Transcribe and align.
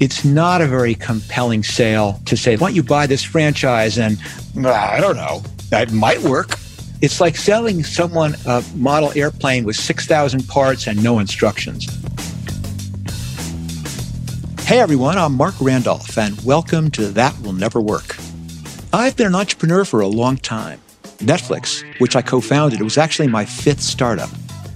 It's 0.00 0.24
not 0.24 0.60
a 0.60 0.66
very 0.66 0.94
compelling 0.94 1.62
sale 1.62 2.20
to 2.26 2.36
say, 2.36 2.56
why 2.56 2.68
don't 2.68 2.76
you 2.76 2.82
buy 2.82 3.06
this 3.06 3.22
franchise? 3.22 3.98
And 3.98 4.18
uh, 4.58 4.70
I 4.70 5.00
don't 5.00 5.16
know, 5.16 5.42
that 5.70 5.92
might 5.92 6.20
work. 6.22 6.58
It's 7.00 7.20
like 7.20 7.36
selling 7.36 7.82
someone 7.84 8.34
a 8.46 8.62
model 8.74 9.12
airplane 9.14 9.64
with 9.64 9.76
6,000 9.76 10.46
parts 10.48 10.86
and 10.86 11.02
no 11.02 11.18
instructions. 11.20 11.86
Hey 14.66 14.78
everyone, 14.80 15.18
I'm 15.18 15.34
Marc 15.34 15.54
Randolph, 15.60 16.16
and 16.16 16.40
welcome 16.44 16.90
to 16.92 17.08
That 17.08 17.38
Will 17.40 17.52
Never 17.52 17.80
Work. 17.80 18.16
I've 18.92 19.16
been 19.16 19.26
an 19.26 19.34
entrepreneur 19.34 19.84
for 19.84 20.00
a 20.00 20.06
long 20.06 20.36
time. 20.38 20.80
Netflix, 21.18 21.82
which 22.00 22.16
I 22.16 22.22
co 22.22 22.40
founded, 22.40 22.80
was 22.82 22.98
actually 22.98 23.28
my 23.28 23.44
fifth 23.44 23.80
startup. 23.80 24.30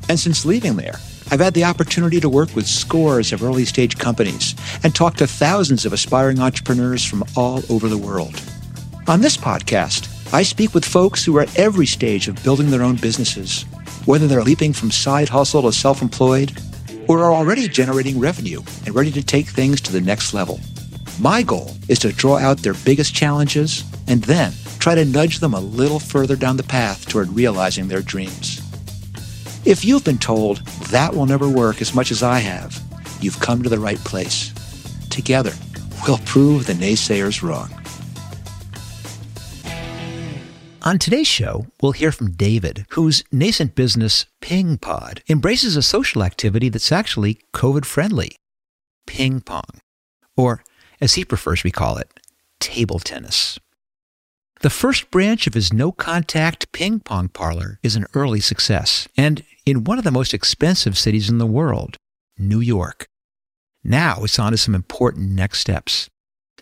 And 0.08 0.18
since 0.18 0.44
leaving 0.44 0.76
there, 0.76 0.98
I've 1.30 1.40
had 1.40 1.52
the 1.52 1.64
opportunity 1.64 2.20
to 2.20 2.28
work 2.28 2.54
with 2.56 2.66
scores 2.66 3.32
of 3.32 3.42
early 3.42 3.66
stage 3.66 3.98
companies 3.98 4.54
and 4.82 4.94
talk 4.94 5.16
to 5.16 5.26
thousands 5.26 5.84
of 5.84 5.92
aspiring 5.92 6.40
entrepreneurs 6.40 7.04
from 7.04 7.22
all 7.36 7.62
over 7.68 7.88
the 7.88 7.98
world. 7.98 8.42
On 9.08 9.20
this 9.20 9.36
podcast, 9.36 10.32
I 10.32 10.42
speak 10.42 10.72
with 10.72 10.84
folks 10.84 11.24
who 11.24 11.36
are 11.36 11.42
at 11.42 11.58
every 11.58 11.86
stage 11.86 12.28
of 12.28 12.42
building 12.42 12.70
their 12.70 12.82
own 12.82 12.96
businesses, 12.96 13.64
whether 14.06 14.26
they're 14.26 14.42
leaping 14.42 14.72
from 14.72 14.90
side 14.90 15.28
hustle 15.28 15.62
to 15.62 15.72
self 15.72 16.00
employed 16.00 16.58
or 17.08 17.20
are 17.20 17.32
already 17.32 17.68
generating 17.68 18.18
revenue 18.18 18.62
and 18.86 18.94
ready 18.94 19.10
to 19.10 19.22
take 19.22 19.48
things 19.48 19.80
to 19.82 19.92
the 19.92 20.00
next 20.00 20.32
level. 20.32 20.60
My 21.20 21.42
goal 21.42 21.74
is 21.88 21.98
to 22.00 22.12
draw 22.12 22.38
out 22.38 22.58
their 22.58 22.74
biggest 22.84 23.14
challenges 23.14 23.84
and 24.06 24.22
then 24.24 24.52
try 24.78 24.94
to 24.94 25.04
nudge 25.04 25.40
them 25.40 25.52
a 25.52 25.60
little 25.60 25.98
further 25.98 26.36
down 26.36 26.56
the 26.56 26.62
path 26.62 27.06
toward 27.06 27.28
realizing 27.28 27.88
their 27.88 28.02
dreams. 28.02 28.62
If 29.64 29.84
you've 29.84 30.04
been 30.04 30.18
told 30.18 30.58
that 30.90 31.14
will 31.14 31.26
never 31.26 31.48
work 31.48 31.82
as 31.82 31.94
much 31.94 32.10
as 32.10 32.22
I 32.22 32.38
have, 32.38 32.80
you've 33.20 33.40
come 33.40 33.62
to 33.62 33.68
the 33.68 33.78
right 33.78 33.98
place. 33.98 34.52
Together, 35.10 35.52
we'll 36.06 36.18
prove 36.18 36.66
the 36.66 36.74
naysayers 36.74 37.42
wrong. 37.42 37.70
On 40.82 40.98
today's 40.98 41.26
show, 41.26 41.66
we'll 41.82 41.92
hear 41.92 42.12
from 42.12 42.30
David, 42.30 42.86
whose 42.90 43.24
nascent 43.32 43.74
business, 43.74 44.26
PingPod, 44.40 45.20
embraces 45.28 45.76
a 45.76 45.82
social 45.82 46.22
activity 46.22 46.68
that's 46.68 46.92
actually 46.92 47.40
COVID 47.52 47.84
friendly 47.84 48.36
ping 49.06 49.40
pong, 49.40 49.80
or 50.36 50.62
as 51.00 51.14
he 51.14 51.24
prefers 51.24 51.64
we 51.64 51.70
call 51.70 51.96
it, 51.96 52.20
table 52.60 52.98
tennis. 52.98 53.58
The 54.60 54.70
first 54.70 55.10
branch 55.10 55.46
of 55.46 55.54
his 55.54 55.72
no 55.72 55.92
contact 55.92 56.72
ping 56.72 57.00
pong 57.00 57.28
parlor 57.28 57.78
is 57.82 57.96
an 57.96 58.06
early 58.14 58.40
success, 58.40 59.08
and 59.16 59.44
in 59.68 59.84
one 59.84 59.98
of 59.98 60.04
the 60.04 60.10
most 60.10 60.32
expensive 60.32 60.96
cities 60.96 61.28
in 61.28 61.38
the 61.38 61.46
world, 61.46 61.96
New 62.38 62.60
York. 62.60 63.06
Now 63.84 64.24
it's 64.24 64.38
on 64.38 64.52
to 64.52 64.58
some 64.58 64.74
important 64.74 65.30
next 65.30 65.60
steps 65.60 66.08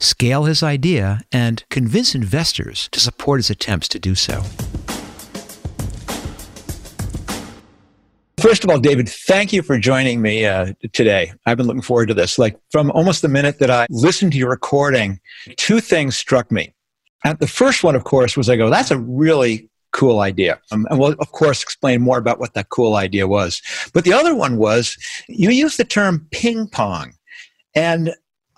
scale 0.01 0.45
his 0.45 0.63
idea, 0.63 1.23
and 1.33 1.65
convince 1.71 2.15
investors 2.15 2.89
to 2.93 3.01
support 3.01 3.39
his 3.39 3.51
attempts 3.51 3.89
to 3.89 3.99
do 3.99 4.15
so. 4.15 4.43
First 8.39 8.65
of 8.65 8.71
all, 8.71 8.79
David, 8.79 9.09
thank 9.09 9.53
you 9.53 9.63
for 9.63 9.79
joining 9.79 10.21
me 10.21 10.45
uh, 10.45 10.75
today. 10.93 11.33
I've 11.47 11.57
been 11.57 11.67
looking 11.67 11.83
forward 11.83 12.07
to 12.09 12.15
this. 12.15 12.39
Like 12.39 12.59
from 12.71 12.91
almost 12.91 13.23
the 13.23 13.29
minute 13.29 13.59
that 13.59 13.71
I 13.71 13.87
listened 13.91 14.33
to 14.33 14.39
your 14.39 14.51
recording, 14.51 15.19
two 15.57 15.81
things 15.81 16.17
struck 16.17 16.53
me. 16.53 16.73
And 17.25 17.39
the 17.39 17.49
first 17.49 17.83
one, 17.83 17.97
of 17.97 18.05
course, 18.05 18.37
was 18.37 18.49
I 18.49 18.57
go, 18.57 18.71
that's 18.71 18.91
a 18.91 18.99
really 18.99 19.69
cool 19.97 20.21
idea. 20.21 20.61
Um, 20.71 20.87
and 20.91 21.01
we'll, 21.01 21.15
of 21.19 21.33
course, 21.33 21.63
explain 21.63 22.03
more 22.03 22.19
about 22.19 22.39
what 22.39 22.53
that 22.53 22.69
cool 22.69 22.97
idea 22.97 23.27
was. 23.27 23.63
But 23.95 24.05
the 24.05 24.13
other 24.13 24.35
one 24.35 24.59
was 24.59 24.97
you 25.27 25.51
used 25.51 25.79
the 25.79 25.85
term 25.85 26.27
ping 26.31 26.69
pong. 26.69 27.15
And 27.75 28.15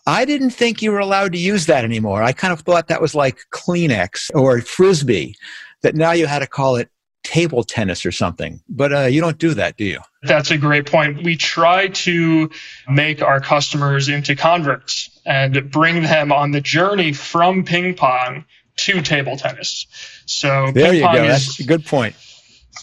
I 0.06 0.25
didn't 0.25 0.50
think 0.50 0.83
you 0.83 0.91
were 0.91 0.98
allowed 0.98 1.33
to 1.33 1.39
use 1.39 1.66
that 1.66 1.84
anymore. 1.84 2.22
I 2.22 2.33
kind 2.33 2.53
of 2.53 2.61
thought 2.61 2.88
that 2.88 3.00
was 3.00 3.15
like 3.15 3.38
Kleenex 3.53 4.31
or 4.34 4.60
Frisbee, 4.60 5.37
that 5.82 5.94
now 5.94 6.12
you 6.12 6.27
had 6.27 6.41
to 6.41 6.47
call 6.47 6.77
it 6.77 6.91
table 7.22 7.62
tennis 7.62 8.04
or 8.04 8.10
something. 8.10 8.60
But 8.69 8.93
uh, 8.93 9.03
you 9.03 9.21
don't 9.21 9.38
do 9.38 9.54
that, 9.54 9.77
do 9.77 9.84
you? 9.84 10.00
That's 10.22 10.50
a 10.50 10.59
great 10.59 10.87
point. 10.87 11.22
We 11.22 11.37
try 11.37 11.88
to 11.88 12.50
make 12.88 13.22
our 13.22 13.38
customers 13.38 14.09
into 14.09 14.34
converts 14.34 15.21
and 15.25 15.71
bring 15.71 16.03
them 16.03 16.32
on 16.32 16.50
the 16.50 16.60
journey 16.60 17.12
from 17.12 17.65
ping 17.65 17.94
pong 17.94 18.44
to 18.78 19.03
table 19.03 19.37
tennis. 19.37 19.87
So 20.27 20.72
there 20.72 20.94
you 20.94 21.03
go. 21.03 21.12
That's 21.12 21.61
a 21.61 21.65
good 21.65 21.84
point 21.84 22.15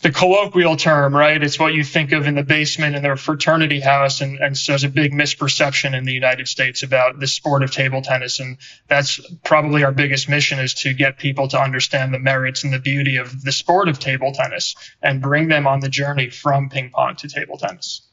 the 0.01 0.11
colloquial 0.11 0.75
term, 0.75 1.15
right? 1.15 1.41
It's 1.41 1.57
what 1.57 1.73
you 1.73 1.83
think 1.83 2.11
of 2.11 2.27
in 2.27 2.35
the 2.35 2.43
basement 2.43 2.95
in 2.95 3.03
their 3.03 3.15
fraternity 3.15 3.79
house. 3.79 4.21
And, 4.21 4.37
and 4.39 4.57
so 4.57 4.73
there's 4.73 4.83
a 4.83 4.89
big 4.89 5.13
misperception 5.13 5.97
in 5.97 6.03
the 6.03 6.13
United 6.13 6.47
States 6.47 6.83
about 6.83 7.19
the 7.19 7.27
sport 7.27 7.63
of 7.63 7.71
table 7.71 8.01
tennis. 8.01 8.39
And 8.39 8.57
that's 8.87 9.19
probably 9.43 9.83
our 9.83 9.91
biggest 9.91 10.29
mission 10.29 10.59
is 10.59 10.73
to 10.75 10.93
get 10.93 11.17
people 11.17 11.47
to 11.49 11.59
understand 11.59 12.13
the 12.13 12.19
merits 12.19 12.63
and 12.63 12.73
the 12.73 12.79
beauty 12.79 13.17
of 13.17 13.43
the 13.43 13.51
sport 13.51 13.87
of 13.87 13.99
table 13.99 14.31
tennis 14.31 14.75
and 15.01 15.21
bring 15.21 15.47
them 15.47 15.65
on 15.65 15.79
the 15.79 15.89
journey 15.89 16.29
from 16.29 16.69
ping 16.69 16.89
pong 16.91 17.15
to 17.17 17.27
table 17.27 17.57
tennis. 17.57 18.04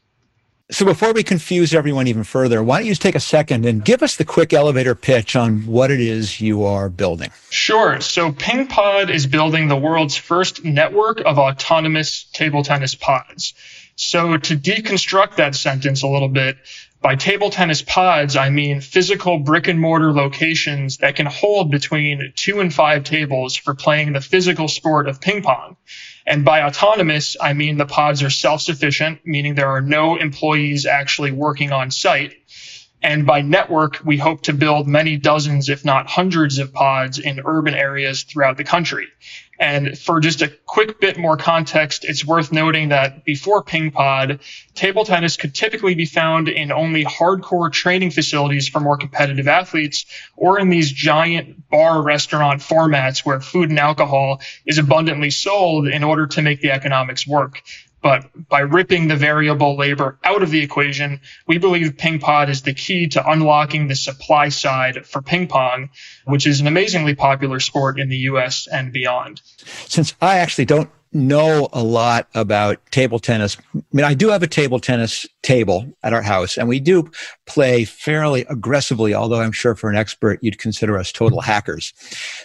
So 0.70 0.86
before 0.86 1.12
we 1.12 1.22
confuse 1.22 1.74
everyone 1.74 2.06
even 2.06 2.24
further, 2.24 2.62
why 2.62 2.78
don't 2.78 2.86
you 2.86 2.92
just 2.92 3.02
take 3.02 3.14
a 3.14 3.20
second 3.20 3.66
and 3.66 3.84
give 3.84 4.02
us 4.02 4.16
the 4.16 4.24
quick 4.24 4.52
elevator 4.52 4.94
pitch 4.94 5.36
on 5.36 5.66
what 5.66 5.90
it 5.90 6.00
is 6.00 6.40
you 6.40 6.64
are 6.64 6.88
building? 6.88 7.30
Sure. 7.50 8.00
So 8.00 8.32
PingPod 8.32 9.10
is 9.10 9.26
building 9.26 9.68
the 9.68 9.76
world's 9.76 10.16
first 10.16 10.64
network 10.64 11.20
of 11.20 11.38
autonomous 11.38 12.24
table 12.32 12.62
tennis 12.62 12.94
pods. 12.94 13.52
So 13.96 14.38
to 14.38 14.56
deconstruct 14.56 15.36
that 15.36 15.54
sentence 15.54 16.02
a 16.02 16.08
little 16.08 16.30
bit, 16.30 16.56
by 17.02 17.16
table 17.16 17.50
tennis 17.50 17.82
pods, 17.82 18.36
I 18.36 18.48
mean 18.48 18.80
physical 18.80 19.40
brick 19.40 19.68
and 19.68 19.78
mortar 19.78 20.12
locations 20.12 20.98
that 20.98 21.16
can 21.16 21.26
hold 21.26 21.70
between 21.70 22.32
two 22.36 22.60
and 22.60 22.72
five 22.72 23.04
tables 23.04 23.56
for 23.56 23.74
playing 23.74 24.12
the 24.12 24.20
physical 24.20 24.68
sport 24.68 25.08
of 25.08 25.20
ping 25.20 25.42
pong. 25.42 25.76
And 26.26 26.44
by 26.44 26.62
autonomous, 26.62 27.36
I 27.40 27.52
mean 27.52 27.76
the 27.76 27.86
pods 27.86 28.22
are 28.22 28.30
self-sufficient, 28.30 29.20
meaning 29.24 29.54
there 29.54 29.70
are 29.70 29.80
no 29.80 30.16
employees 30.16 30.86
actually 30.86 31.32
working 31.32 31.72
on 31.72 31.90
site. 31.90 32.34
And 33.02 33.26
by 33.26 33.40
network, 33.40 34.00
we 34.04 34.16
hope 34.16 34.42
to 34.42 34.52
build 34.52 34.86
many 34.86 35.16
dozens, 35.16 35.68
if 35.68 35.84
not 35.84 36.08
hundreds 36.08 36.58
of 36.58 36.72
pods 36.72 37.18
in 37.18 37.40
urban 37.44 37.74
areas 37.74 38.22
throughout 38.22 38.56
the 38.56 38.64
country. 38.64 39.08
And 39.62 39.96
for 39.96 40.18
just 40.18 40.42
a 40.42 40.48
quick 40.66 40.98
bit 40.98 41.16
more 41.16 41.36
context, 41.36 42.04
it's 42.04 42.26
worth 42.26 42.50
noting 42.50 42.88
that 42.88 43.24
before 43.24 43.62
PingPod, 43.62 44.40
table 44.74 45.04
tennis 45.04 45.36
could 45.36 45.54
typically 45.54 45.94
be 45.94 46.04
found 46.04 46.48
in 46.48 46.72
only 46.72 47.04
hardcore 47.04 47.70
training 47.70 48.10
facilities 48.10 48.68
for 48.68 48.80
more 48.80 48.96
competitive 48.96 49.46
athletes 49.46 50.04
or 50.36 50.58
in 50.58 50.68
these 50.68 50.90
giant 50.90 51.70
bar 51.70 52.02
restaurant 52.02 52.60
formats 52.60 53.24
where 53.24 53.40
food 53.40 53.70
and 53.70 53.78
alcohol 53.78 54.40
is 54.66 54.78
abundantly 54.78 55.30
sold 55.30 55.86
in 55.86 56.02
order 56.02 56.26
to 56.26 56.42
make 56.42 56.60
the 56.60 56.72
economics 56.72 57.24
work. 57.24 57.62
But 58.02 58.48
by 58.48 58.60
ripping 58.60 59.06
the 59.06 59.16
variable 59.16 59.76
labor 59.76 60.18
out 60.24 60.42
of 60.42 60.50
the 60.50 60.60
equation, 60.60 61.20
we 61.46 61.58
believe 61.58 61.96
PingPod 61.96 62.48
is 62.48 62.62
the 62.62 62.74
key 62.74 63.06
to 63.08 63.30
unlocking 63.30 63.86
the 63.86 63.94
supply 63.94 64.48
side 64.48 65.06
for 65.06 65.22
ping 65.22 65.46
pong, 65.46 65.90
which 66.24 66.46
is 66.46 66.60
an 66.60 66.66
amazingly 66.66 67.14
popular 67.14 67.60
sport 67.60 68.00
in 68.00 68.08
the 68.08 68.18
US 68.18 68.66
and 68.66 68.92
beyond. 68.92 69.40
Since 69.86 70.14
I 70.20 70.38
actually 70.38 70.64
don't 70.64 70.90
know 71.12 71.68
a 71.72 71.82
lot 71.82 72.28
about 72.34 72.78
table 72.90 73.18
tennis. 73.18 73.56
I 73.74 73.82
mean, 73.92 74.04
I 74.04 74.14
do 74.14 74.28
have 74.28 74.42
a 74.42 74.46
table 74.46 74.80
tennis 74.80 75.26
table 75.42 75.92
at 76.02 76.12
our 76.12 76.22
house 76.22 76.56
and 76.56 76.68
we 76.68 76.80
do 76.80 77.10
play 77.46 77.84
fairly 77.84 78.44
aggressively, 78.48 79.14
although 79.14 79.40
I'm 79.40 79.52
sure 79.52 79.74
for 79.74 79.90
an 79.90 79.96
expert, 79.96 80.38
you'd 80.42 80.58
consider 80.58 80.98
us 80.98 81.12
total 81.12 81.40
hackers. 81.40 81.92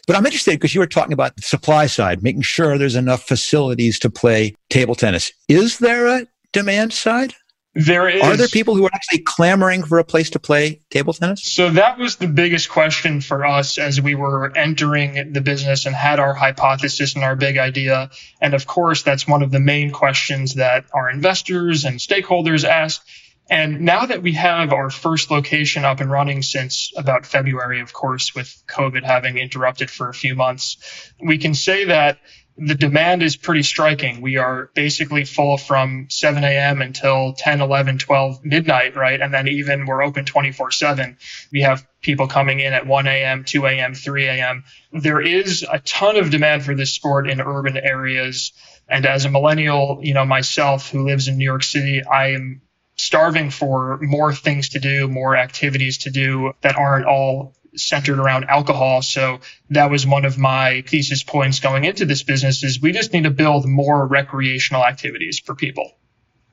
But 0.06 0.16
I'm 0.16 0.26
interested 0.26 0.52
because 0.52 0.74
you 0.74 0.82
were 0.82 0.88
talking 0.88 1.14
about 1.14 1.36
the 1.36 1.42
supply 1.42 1.88
side, 1.88 2.24
making 2.24 2.42
sure 2.42 2.78
there's 2.78 2.96
enough 2.96 3.24
facilities 3.24 4.00
to 4.00 4.10
play 4.10 4.56
table 4.70 4.96
tennis. 4.96 5.32
Is 5.48 5.80
there 5.80 6.08
a 6.08 6.28
demand 6.52 6.94
side? 6.94 7.34
There 7.77 8.09
is. 8.09 8.24
Are 8.24 8.35
there 8.35 8.47
people 8.47 8.75
who 8.75 8.85
are 8.85 8.91
actually 8.91 9.19
clamoring 9.19 9.83
for 9.83 10.00
a 10.00 10.03
place 10.03 10.31
to 10.31 10.39
play 10.39 10.81
table 10.89 11.13
tennis? 11.13 11.44
So 11.44 11.69
that 11.69 12.00
was 12.00 12.15
the 12.15 12.27
biggest 12.27 12.69
question 12.69 13.21
for 13.21 13.45
us 13.45 13.77
as 13.77 14.01
we 14.01 14.15
were 14.15 14.51
entering 14.57 15.31
the 15.33 15.41
business 15.41 15.85
and 15.85 15.95
had 15.95 16.19
our 16.19 16.33
hypothesis 16.33 17.13
and 17.13 17.24
our 17.24 17.35
big 17.35 17.59
idea. 17.59 18.09
And 18.41 18.56
of 18.56 18.65
course, 18.65 19.03
that's 19.03 19.27
one 19.27 19.44
of 19.44 19.51
the 19.51 19.59
main 19.59 19.91
questions 19.91 20.56
that 20.56 20.85
our 20.91 21.12
investors 21.12 21.85
and 21.85 22.00
stakeholders 22.00 22.63
ask. 22.63 23.06
And 23.47 23.81
now 23.81 24.07
that 24.07 24.24
we 24.24 24.33
have 24.33 24.74
our 24.74 24.89
first 24.89 25.29
location 25.29 25.85
up 25.85 26.00
and 26.00 26.09
running 26.09 26.41
since 26.41 26.91
about 26.97 27.27
February, 27.27 27.81
of 27.81 27.94
course, 27.94 28.33
with 28.33 28.63
COVID 28.68 29.03
having 29.03 29.38
interrupted 29.38 29.91
for 29.91 30.09
a 30.09 30.15
few 30.15 30.33
months, 30.33 31.13
we 31.24 31.38
can 31.38 31.53
say 31.53 31.85
that 31.85 32.18
the 32.57 32.75
demand 32.75 33.21
is 33.21 33.36
pretty 33.36 33.62
striking. 33.62 34.21
We 34.21 34.38
are 34.38 34.71
basically 34.74 35.25
full 35.25 35.57
from 35.57 36.07
7 36.09 36.44
a.m. 36.44 36.81
until 36.81 37.33
10, 37.33 37.62
11, 37.62 38.00
12 38.00 38.44
midnight, 38.44 38.95
right? 38.95 39.21
And 39.21 39.31
then 39.31 39.48
even 39.48 39.86
we're 39.86 40.01
open 40.01 40.25
24 40.25 40.71
7. 40.71 41.18
We 41.51 41.62
have 41.62 41.88
people 42.01 42.27
coming 42.27 42.59
in 42.59 42.74
at 42.74 42.88
1 42.88 43.07
a.m., 43.07 43.44
2 43.44 43.65
a.m., 43.68 43.94
3 43.94 44.25
a.m. 44.25 44.63
There 44.92 45.21
is 45.21 45.65
a 45.69 45.80
ton 45.80 46.18
of 46.18 46.31
demand 46.31 46.63
for 46.63 46.74
this 46.74 46.92
sport 46.92 47.30
in 47.30 47.42
urban 47.42 47.77
areas. 47.77 48.54
And 48.89 49.06
as 49.06 49.25
a 49.25 49.30
millennial, 49.30 50.00
you 50.01 50.15
know, 50.15 50.25
myself 50.25 50.89
who 50.89 51.06
lives 51.06 51.27
in 51.27 51.38
New 51.38 51.45
York 51.45 51.63
City, 51.63 52.03
I 52.03 52.31
am 52.31 52.62
starving 52.95 53.51
for 53.51 54.00
more 54.01 54.33
things 54.33 54.69
to 54.69 54.80
do, 54.80 55.07
more 55.07 55.38
activities 55.38 56.00
to 56.00 56.10
do 56.10 56.53
that 56.62 56.75
aren't 56.75 57.06
all 57.06 57.53
centered 57.77 58.19
around 58.19 58.45
alcohol. 58.45 59.01
So 59.01 59.39
that 59.69 59.89
was 59.89 60.06
one 60.06 60.25
of 60.25 60.38
my 60.38 60.83
thesis 60.88 61.24
points 61.24 61.59
going 61.59 61.83
into 61.85 62.06
this 62.06 62.24
business 62.24 62.63
is 62.63 62.81
we 62.81 62.91
just 62.91 63.13
need 63.13 63.24
to 63.24 63.31
build 63.31 63.68
more 63.68 64.06
recreational 64.06 64.85
activities 64.85 65.39
for 65.39 65.56
people. 65.56 65.91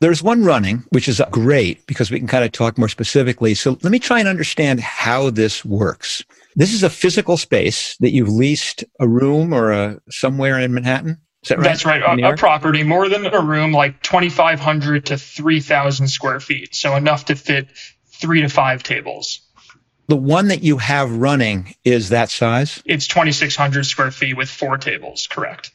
There's 0.00 0.22
one 0.22 0.44
running, 0.44 0.84
which 0.90 1.08
is 1.08 1.22
great 1.30 1.86
because 1.86 2.10
we 2.10 2.18
can 2.18 2.28
kind 2.28 2.44
of 2.44 2.52
talk 2.52 2.76
more 2.76 2.88
specifically. 2.88 3.54
So 3.54 3.78
let 3.82 3.90
me 3.90 3.98
try 3.98 4.18
and 4.18 4.28
understand 4.28 4.80
how 4.80 5.30
this 5.30 5.64
works. 5.64 6.24
This 6.56 6.74
is 6.74 6.82
a 6.82 6.90
physical 6.90 7.36
space 7.36 7.96
that 7.98 8.12
you've 8.12 8.28
leased 8.28 8.84
a 9.00 9.08
room 9.08 9.52
or 9.52 9.72
a 9.72 10.00
somewhere 10.10 10.58
in 10.58 10.74
Manhattan. 10.74 11.18
That 11.48 11.58
right? 11.58 11.64
That's 11.64 11.84
right. 11.84 12.02
A, 12.02 12.32
a, 12.32 12.36
property 12.36 12.82
more 12.82 13.08
than 13.08 13.26
a 13.26 13.40
room, 13.40 13.72
like 13.72 14.02
2,500 14.02 15.06
to 15.06 15.18
3,000 15.18 16.08
square 16.08 16.40
feet. 16.40 16.74
So 16.74 16.96
enough 16.96 17.26
to 17.26 17.36
fit 17.36 17.68
three 18.06 18.40
to 18.42 18.48
five 18.48 18.82
tables. 18.82 19.40
The 20.06 20.16
one 20.16 20.48
that 20.48 20.62
you 20.62 20.78
have 20.78 21.10
running 21.10 21.74
is 21.84 22.10
that 22.10 22.30
size? 22.30 22.82
It's 22.84 23.06
2,600 23.06 23.86
square 23.86 24.10
feet 24.10 24.36
with 24.36 24.50
four 24.50 24.76
tables, 24.76 25.26
correct. 25.26 25.72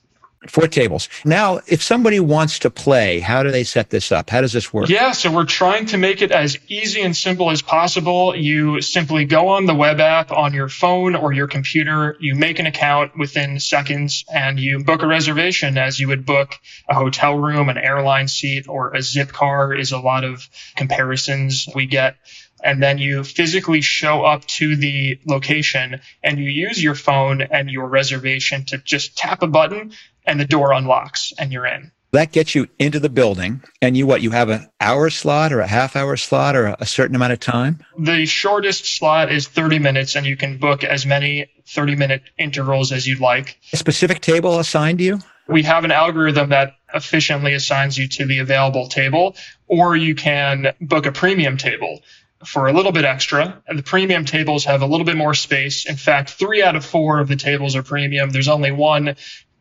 Four 0.48 0.68
tables. 0.68 1.10
Now, 1.26 1.60
if 1.68 1.84
somebody 1.84 2.22
wants 2.22 2.60
to 2.60 2.70
play, 2.70 3.20
how 3.20 3.44
do 3.44 3.52
they 3.52 3.66
set 3.66 3.90
this 3.90 4.10
up? 4.10 4.30
How 4.30 4.40
does 4.40 4.54
this 4.54 4.72
work? 4.72 4.88
Yeah, 4.88 5.12
so 5.12 5.30
we're 5.30 5.44
trying 5.44 5.88
to 5.88 5.98
make 5.98 6.22
it 6.22 6.32
as 6.32 6.58
easy 6.70 7.02
and 7.02 7.16
simple 7.16 7.52
as 7.52 7.62
possible. 7.62 8.34
You 8.34 8.80
simply 8.80 9.26
go 9.26 9.50
on 9.50 9.66
the 9.66 9.76
web 9.76 10.00
app 10.00 10.32
on 10.32 10.54
your 10.54 10.70
phone 10.70 11.16
or 11.16 11.34
your 11.34 11.48
computer, 11.48 12.16
you 12.22 12.36
make 12.36 12.60
an 12.60 12.68
account 12.68 13.18
within 13.18 13.60
seconds, 13.60 14.24
and 14.34 14.58
you 14.58 14.82
book 14.82 15.04
a 15.04 15.08
reservation 15.08 15.78
as 15.78 16.00
you 16.00 16.08
would 16.08 16.26
book 16.26 16.56
a 16.88 16.94
hotel 16.94 17.36
room, 17.36 17.68
an 17.68 17.78
airline 17.78 18.30
seat, 18.30 18.70
or 18.70 18.94
a 18.94 19.00
Zipcar, 19.00 19.78
is 19.78 19.92
a 19.92 20.00
lot 20.00 20.24
of 20.24 20.48
comparisons 20.78 21.68
we 21.76 21.86
get 21.86 22.16
and 22.64 22.82
then 22.82 22.98
you 22.98 23.24
physically 23.24 23.82
show 23.82 24.24
up 24.24 24.46
to 24.46 24.76
the 24.76 25.20
location 25.26 26.02
and 26.24 26.40
you 26.40 26.50
use 26.50 26.82
your 26.82 26.96
phone 26.96 27.42
and 27.42 27.70
your 27.70 27.88
reservation 27.88 28.66
to 28.66 28.78
just 28.78 29.18
tap 29.18 29.42
a 29.42 29.48
button 29.48 29.92
and 30.26 30.40
the 30.40 30.46
door 30.46 30.74
unlocks 30.74 31.34
and 31.38 31.52
you're 31.52 31.66
in. 31.66 31.92
That 32.12 32.32
gets 32.32 32.56
you 32.56 32.68
into 32.80 33.00
the 33.00 33.10
building 33.10 33.62
and 33.84 33.96
you 33.96 34.08
what? 34.08 34.24
You 34.24 34.32
have 34.32 34.50
an 34.50 34.68
hour 34.82 35.12
slot 35.12 35.54
or 35.54 35.60
a 35.60 35.68
half 35.68 35.96
hour 35.96 36.18
slot 36.18 36.56
or 36.56 36.76
a 36.80 36.86
certain 36.86 37.16
amount 37.16 37.34
of 37.34 37.40
time? 37.40 37.86
The 38.00 38.26
shortest 38.26 38.98
slot 38.98 39.32
is 39.32 39.48
30 39.48 39.78
minutes 39.78 40.16
and 40.16 40.26
you 40.26 40.36
can 40.36 40.58
book 40.58 40.84
as 40.84 41.06
many 41.06 41.52
30 41.68 41.96
minute 41.96 42.24
intervals 42.38 42.92
as 42.92 43.06
you'd 43.06 43.20
like. 43.20 43.60
A 43.74 43.78
specific 43.78 44.22
table 44.22 44.58
assigned 44.58 44.98
to 45.00 45.04
you? 45.04 45.20
We 45.48 45.64
have 45.64 45.84
an 45.84 45.92
algorithm 45.92 46.50
that 46.50 46.78
efficiently 46.94 47.54
assigns 47.54 47.98
you 47.98 48.08
to 48.08 48.26
the 48.26 48.40
available 48.40 48.88
table, 48.88 49.36
or 49.68 49.96
you 49.96 50.16
can 50.16 50.74
book 50.80 51.06
a 51.06 51.12
premium 51.12 51.58
table 51.58 52.02
for 52.46 52.68
a 52.68 52.74
little 52.74 52.92
bit 52.92 53.06
extra. 53.06 53.62
And 53.68 53.78
the 53.78 53.84
premium 53.84 54.26
tables 54.26 54.66
have 54.66 54.82
a 54.82 54.86
little 54.86 55.06
bit 55.06 55.18
more 55.18 55.34
space. 55.34 55.86
In 55.86 55.96
fact, 55.96 56.32
three 56.32 56.64
out 56.64 56.76
of 56.76 56.86
four 56.86 57.20
of 57.20 57.28
the 57.28 57.36
tables 57.36 57.76
are 57.76 57.84
premium. 57.84 58.30
There's 58.30 58.48
only 58.48 58.72
one 58.72 59.16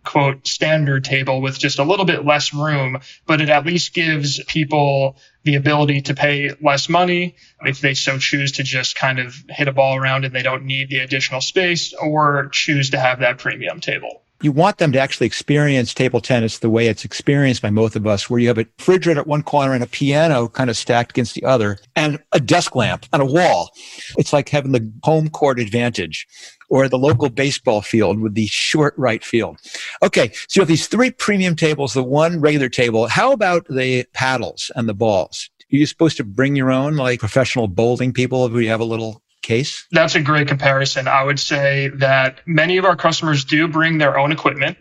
quote 0.05 0.47
standard 0.47 1.05
table 1.05 1.43
with 1.43 1.59
just 1.59 1.79
a 1.79 1.85
little 1.85 2.05
bit 2.05 2.25
less 2.25 2.55
room, 2.55 2.99
but 3.27 3.41
it 3.41 3.51
at 3.51 3.67
least 3.67 3.93
gives 3.93 4.43
people 4.45 5.17
the 5.43 5.57
ability 5.57 6.03
to 6.03 6.15
pay 6.15 6.55
less 6.63 6.89
money 6.89 7.37
if 7.63 7.81
they 7.81 7.95
so 7.95 8.17
choose 8.17 8.53
to 8.53 8.63
just 8.63 8.97
kind 8.97 9.19
of 9.19 9.35
hit 9.49 9.69
a 9.69 9.73
ball 9.73 9.97
around 9.97 10.25
and 10.25 10.35
they 10.35 10.43
don't 10.43 10.65
need 10.65 10.89
the 10.89 11.01
additional 11.01 11.41
space 11.41 11.93
or 11.93 12.49
choose 12.53 12.91
to 12.91 12.99
have 12.99 13.21
that 13.21 13.39
premium 13.39 13.81
table 13.81 14.23
you 14.43 14.52
want 14.52 14.79
them 14.79 14.93
to 14.93 15.00
actually 15.00 15.26
experience 15.26 15.93
table 15.93 16.20
tennis 16.20 16.58
the 16.58 16.70
way 16.70 16.87
it's 16.87 17.05
experienced 17.05 17.62
by 17.62 17.70
both 17.70 17.96
of 17.96 18.06
us, 18.06 18.31
where 18.31 18.38
you 18.38 18.49
have 18.49 18.58
a 18.58 18.67
refrigerator 18.79 19.20
at 19.20 19.26
one 19.26 19.43
corner 19.43 19.75
and 19.75 19.82
a 19.82 19.88
piano 19.88 20.49
kind 20.49 20.70
of 20.70 20.76
stacked 20.76 21.11
against 21.11 21.35
the 21.35 21.44
other 21.44 21.79
and 21.96 22.23
a 22.32 22.40
desk 22.40 22.76
lamp 22.76 23.06
on 23.12 23.20
a 23.20 23.25
wall. 23.25 23.70
It's 24.17 24.32
like 24.32 24.49
having 24.49 24.73
the 24.73 24.93
home 25.02 25.29
court 25.29 25.58
advantage 25.58 26.26
or 26.70 26.88
the 26.88 26.99
local 26.99 27.31
baseball 27.31 27.82
field 27.82 28.20
with 28.20 28.35
the 28.35 28.46
short 28.46 28.94
right 28.96 29.25
field. 29.25 29.58
Okay. 30.02 30.31
So 30.49 30.58
you 30.58 30.62
have 30.62 30.69
these 30.69 30.87
three 30.87 31.11
premium 31.11 31.56
tables, 31.56 31.94
the 31.94 32.02
one 32.02 32.40
regular 32.40 32.69
table. 32.69 33.08
How 33.08 33.32
about 33.32 33.67
the 33.69 34.05
paddles 34.12 34.70
and 34.76 34.88
the 34.88 34.94
balls? 34.94 35.50
Are 35.73 35.76
you 35.76 35.87
supposed 35.87 36.17
to 36.19 36.25
bring 36.25 36.56
your 36.56 36.70
own, 36.70 36.96
like 36.96 37.20
professional 37.20 37.69
bowling 37.69 38.12
people, 38.12 38.49
we 38.49 38.67
have 38.67 38.81
a 38.81 38.85
little 38.85 39.23
case? 39.49 39.87
That's 39.91 40.15
a 40.15 40.21
great 40.21 40.47
comparison. 40.47 41.09
I 41.09 41.25
would 41.25 41.41
say 41.41 41.89
that 41.97 42.41
many 42.47 42.77
of 42.77 42.85
our 42.85 42.95
customers 42.95 43.45
do 43.45 43.67
bring 43.67 43.99
their 43.99 44.19
own 44.19 44.31
equipment. 44.31 44.77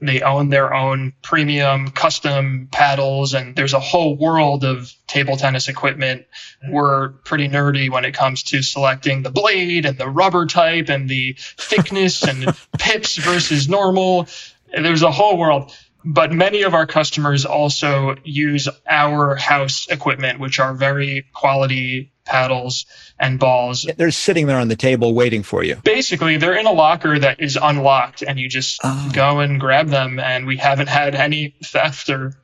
They 0.00 0.20
own 0.20 0.50
their 0.50 0.74
own 0.74 1.14
premium 1.22 1.90
custom 1.90 2.68
paddles, 2.70 3.34
and 3.34 3.56
there's 3.56 3.72
a 3.72 3.80
whole 3.80 4.16
world 4.16 4.64
of 4.64 4.92
table 5.06 5.36
tennis 5.36 5.68
equipment. 5.68 6.26
We're 6.68 7.10
pretty 7.24 7.48
nerdy 7.48 7.90
when 7.90 8.04
it 8.04 8.12
comes 8.12 8.42
to 8.44 8.62
selecting 8.62 9.22
the 9.22 9.30
blade 9.30 9.86
and 9.86 9.96
the 9.96 10.08
rubber 10.08 10.46
type 10.46 10.88
and 10.88 11.08
the 11.08 11.36
thickness 11.38 12.22
and 12.22 12.46
pips 12.78 13.16
versus 13.16 13.68
normal. 13.68 14.28
There's 14.72 15.02
a 15.02 15.10
whole 15.10 15.38
world 15.38 15.72
but 16.04 16.32
many 16.32 16.62
of 16.62 16.74
our 16.74 16.86
customers 16.86 17.44
also 17.44 18.16
use 18.24 18.68
our 18.88 19.36
house 19.36 19.86
equipment, 19.88 20.40
which 20.40 20.58
are 20.58 20.74
very 20.74 21.26
quality 21.32 22.12
paddles 22.24 22.86
and 23.18 23.38
balls. 23.38 23.86
They're 23.96 24.10
sitting 24.10 24.46
there 24.46 24.58
on 24.58 24.68
the 24.68 24.76
table 24.76 25.14
waiting 25.14 25.42
for 25.42 25.62
you. 25.62 25.76
Basically, 25.76 26.36
they're 26.36 26.56
in 26.56 26.66
a 26.66 26.72
locker 26.72 27.18
that 27.18 27.40
is 27.40 27.58
unlocked, 27.60 28.22
and 28.22 28.38
you 28.38 28.48
just 28.48 28.80
oh. 28.84 29.10
go 29.12 29.40
and 29.40 29.60
grab 29.60 29.88
them. 29.88 30.18
And 30.18 30.46
we 30.46 30.56
haven't 30.56 30.88
had 30.88 31.14
any 31.14 31.54
theft 31.62 32.08
or 32.08 32.34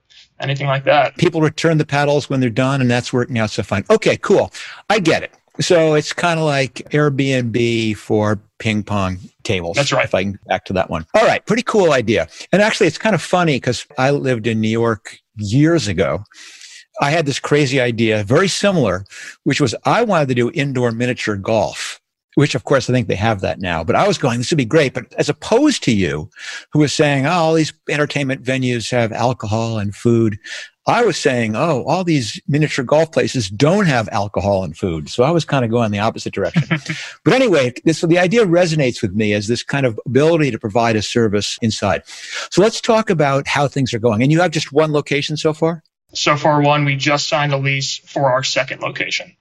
anything 0.40 0.66
like 0.66 0.84
that. 0.84 1.16
People 1.16 1.40
return 1.40 1.78
the 1.78 1.86
paddles 1.86 2.28
when 2.28 2.40
they're 2.40 2.50
done, 2.50 2.80
and 2.80 2.90
that's 2.90 3.12
working 3.12 3.38
out 3.38 3.50
so 3.50 3.62
fine. 3.62 3.84
Okay, 3.88 4.16
cool. 4.16 4.52
I 4.90 4.98
get 4.98 5.22
it. 5.22 5.32
So 5.60 5.94
it's 5.94 6.12
kind 6.12 6.38
of 6.38 6.46
like 6.46 6.74
Airbnb 6.90 7.96
for 7.96 8.38
ping 8.58 8.82
pong 8.82 9.18
tables. 9.42 9.76
That's 9.76 9.92
right. 9.92 10.04
If 10.04 10.14
I 10.14 10.22
can 10.22 10.32
get 10.32 10.44
back 10.46 10.64
to 10.66 10.72
that 10.74 10.90
one. 10.90 11.06
All 11.14 11.24
right. 11.24 11.44
Pretty 11.46 11.62
cool 11.62 11.92
idea. 11.92 12.28
And 12.52 12.62
actually, 12.62 12.86
it's 12.86 12.98
kind 12.98 13.14
of 13.14 13.22
funny 13.22 13.56
because 13.56 13.86
I 13.98 14.10
lived 14.10 14.46
in 14.46 14.60
New 14.60 14.68
York 14.68 15.18
years 15.36 15.88
ago. 15.88 16.24
I 17.00 17.10
had 17.10 17.26
this 17.26 17.38
crazy 17.38 17.78
idea, 17.78 18.24
very 18.24 18.48
similar, 18.48 19.04
which 19.44 19.60
was 19.60 19.74
I 19.84 20.02
wanted 20.02 20.28
to 20.28 20.34
do 20.34 20.50
indoor 20.54 20.92
miniature 20.92 21.36
golf 21.36 22.00
which 22.36 22.54
of 22.54 22.64
course 22.64 22.88
I 22.88 22.92
think 22.92 23.08
they 23.08 23.16
have 23.16 23.40
that 23.40 23.60
now. 23.60 23.82
But 23.82 23.96
I 23.96 24.06
was 24.06 24.18
going, 24.18 24.38
this 24.38 24.50
would 24.50 24.58
be 24.58 24.64
great. 24.66 24.92
But 24.92 25.12
as 25.14 25.28
opposed 25.30 25.82
to 25.84 25.92
you, 25.92 26.30
who 26.70 26.78
was 26.80 26.92
saying, 26.92 27.26
oh, 27.26 27.30
all 27.30 27.54
these 27.54 27.72
entertainment 27.88 28.44
venues 28.44 28.90
have 28.90 29.10
alcohol 29.10 29.78
and 29.78 29.96
food, 29.96 30.38
I 30.86 31.04
was 31.04 31.16
saying, 31.16 31.56
oh, 31.56 31.82
all 31.84 32.04
these 32.04 32.40
miniature 32.46 32.84
golf 32.84 33.10
places 33.10 33.50
don't 33.50 33.86
have 33.86 34.08
alcohol 34.10 34.62
and 34.62 34.76
food. 34.76 35.08
So 35.08 35.24
I 35.24 35.32
was 35.32 35.44
kind 35.44 35.64
of 35.64 35.70
going 35.70 35.90
the 35.90 35.98
opposite 35.98 36.32
direction. 36.32 36.78
but 37.24 37.32
anyway, 37.32 37.72
this, 37.84 37.98
so 37.98 38.06
the 38.06 38.18
idea 38.18 38.46
resonates 38.46 39.02
with 39.02 39.12
me 39.12 39.32
as 39.32 39.48
this 39.48 39.64
kind 39.64 39.84
of 39.84 39.98
ability 40.06 40.52
to 40.52 40.58
provide 40.58 40.94
a 40.94 41.02
service 41.02 41.58
inside. 41.60 42.02
So 42.50 42.62
let's 42.62 42.80
talk 42.80 43.10
about 43.10 43.48
how 43.48 43.66
things 43.66 43.92
are 43.94 43.98
going. 43.98 44.22
And 44.22 44.30
you 44.30 44.40
have 44.40 44.52
just 44.52 44.72
one 44.72 44.92
location 44.92 45.36
so 45.36 45.52
far? 45.52 45.82
So 46.14 46.36
far, 46.36 46.62
one. 46.62 46.84
We 46.84 46.96
just 46.96 47.28
signed 47.28 47.52
a 47.52 47.58
lease 47.58 47.98
for 47.98 48.30
our 48.30 48.44
second 48.44 48.80
location. 48.80 49.35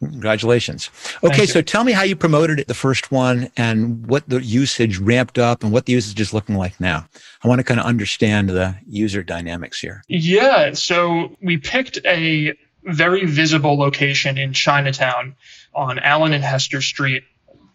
Congratulations. 0.00 0.90
Okay, 1.22 1.44
so 1.44 1.60
tell 1.60 1.84
me 1.84 1.92
how 1.92 2.02
you 2.02 2.16
promoted 2.16 2.58
it, 2.58 2.68
the 2.68 2.74
first 2.74 3.12
one, 3.12 3.50
and 3.56 4.06
what 4.06 4.26
the 4.28 4.42
usage 4.42 4.98
ramped 4.98 5.38
up 5.38 5.62
and 5.62 5.72
what 5.72 5.84
the 5.84 5.92
usage 5.92 6.18
is 6.18 6.32
looking 6.32 6.54
like 6.54 6.80
now. 6.80 7.06
I 7.44 7.48
want 7.48 7.58
to 7.58 7.64
kind 7.64 7.78
of 7.78 7.84
understand 7.84 8.48
the 8.48 8.76
user 8.88 9.22
dynamics 9.22 9.78
here. 9.78 10.02
Yeah, 10.08 10.72
so 10.72 11.36
we 11.42 11.58
picked 11.58 11.98
a 12.06 12.54
very 12.82 13.26
visible 13.26 13.78
location 13.78 14.38
in 14.38 14.54
Chinatown 14.54 15.36
on 15.74 15.98
Allen 15.98 16.32
and 16.32 16.42
Hester 16.42 16.80
Street 16.80 17.24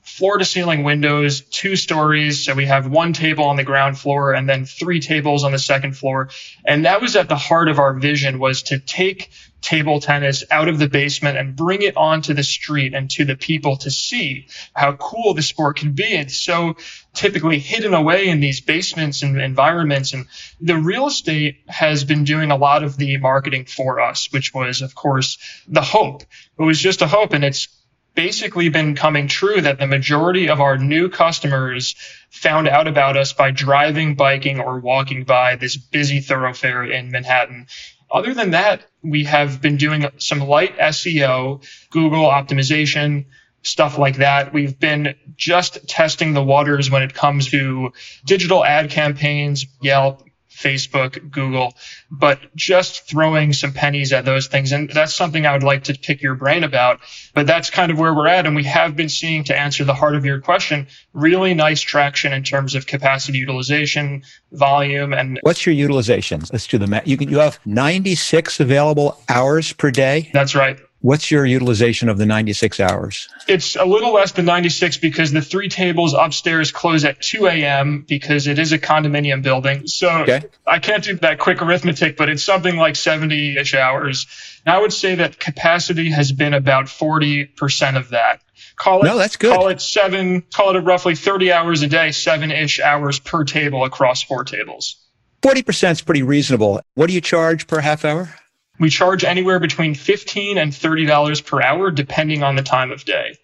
floor 0.05 0.38
to 0.38 0.46
ceiling 0.46 0.84
windows, 0.84 1.41
two 1.41 1.75
stories. 1.75 2.46
So 2.46 2.53
we 2.53 2.65
have 2.67 2.88
one 2.88 3.12
table 3.12 3.46
on 3.46 3.55
the 3.55 3.63
ground 3.63 3.98
floor 3.98 4.34
and 4.34 4.48
then 4.48 4.65
three 4.65 5.00
tables 5.00 5.44
on 5.44 5.51
the 5.51 5.60
second 5.60 5.98
floor. 5.98 6.29
And 6.63 6.86
that 6.86 7.01
was 7.01 7.15
at 7.15 7.27
the 7.27 7.36
heart 7.36 7.70
of 7.70 7.79
our 7.79 7.94
vision 7.94 8.39
was 8.39 8.63
to 8.63 8.79
take 8.79 9.32
table 9.62 10.00
tennis 10.00 10.44
out 10.52 10.68
of 10.68 10.78
the 10.78 10.88
basement 10.88 11.38
and 11.38 11.56
bring 11.56 11.82
it 11.82 11.98
onto 11.98 12.34
the 12.34 12.44
street 12.44 12.94
and 12.94 13.10
to 13.10 13.26
the 13.26 13.36
people 13.36 13.78
to 13.78 13.90
see 13.90 14.48
how 14.74 14.94
cool 14.94 15.34
the 15.34 15.42
sport 15.42 15.78
can 15.78 15.94
be. 15.94 16.04
It's 16.04 16.38
so 16.38 16.76
typically 17.14 17.58
hidden 17.58 17.94
away 17.94 18.28
in 18.28 18.40
these 18.40 18.62
basements 18.62 19.24
and 19.24 19.42
environments. 19.42 20.14
And 20.14 20.28
the 20.62 20.78
real 20.78 21.08
estate 21.08 21.64
has 21.68 22.04
been 22.04 22.24
doing 22.24 22.52
a 22.52 22.58
lot 22.58 22.84
of 22.84 22.98
the 22.98 23.18
marketing 23.18 23.66
for 23.66 24.00
us, 24.00 24.32
which 24.32 24.54
was, 24.54 24.82
of 24.82 24.94
course, 24.94 25.38
the 25.68 25.82
hope. 25.82 26.24
It 26.60 26.64
was 26.64 26.80
just 26.80 27.02
a 27.02 27.08
hope. 27.08 27.34
And 27.34 27.44
it's 27.44 27.68
basically 28.16 28.70
been 28.70 28.96
coming 28.96 29.28
true 29.28 29.62
that 29.62 29.78
the 29.78 29.88
majority 29.88 30.48
of 30.50 30.62
our 30.62 30.78
new 30.78 31.10
customers 31.10 31.96
found 32.30 32.68
out 32.68 32.88
about 32.88 33.18
us 33.18 33.34
by 33.34 33.52
driving, 33.52 34.16
biking, 34.16 34.60
or 34.60 34.80
walking 34.80 35.26
by 35.26 35.56
this 35.58 35.76
busy 35.76 36.22
thoroughfare 36.22 36.84
in 36.84 37.12
Manhattan. 37.12 37.68
Other 38.12 38.34
than 38.34 38.52
that, 38.52 38.86
we 39.02 39.26
have 39.26 39.62
been 39.62 39.78
doing 39.78 40.06
some 40.18 40.40
light 40.40 40.78
SEO, 40.78 41.66
Google 41.90 42.26
optimization, 42.26 43.26
stuff 43.62 43.98
like 43.98 44.18
that. 44.18 44.54
We've 44.54 44.80
been 44.80 45.16
just 45.36 45.88
testing 45.88 46.34
the 46.34 46.44
waters 46.44 46.90
when 46.90 47.04
it 47.04 47.14
comes 47.14 47.50
to 47.52 47.92
digital 48.24 48.64
ad 48.64 48.92
campaigns, 48.92 49.66
Yelp, 49.82 50.24
Facebook, 50.56 51.30
Google, 51.30 51.74
but 52.10 52.40
just 52.56 53.08
throwing 53.08 53.54
some 53.54 53.74
pennies 53.74 54.14
at 54.14 54.26
those 54.26 54.48
things. 54.48 54.72
And 54.72 54.90
that's 54.90 55.14
something 55.14 55.46
I 55.46 55.54
would 55.54 55.64
like 55.64 55.86
to 55.86 55.94
pick 55.94 56.22
your 56.22 56.36
brain 56.36 56.64
about. 56.64 57.00
But 57.34 57.48
that's 57.48 57.70
kind 57.70 57.92
of 57.92 58.00
where 58.00 58.14
we're 58.14 58.28
at. 58.28 58.46
And 58.46 58.56
we 58.56 58.64
have 58.64 58.96
been 58.96 59.10
seeing, 59.10 59.44
to 59.46 59.58
answer 59.58 59.84
the 59.84 59.94
heart 59.94 60.16
of 60.16 60.26
your 60.26 60.40
question, 60.40 60.88
really 61.14 61.54
nice 61.54 61.82
traction 61.82 62.34
in 62.34 62.44
terms 62.44 62.76
of 62.76 62.88
capacity 62.88 63.38
utilization, 63.38 64.24
volume, 64.52 65.14
and. 65.14 65.40
What's 65.44 65.66
your 65.66 65.76
utilization? 65.76 66.42
Let's 66.52 66.68
do 66.68 66.78
the 66.78 66.88
math. 66.88 67.08
You, 67.08 67.18
can, 67.18 67.30
you 67.30 67.40
have 67.40 67.60
96 67.66 68.60
available 68.60 69.20
hours 69.30 69.74
per 69.74 69.92
day? 69.92 70.30
That's 70.34 70.56
right. 70.56 70.80
What's 71.06 71.30
your 71.30 71.46
utilization 71.46 72.10
of 72.10 72.18
the 72.18 72.26
96 72.26 72.80
hours? 72.80 73.30
It's 73.48 73.76
a 73.76 73.86
little 73.86 74.12
less 74.12 74.32
than 74.32 74.46
96 74.46 74.98
because 74.98 75.32
the 75.32 75.40
three 75.44 75.70
tables 75.70 76.16
upstairs 76.16 76.72
close 76.72 77.06
at 77.06 77.22
2 77.22 77.46
a.m. 77.46 78.04
because 78.08 78.48
it 78.48 78.58
is 78.58 78.72
a 78.72 78.80
condominium 78.80 79.44
building. 79.44 79.86
So 79.86 80.10
okay. 80.24 80.46
I 80.66 80.80
can't 80.80 81.04
do 81.04 81.14
that 81.18 81.38
quick 81.38 81.62
arithmetic, 81.62 82.18
but 82.18 82.30
it's 82.30 82.44
something 82.44 82.76
like 82.76 82.96
70 82.96 83.56
ish 83.56 83.76
hours. 83.76 84.26
And 84.66 84.74
I 84.74 84.80
would 84.80 84.92
say 84.92 85.14
that 85.14 85.40
capacity 85.40 86.10
has 86.10 86.32
been 86.32 86.56
about 86.56 86.86
40% 86.86 87.98
of 87.98 88.10
that. 88.10 88.42
Call 88.76 89.02
it, 89.02 89.06
no, 89.06 89.16
that's 89.16 89.36
good. 89.36 89.54
Call 89.54 89.68
it 89.68 89.82
seven, 89.82 90.42
call 90.42 90.76
it 90.76 90.80
roughly 90.80 91.14
30 91.14 91.52
hours 91.52 91.84
a 91.84 91.88
day, 91.88 92.14
seven 92.14 92.50
ish 92.50 92.80
hours 92.80 93.20
per 93.20 93.44
table 93.44 93.84
across 93.84 94.24
four 94.24 94.44
tables. 94.44 94.96
40% 95.44 95.92
is 95.92 96.02
pretty 96.02 96.24
reasonable. 96.24 96.82
What 96.96 97.06
do 97.06 97.14
you 97.14 97.22
charge 97.22 97.68
per 97.68 97.80
half 97.80 98.06
hour? 98.06 98.34
We 98.79 98.89
charge 98.89 99.24
anywhere 99.24 99.60
between 99.60 99.96
15 99.96 100.58
and 100.58 100.72
$30 100.72 101.46
per 101.46 101.62
hour, 101.62 101.91
depending 101.91 102.44
on 102.44 102.55
the 102.55 102.63
time 102.63 102.91
of 102.91 103.05
day. 103.05 103.38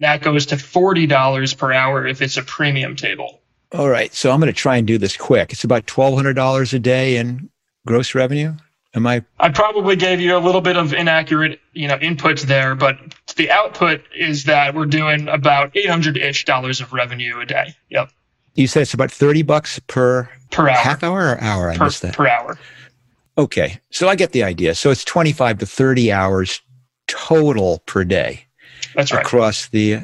That 0.00 0.22
goes 0.22 0.46
to 0.46 0.56
$40 0.56 1.58
per 1.58 1.72
hour 1.72 2.06
if 2.06 2.22
it's 2.22 2.36
a 2.36 2.42
premium 2.42 2.94
table. 2.94 3.40
All 3.72 3.88
right. 3.88 4.14
So 4.14 4.30
I'm 4.30 4.40
going 4.40 4.52
to 4.52 4.58
try 4.58 4.76
and 4.76 4.86
do 4.86 4.98
this 4.98 5.16
quick. 5.16 5.52
It's 5.52 5.64
about 5.64 5.86
$1,200 5.86 6.72
a 6.72 6.78
day 6.78 7.16
in 7.16 7.50
gross 7.86 8.14
revenue. 8.14 8.54
Am 8.94 9.06
I? 9.06 9.22
I 9.38 9.50
probably 9.50 9.96
gave 9.96 10.20
you 10.20 10.36
a 10.36 10.38
little 10.38 10.62
bit 10.62 10.76
of 10.76 10.94
inaccurate, 10.94 11.60
you 11.72 11.88
know, 11.88 11.98
inputs 11.98 12.42
there, 12.42 12.74
but 12.74 12.96
the 13.36 13.50
output 13.50 14.02
is 14.16 14.44
that 14.44 14.74
we're 14.74 14.86
doing 14.86 15.28
about 15.28 15.74
800-ish 15.74 16.46
dollars 16.46 16.80
of 16.80 16.92
revenue 16.92 17.38
a 17.40 17.44
day. 17.46 17.74
Yep. 17.90 18.10
You 18.54 18.66
said 18.66 18.82
it's 18.82 18.94
about 18.94 19.12
30 19.12 19.42
bucks 19.42 19.78
per 19.86 20.28
per 20.50 20.68
hour. 20.68 20.76
half 20.76 21.02
hour 21.02 21.32
or 21.32 21.40
hour? 21.40 21.70
I 21.70 21.76
per, 21.76 21.84
missed 21.84 22.02
that. 22.02 22.14
Per 22.14 22.26
hour. 22.26 22.58
Okay. 23.38 23.80
So 23.90 24.08
I 24.08 24.16
get 24.16 24.32
the 24.32 24.42
idea. 24.42 24.74
So 24.74 24.90
it's 24.90 25.04
25 25.04 25.58
to 25.58 25.66
30 25.66 26.12
hours 26.12 26.60
total 27.06 27.80
per 27.86 28.04
day. 28.04 28.46
That's 28.94 29.12
right. 29.12 29.24
Across 29.24 29.68
the 29.68 30.00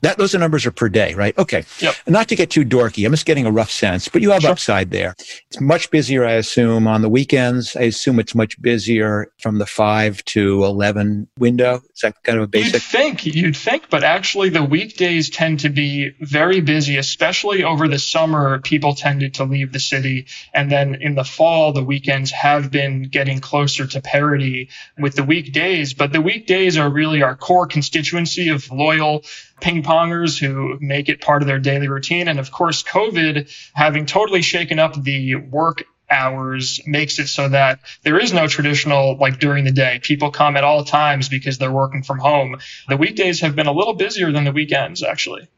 that 0.00 0.18
those 0.18 0.34
are 0.34 0.38
numbers 0.38 0.66
are 0.66 0.70
per 0.70 0.88
day, 0.88 1.14
right? 1.14 1.36
Okay. 1.38 1.64
Yep. 1.80 1.94
Not 2.06 2.28
to 2.28 2.36
get 2.36 2.50
too 2.50 2.64
dorky, 2.64 3.04
I'm 3.04 3.12
just 3.12 3.26
getting 3.26 3.46
a 3.46 3.50
rough 3.50 3.70
sense, 3.70 4.08
but 4.08 4.22
you 4.22 4.30
have 4.30 4.42
sure. 4.42 4.50
upside 4.50 4.90
there. 4.90 5.14
It's 5.48 5.60
much 5.60 5.90
busier, 5.90 6.24
I 6.24 6.32
assume, 6.32 6.86
on 6.86 7.02
the 7.02 7.08
weekends. 7.08 7.74
I 7.76 7.82
assume 7.82 8.20
it's 8.20 8.34
much 8.34 8.60
busier 8.60 9.32
from 9.40 9.58
the 9.58 9.66
five 9.66 10.24
to 10.26 10.64
eleven 10.64 11.28
window. 11.38 11.82
Is 11.94 12.00
that 12.02 12.22
kind 12.22 12.38
of 12.38 12.44
a 12.44 12.46
basic? 12.46 12.74
You'd 12.74 12.82
think, 12.82 13.26
you'd 13.26 13.56
think, 13.56 13.90
but 13.90 14.04
actually 14.04 14.50
the 14.50 14.62
weekdays 14.62 15.30
tend 15.30 15.60
to 15.60 15.68
be 15.68 16.12
very 16.20 16.60
busy, 16.60 16.96
especially 16.96 17.64
over 17.64 17.88
the 17.88 17.98
summer. 17.98 18.60
People 18.60 18.94
tended 18.94 19.34
to 19.34 19.44
leave 19.44 19.72
the 19.72 19.80
city, 19.80 20.26
and 20.54 20.70
then 20.70 20.94
in 20.94 21.14
the 21.14 21.24
fall, 21.24 21.72
the 21.72 21.82
weekends 21.84 22.30
have 22.30 22.70
been 22.70 23.02
getting 23.02 23.40
closer 23.40 23.86
to 23.86 24.00
parity 24.00 24.68
with 24.98 25.16
the 25.16 25.24
weekdays. 25.24 25.94
But 25.94 26.12
the 26.12 26.20
weekdays 26.20 26.76
are 26.76 26.88
really 26.88 27.22
our 27.22 27.36
core 27.36 27.66
constituency 27.66 28.48
of 28.48 28.70
loyal 28.70 29.24
ping 29.60 29.82
pongers 29.82 30.38
who 30.38 30.78
make 30.80 31.08
it 31.08 31.20
part 31.20 31.42
of 31.42 31.46
their 31.46 31.58
daily 31.58 31.88
routine. 31.88 32.28
And 32.28 32.38
of 32.38 32.50
course, 32.50 32.82
COVID 32.82 33.50
having 33.74 34.06
totally 34.06 34.42
shaken 34.42 34.78
up 34.78 35.00
the 35.02 35.36
work 35.36 35.84
hours 36.10 36.80
makes 36.86 37.18
it 37.18 37.26
so 37.26 37.48
that 37.48 37.80
there 38.02 38.18
is 38.18 38.32
no 38.32 38.46
traditional 38.46 39.16
like 39.18 39.38
during 39.38 39.64
the 39.64 39.72
day. 39.72 40.00
People 40.02 40.30
come 40.30 40.56
at 40.56 40.64
all 40.64 40.84
times 40.84 41.28
because 41.28 41.58
they're 41.58 41.72
working 41.72 42.02
from 42.02 42.18
home. 42.18 42.56
The 42.88 42.96
weekdays 42.96 43.40
have 43.40 43.54
been 43.54 43.66
a 43.66 43.72
little 43.72 43.94
busier 43.94 44.32
than 44.32 44.44
the 44.44 44.52
weekends, 44.52 45.02
actually. 45.02 45.48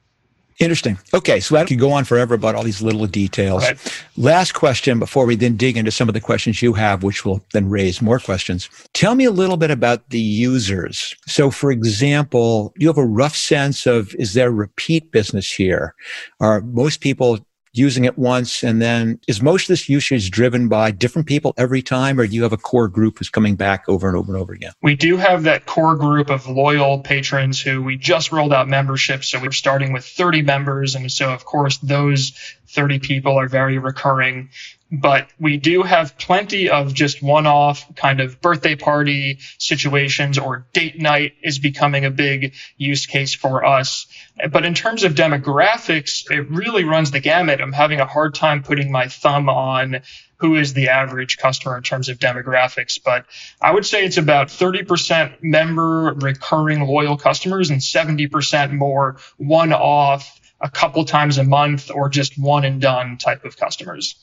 Interesting. 0.60 0.98
Okay, 1.14 1.40
so 1.40 1.54
that 1.54 1.68
could 1.68 1.78
go 1.78 1.90
on 1.90 2.04
forever 2.04 2.34
about 2.34 2.54
all 2.54 2.62
these 2.62 2.82
little 2.82 3.06
details. 3.06 3.62
Right. 3.62 4.04
Last 4.18 4.52
question 4.52 4.98
before 4.98 5.24
we 5.24 5.34
then 5.34 5.56
dig 5.56 5.78
into 5.78 5.90
some 5.90 6.06
of 6.06 6.12
the 6.12 6.20
questions 6.20 6.60
you 6.60 6.74
have, 6.74 7.02
which 7.02 7.24
will 7.24 7.42
then 7.54 7.70
raise 7.70 8.02
more 8.02 8.18
questions. 8.18 8.68
Tell 8.92 9.14
me 9.14 9.24
a 9.24 9.30
little 9.30 9.56
bit 9.56 9.70
about 9.70 10.10
the 10.10 10.20
users. 10.20 11.16
So, 11.26 11.50
for 11.50 11.70
example, 11.72 12.74
you 12.76 12.88
have 12.88 12.98
a 12.98 13.06
rough 13.06 13.36
sense 13.36 13.86
of 13.86 14.14
is 14.16 14.34
there 14.34 14.50
repeat 14.50 15.10
business 15.10 15.50
here? 15.50 15.94
Are 16.40 16.60
most 16.60 17.00
people 17.00 17.38
using 17.72 18.04
it 18.04 18.18
once 18.18 18.64
and 18.64 18.82
then 18.82 19.20
is 19.28 19.40
most 19.40 19.64
of 19.64 19.68
this 19.68 19.88
usage 19.88 20.30
driven 20.30 20.68
by 20.68 20.90
different 20.90 21.28
people 21.28 21.54
every 21.56 21.82
time 21.82 22.18
or 22.18 22.26
do 22.26 22.34
you 22.34 22.42
have 22.42 22.52
a 22.52 22.56
core 22.56 22.88
group 22.88 23.18
who's 23.18 23.30
coming 23.30 23.54
back 23.54 23.88
over 23.88 24.08
and 24.08 24.16
over 24.16 24.32
and 24.32 24.42
over 24.42 24.52
again 24.52 24.72
we 24.82 24.96
do 24.96 25.16
have 25.16 25.44
that 25.44 25.66
core 25.66 25.94
group 25.94 26.30
of 26.30 26.48
loyal 26.48 26.98
patrons 26.98 27.60
who 27.60 27.82
we 27.82 27.96
just 27.96 28.32
rolled 28.32 28.52
out 28.52 28.68
memberships 28.68 29.28
so 29.28 29.40
we're 29.40 29.52
starting 29.52 29.92
with 29.92 30.04
30 30.04 30.42
members 30.42 30.96
and 30.96 31.10
so 31.12 31.32
of 31.32 31.44
course 31.44 31.78
those 31.78 32.32
30 32.68 32.98
people 32.98 33.38
are 33.38 33.48
very 33.48 33.78
recurring 33.78 34.50
but 34.92 35.28
we 35.38 35.56
do 35.56 35.82
have 35.82 36.18
plenty 36.18 36.68
of 36.68 36.92
just 36.92 37.22
one 37.22 37.46
off 37.46 37.94
kind 37.94 38.20
of 38.20 38.40
birthday 38.40 38.74
party 38.74 39.38
situations 39.58 40.36
or 40.38 40.66
date 40.72 40.98
night 40.98 41.34
is 41.42 41.58
becoming 41.60 42.04
a 42.04 42.10
big 42.10 42.54
use 42.76 43.06
case 43.06 43.34
for 43.34 43.64
us. 43.64 44.06
But 44.48 44.64
in 44.64 44.74
terms 44.74 45.04
of 45.04 45.14
demographics, 45.14 46.30
it 46.30 46.48
really 46.50 46.84
runs 46.84 47.10
the 47.10 47.20
gamut. 47.20 47.60
I'm 47.60 47.72
having 47.72 48.00
a 48.00 48.06
hard 48.06 48.34
time 48.34 48.62
putting 48.62 48.90
my 48.90 49.08
thumb 49.08 49.48
on 49.48 50.02
who 50.36 50.56
is 50.56 50.72
the 50.72 50.88
average 50.88 51.36
customer 51.36 51.76
in 51.76 51.82
terms 51.82 52.08
of 52.08 52.18
demographics. 52.18 52.98
But 53.02 53.26
I 53.60 53.72
would 53.72 53.84
say 53.84 54.04
it's 54.04 54.16
about 54.16 54.48
30% 54.48 55.42
member 55.42 56.14
recurring 56.14 56.80
loyal 56.80 57.18
customers 57.18 57.70
and 57.70 57.80
70% 57.80 58.72
more 58.72 59.18
one 59.36 59.72
off 59.72 60.40
a 60.60 60.70
couple 60.70 61.04
times 61.04 61.38
a 61.38 61.44
month 61.44 61.90
or 61.90 62.08
just 62.08 62.38
one 62.38 62.64
and 62.64 62.80
done 62.80 63.18
type 63.18 63.44
of 63.44 63.56
customers. 63.56 64.14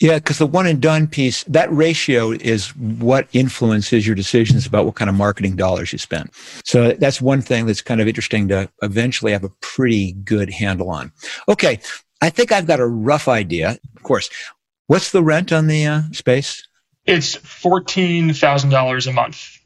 Yeah, 0.00 0.16
because 0.16 0.38
the 0.38 0.46
one 0.46 0.66
and 0.66 0.80
done 0.80 1.06
piece, 1.06 1.44
that 1.44 1.72
ratio 1.72 2.32
is 2.32 2.74
what 2.76 3.28
influences 3.32 4.06
your 4.06 4.16
decisions 4.16 4.66
about 4.66 4.86
what 4.86 4.96
kind 4.96 5.08
of 5.08 5.14
marketing 5.14 5.56
dollars 5.56 5.92
you 5.92 5.98
spend. 5.98 6.30
So 6.64 6.92
that's 6.92 7.20
one 7.20 7.40
thing 7.40 7.66
that's 7.66 7.80
kind 7.80 8.00
of 8.00 8.08
interesting 8.08 8.48
to 8.48 8.68
eventually 8.82 9.32
have 9.32 9.44
a 9.44 9.50
pretty 9.60 10.12
good 10.12 10.50
handle 10.50 10.90
on. 10.90 11.12
Okay, 11.48 11.80
I 12.20 12.30
think 12.30 12.50
I've 12.50 12.66
got 12.66 12.80
a 12.80 12.86
rough 12.86 13.28
idea. 13.28 13.78
Of 13.96 14.02
course, 14.02 14.30
what's 14.88 15.12
the 15.12 15.22
rent 15.22 15.52
on 15.52 15.68
the 15.68 15.86
uh, 15.86 16.02
space? 16.12 16.66
It's 17.06 17.36
$14,000 17.36 19.06
a 19.06 19.12
month. 19.12 19.58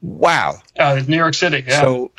Wow. 0.00 0.60
Uh, 0.78 1.02
New 1.06 1.16
York 1.16 1.34
City, 1.34 1.64
yeah. 1.66 1.80
So, 1.80 2.12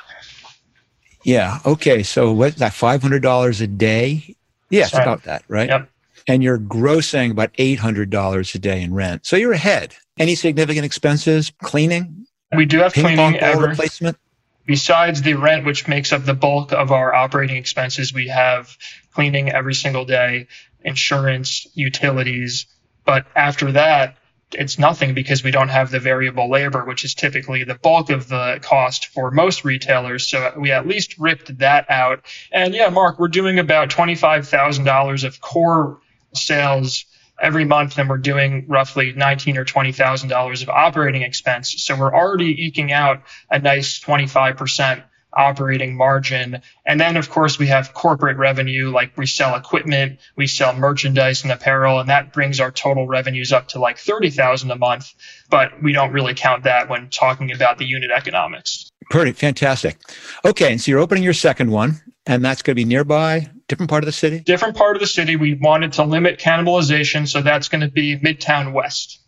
yeah, 1.24 1.60
okay. 1.66 2.04
So 2.04 2.32
what's 2.34 2.58
that, 2.58 2.74
$500 2.74 3.62
a 3.62 3.68
day? 3.68 4.36
Yeah, 4.70 4.84
it's 4.84 4.94
about 4.94 5.24
that, 5.24 5.44
right? 5.48 5.70
Yep 5.70 5.90
and 6.28 6.44
you're 6.44 6.60
grossing 6.60 7.32
about 7.32 7.54
$800 7.54 8.56
a 8.56 8.60
day 8.60 8.82
in 8.82 8.94
rent. 8.94 9.26
So 9.26 9.36
you're 9.36 9.54
ahead. 9.54 9.96
Any 10.20 10.36
significant 10.36 10.86
expenses? 10.86 11.52
Cleaning? 11.64 12.26
We 12.56 12.66
do 12.66 12.80
have 12.80 12.94
cleaning 12.94 13.38
every, 13.38 13.70
replacement. 13.70 14.18
Besides 14.66 15.22
the 15.22 15.36
rent, 15.36 15.66
which 15.66 15.88
makes 15.88 16.12
up 16.12 16.26
the 16.26 16.34
bulk 16.34 16.74
of 16.74 16.92
our 16.92 17.14
operating 17.14 17.56
expenses, 17.56 18.14
we 18.14 18.28
have 18.28 18.78
cleaning 19.14 19.50
every 19.50 19.74
single 19.74 20.06
day, 20.06 20.48
insurance, 20.84 21.68
utilities. 21.74 22.66
But 23.06 23.26
after 23.36 23.72
that, 23.74 24.18
it's 24.54 24.80
nothing 24.80 25.14
because 25.14 25.44
we 25.44 25.52
don't 25.52 25.70
have 25.70 25.92
the 25.92 26.00
variable 26.00 26.50
labor, 26.50 26.86
which 26.86 27.04
is 27.04 27.14
typically 27.14 27.64
the 27.64 27.76
bulk 27.76 28.10
of 28.10 28.30
the 28.30 28.60
cost 28.62 29.08
for 29.08 29.30
most 29.32 29.66
retailers. 29.66 30.26
So 30.28 30.54
we 30.58 30.72
at 30.72 30.88
least 30.88 31.18
ripped 31.18 31.58
that 31.60 31.90
out. 31.90 32.26
And 32.52 32.74
yeah, 32.74 32.90
Marc, 32.90 33.20
we're 33.20 33.28
doing 33.28 33.60
about 33.60 33.90
$25,000 33.90 35.24
of 35.26 35.42
core 35.42 36.00
sales 36.34 37.06
every 37.40 37.66
month 37.66 37.98
and 38.00 38.10
we're 38.10 38.18
doing 38.18 38.66
roughly 38.68 39.14
nineteen 39.14 39.58
or 39.58 39.66
twenty 39.66 39.92
thousand 39.92 40.30
dollars 40.30 40.62
of 40.62 40.70
operating 40.70 41.22
expense. 41.22 41.84
So 41.84 41.96
we're 41.96 42.14
already 42.14 42.66
eking 42.66 42.92
out 42.92 43.24
a 43.50 43.60
nice 43.60 44.00
twenty 44.00 44.28
five 44.28 44.58
percent 44.58 45.04
operating 45.34 45.96
margin. 45.96 46.62
And 46.86 47.00
then 47.00 47.16
of 47.16 47.30
course 47.30 47.60
we 47.60 47.68
have 47.68 47.94
corporate 47.94 48.38
revenue, 48.38 48.90
like 48.90 49.16
we 49.18 49.28
sell 49.28 49.56
equipment, 49.56 50.20
we 50.36 50.48
sell 50.48 50.74
merchandise 50.74 51.44
and 51.44 51.52
apparel, 51.52 52.00
and 52.00 52.10
that 52.10 52.34
brings 52.34 52.60
our 52.60 52.72
total 52.72 53.06
revenues 53.06 53.52
up 53.52 53.68
to 53.70 53.80
like 53.80 54.00
thirty 54.00 54.32
thousand 54.32 54.72
a 54.72 54.76
month. 54.76 55.14
But 55.50 55.84
we 55.84 55.94
don't 55.94 56.12
really 56.12 56.34
count 56.34 56.64
that 56.64 56.90
when 56.90 57.10
talking 57.10 57.52
about 57.52 57.78
the 57.78 57.86
unit 57.86 58.10
economics. 58.10 58.90
Pretty 59.12 59.32
fantastic. 59.32 60.00
Okay, 60.44 60.72
and 60.72 60.82
so 60.82 60.92
you're 60.92 61.00
opening 61.00 61.24
your 61.24 61.34
second 61.34 61.72
one, 61.72 62.02
and 62.28 62.44
that's 62.44 62.62
going 62.62 62.76
to 62.76 62.76
be 62.76 62.86
nearby 62.86 63.50
different 63.68 63.90
part 63.90 64.04
of 64.04 64.06
the 64.06 64.12
city? 64.12 64.40
Different 64.40 64.76
part 64.76 64.96
of 64.96 65.02
the 65.02 65.08
city. 65.08 65.36
We 65.36 65.56
wanted 65.56 65.94
to 65.94 66.04
limit 66.04 66.40
cannibalization, 66.40 67.28
so 67.28 67.42
that's 67.42 67.70
going 67.70 67.82
to 67.82 67.90
be 67.90 68.18
Midtown 68.18 68.74
West. 68.74 69.20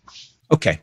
Okay. 0.52 0.82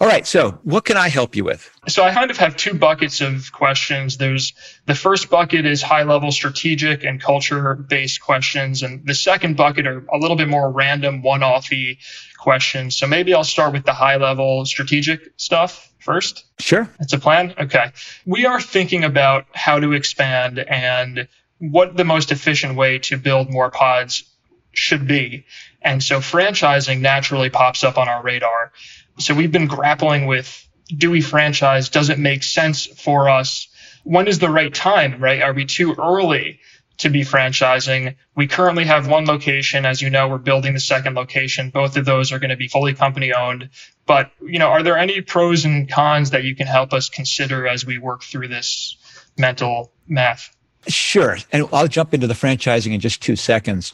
All 0.00 0.06
right. 0.06 0.24
So, 0.24 0.60
what 0.62 0.84
can 0.84 0.96
I 0.96 1.08
help 1.08 1.34
you 1.34 1.42
with? 1.42 1.68
So, 1.88 2.04
I 2.04 2.14
kind 2.14 2.30
of 2.30 2.36
have 2.36 2.56
two 2.56 2.74
buckets 2.74 3.20
of 3.20 3.50
questions. 3.50 4.16
There's 4.16 4.52
the 4.86 4.94
first 4.94 5.28
bucket 5.28 5.66
is 5.66 5.82
high 5.82 6.04
level 6.04 6.30
strategic 6.30 7.02
and 7.02 7.20
culture 7.20 7.74
based 7.74 8.20
questions. 8.20 8.84
And 8.84 9.04
the 9.04 9.14
second 9.14 9.56
bucket 9.56 9.88
are 9.88 10.06
a 10.12 10.18
little 10.18 10.36
bit 10.36 10.46
more 10.48 10.70
random, 10.70 11.22
one 11.22 11.40
offy 11.40 11.98
questions. 12.38 12.96
So, 12.96 13.08
maybe 13.08 13.34
I'll 13.34 13.42
start 13.42 13.72
with 13.72 13.84
the 13.84 13.92
high 13.92 14.18
level 14.18 14.64
strategic 14.66 15.32
stuff 15.36 15.92
first. 15.98 16.44
Sure. 16.60 16.88
That's 17.00 17.12
a 17.12 17.18
plan. 17.18 17.54
Okay. 17.58 17.90
We 18.24 18.46
are 18.46 18.60
thinking 18.60 19.02
about 19.02 19.46
how 19.52 19.80
to 19.80 19.94
expand 19.94 20.60
and 20.60 21.26
what 21.58 21.96
the 21.96 22.04
most 22.04 22.32
efficient 22.32 22.76
way 22.76 22.98
to 22.98 23.16
build 23.16 23.50
more 23.50 23.70
pods 23.70 24.24
should 24.72 25.06
be. 25.06 25.44
And 25.82 26.02
so 26.02 26.20
franchising 26.20 27.00
naturally 27.00 27.50
pops 27.50 27.84
up 27.84 27.98
on 27.98 28.08
our 28.08 28.22
radar. 28.22 28.72
So 29.18 29.34
we've 29.34 29.52
been 29.52 29.66
grappling 29.66 30.26
with 30.26 30.64
do 30.96 31.10
we 31.10 31.20
franchise? 31.20 31.90
Does 31.90 32.08
it 32.08 32.18
make 32.18 32.42
sense 32.42 32.86
for 32.86 33.28
us? 33.28 33.68
When 34.04 34.26
is 34.26 34.38
the 34.38 34.48
right 34.48 34.72
time, 34.72 35.20
right? 35.20 35.42
Are 35.42 35.52
we 35.52 35.66
too 35.66 35.94
early 35.98 36.60
to 36.98 37.10
be 37.10 37.22
franchising? 37.22 38.16
We 38.34 38.46
currently 38.46 38.84
have 38.84 39.06
one 39.06 39.26
location. 39.26 39.84
As 39.84 40.00
you 40.00 40.08
know, 40.08 40.28
we're 40.28 40.38
building 40.38 40.72
the 40.72 40.80
second 40.80 41.14
location. 41.14 41.70
Both 41.70 41.96
of 41.96 42.06
those 42.06 42.32
are 42.32 42.38
going 42.38 42.50
to 42.50 42.56
be 42.56 42.68
fully 42.68 42.94
company 42.94 43.34
owned. 43.34 43.68
But, 44.06 44.30
you 44.40 44.58
know, 44.58 44.68
are 44.68 44.82
there 44.82 44.96
any 44.96 45.20
pros 45.20 45.66
and 45.66 45.90
cons 45.90 46.30
that 46.30 46.44
you 46.44 46.56
can 46.56 46.66
help 46.66 46.94
us 46.94 47.10
consider 47.10 47.68
as 47.68 47.84
we 47.84 47.98
work 47.98 48.22
through 48.22 48.48
this 48.48 48.96
mental 49.36 49.92
math? 50.06 50.56
Sure. 50.86 51.38
And 51.52 51.66
I'll 51.72 51.88
jump 51.88 52.14
into 52.14 52.26
the 52.26 52.34
franchising 52.34 52.92
in 52.94 53.00
just 53.00 53.20
two 53.22 53.36
seconds. 53.36 53.92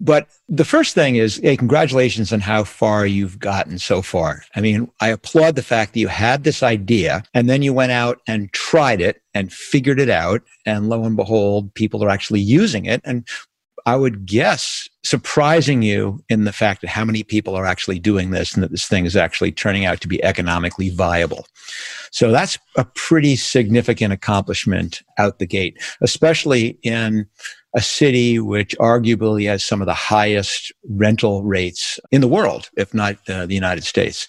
But 0.00 0.28
the 0.48 0.64
first 0.64 0.94
thing 0.94 1.16
is, 1.16 1.40
hey, 1.42 1.56
congratulations 1.56 2.32
on 2.32 2.38
how 2.38 2.62
far 2.62 3.04
you've 3.04 3.40
gotten 3.40 3.80
so 3.80 4.00
far. 4.00 4.44
I 4.54 4.60
mean, 4.60 4.88
I 5.00 5.08
applaud 5.08 5.56
the 5.56 5.62
fact 5.62 5.92
that 5.92 6.00
you 6.00 6.06
had 6.06 6.44
this 6.44 6.62
idea 6.62 7.24
and 7.34 7.48
then 7.48 7.62
you 7.62 7.74
went 7.74 7.90
out 7.90 8.20
and 8.28 8.52
tried 8.52 9.00
it 9.00 9.20
and 9.34 9.52
figured 9.52 9.98
it 9.98 10.10
out. 10.10 10.42
And 10.64 10.88
lo 10.88 11.02
and 11.02 11.16
behold, 11.16 11.74
people 11.74 12.04
are 12.04 12.10
actually 12.10 12.40
using 12.40 12.86
it. 12.86 13.00
And 13.04 13.26
I 13.86 13.96
would 13.96 14.24
guess 14.24 14.88
surprising 15.08 15.80
you 15.80 16.22
in 16.28 16.44
the 16.44 16.52
fact 16.52 16.82
that 16.82 16.90
how 16.90 17.02
many 17.02 17.22
people 17.22 17.54
are 17.54 17.64
actually 17.64 17.98
doing 17.98 18.30
this 18.30 18.52
and 18.52 18.62
that 18.62 18.70
this 18.70 18.86
thing 18.86 19.06
is 19.06 19.16
actually 19.16 19.50
turning 19.50 19.86
out 19.86 20.02
to 20.02 20.08
be 20.08 20.22
economically 20.22 20.90
viable. 20.90 21.46
So 22.10 22.30
that's 22.30 22.58
a 22.76 22.84
pretty 22.84 23.34
significant 23.36 24.12
accomplishment 24.12 25.02
out 25.16 25.38
the 25.38 25.46
gate, 25.46 25.82
especially 26.02 26.78
in 26.82 27.26
a 27.74 27.80
city 27.80 28.38
which 28.38 28.76
arguably 28.78 29.46
has 29.48 29.64
some 29.64 29.80
of 29.80 29.86
the 29.86 29.94
highest 29.94 30.72
rental 30.88 31.42
rates 31.42 31.98
in 32.10 32.20
the 32.20 32.28
world, 32.28 32.68
if 32.76 32.92
not 32.92 33.16
uh, 33.30 33.46
the 33.46 33.54
United 33.54 33.84
States. 33.84 34.26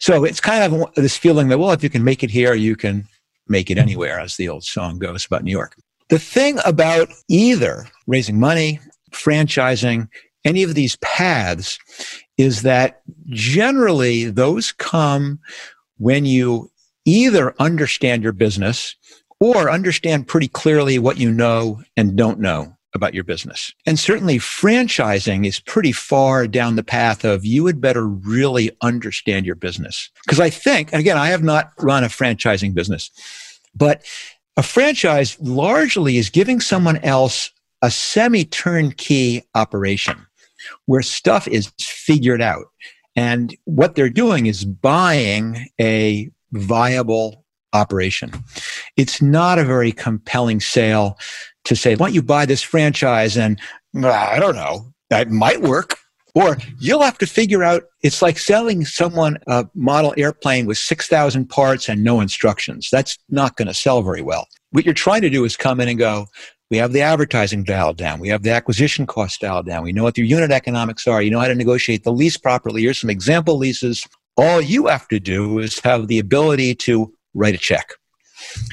So 0.00 0.24
it's 0.24 0.40
kind 0.40 0.62
of 0.64 0.94
this 0.96 1.16
feeling 1.16 1.48
that, 1.48 1.58
well, 1.58 1.72
if 1.72 1.84
you 1.84 1.90
can 1.90 2.04
make 2.04 2.24
it 2.24 2.30
here, 2.30 2.54
you 2.54 2.74
can 2.74 3.06
make 3.48 3.70
it 3.70 3.78
anywhere, 3.78 4.18
as 4.18 4.36
the 4.36 4.48
old 4.48 4.64
song 4.64 4.98
goes 4.98 5.24
about 5.24 5.44
New 5.44 5.52
York. 5.52 5.76
The 6.08 6.18
thing 6.18 6.58
about 6.64 7.08
either 7.28 7.86
raising 8.06 8.40
money, 8.40 8.80
franchising, 9.16 10.08
any 10.44 10.62
of 10.62 10.74
these 10.74 10.96
paths 10.96 11.78
is 12.38 12.62
that 12.62 13.00
generally 13.28 14.24
those 14.24 14.72
come 14.72 15.40
when 15.98 16.24
you 16.24 16.70
either 17.04 17.54
understand 17.58 18.22
your 18.22 18.32
business 18.32 18.94
or 19.40 19.70
understand 19.70 20.26
pretty 20.26 20.48
clearly 20.48 20.98
what 20.98 21.18
you 21.18 21.30
know 21.30 21.82
and 21.96 22.16
don't 22.16 22.40
know 22.40 22.76
about 22.94 23.14
your 23.14 23.24
business. 23.24 23.72
And 23.84 23.98
certainly 23.98 24.38
franchising 24.38 25.46
is 25.46 25.60
pretty 25.60 25.92
far 25.92 26.46
down 26.46 26.76
the 26.76 26.82
path 26.82 27.24
of 27.24 27.44
you 27.44 27.66
had 27.66 27.80
better 27.80 28.06
really 28.06 28.70
understand 28.80 29.46
your 29.46 29.54
business. 29.54 30.10
Because 30.24 30.40
I 30.40 30.50
think, 30.50 30.92
and 30.92 31.00
again, 31.00 31.18
I 31.18 31.28
have 31.28 31.42
not 31.42 31.72
run 31.78 32.04
a 32.04 32.08
franchising 32.08 32.74
business, 32.74 33.10
but 33.74 34.04
a 34.56 34.62
franchise 34.62 35.36
largely 35.40 36.16
is 36.16 36.30
giving 36.30 36.60
someone 36.60 36.96
else 36.98 37.50
a 37.86 37.90
semi 37.90 38.44
turnkey 38.44 39.44
operation 39.54 40.26
where 40.86 41.02
stuff 41.02 41.46
is 41.46 41.72
figured 41.78 42.42
out. 42.42 42.66
And 43.14 43.56
what 43.64 43.94
they're 43.94 44.10
doing 44.10 44.46
is 44.46 44.64
buying 44.64 45.68
a 45.80 46.28
viable 46.50 47.44
operation. 47.72 48.32
It's 48.96 49.22
not 49.22 49.60
a 49.60 49.64
very 49.64 49.92
compelling 49.92 50.58
sale 50.58 51.16
to 51.64 51.76
say, 51.76 51.94
why 51.94 52.06
don't 52.06 52.14
you 52.14 52.22
buy 52.22 52.44
this 52.44 52.60
franchise? 52.60 53.36
And 53.36 53.60
uh, 53.94 54.10
I 54.10 54.40
don't 54.40 54.56
know, 54.56 54.92
that 55.10 55.30
might 55.30 55.62
work. 55.62 55.96
Or 56.34 56.58
you'll 56.80 57.02
have 57.02 57.18
to 57.18 57.26
figure 57.26 57.62
out, 57.62 57.84
it's 58.02 58.20
like 58.20 58.36
selling 58.36 58.84
someone 58.84 59.38
a 59.46 59.66
model 59.74 60.12
airplane 60.18 60.66
with 60.66 60.76
6,000 60.76 61.48
parts 61.48 61.88
and 61.88 62.02
no 62.02 62.20
instructions. 62.20 62.88
That's 62.90 63.16
not 63.30 63.56
going 63.56 63.68
to 63.68 63.74
sell 63.74 64.02
very 64.02 64.22
well. 64.22 64.48
What 64.72 64.84
you're 64.84 64.92
trying 64.92 65.22
to 65.22 65.30
do 65.30 65.44
is 65.44 65.56
come 65.56 65.80
in 65.80 65.88
and 65.88 65.98
go, 65.98 66.26
we 66.70 66.78
have 66.78 66.92
the 66.92 67.00
advertising 67.00 67.64
dialed 67.64 67.96
down. 67.96 68.18
We 68.18 68.28
have 68.28 68.42
the 68.42 68.50
acquisition 68.50 69.06
cost 69.06 69.40
dialed 69.40 69.66
down. 69.66 69.84
We 69.84 69.92
know 69.92 70.02
what 70.02 70.18
your 70.18 70.26
unit 70.26 70.50
economics 70.50 71.06
are. 71.06 71.22
You 71.22 71.30
know 71.30 71.40
how 71.40 71.48
to 71.48 71.54
negotiate 71.54 72.04
the 72.04 72.12
lease 72.12 72.36
properly. 72.36 72.82
Here's 72.82 72.98
some 72.98 73.10
example 73.10 73.56
leases. 73.56 74.06
All 74.36 74.60
you 74.60 74.86
have 74.86 75.08
to 75.08 75.20
do 75.20 75.60
is 75.60 75.78
have 75.80 76.08
the 76.08 76.18
ability 76.18 76.74
to 76.76 77.12
write 77.34 77.54
a 77.54 77.58
check 77.58 77.92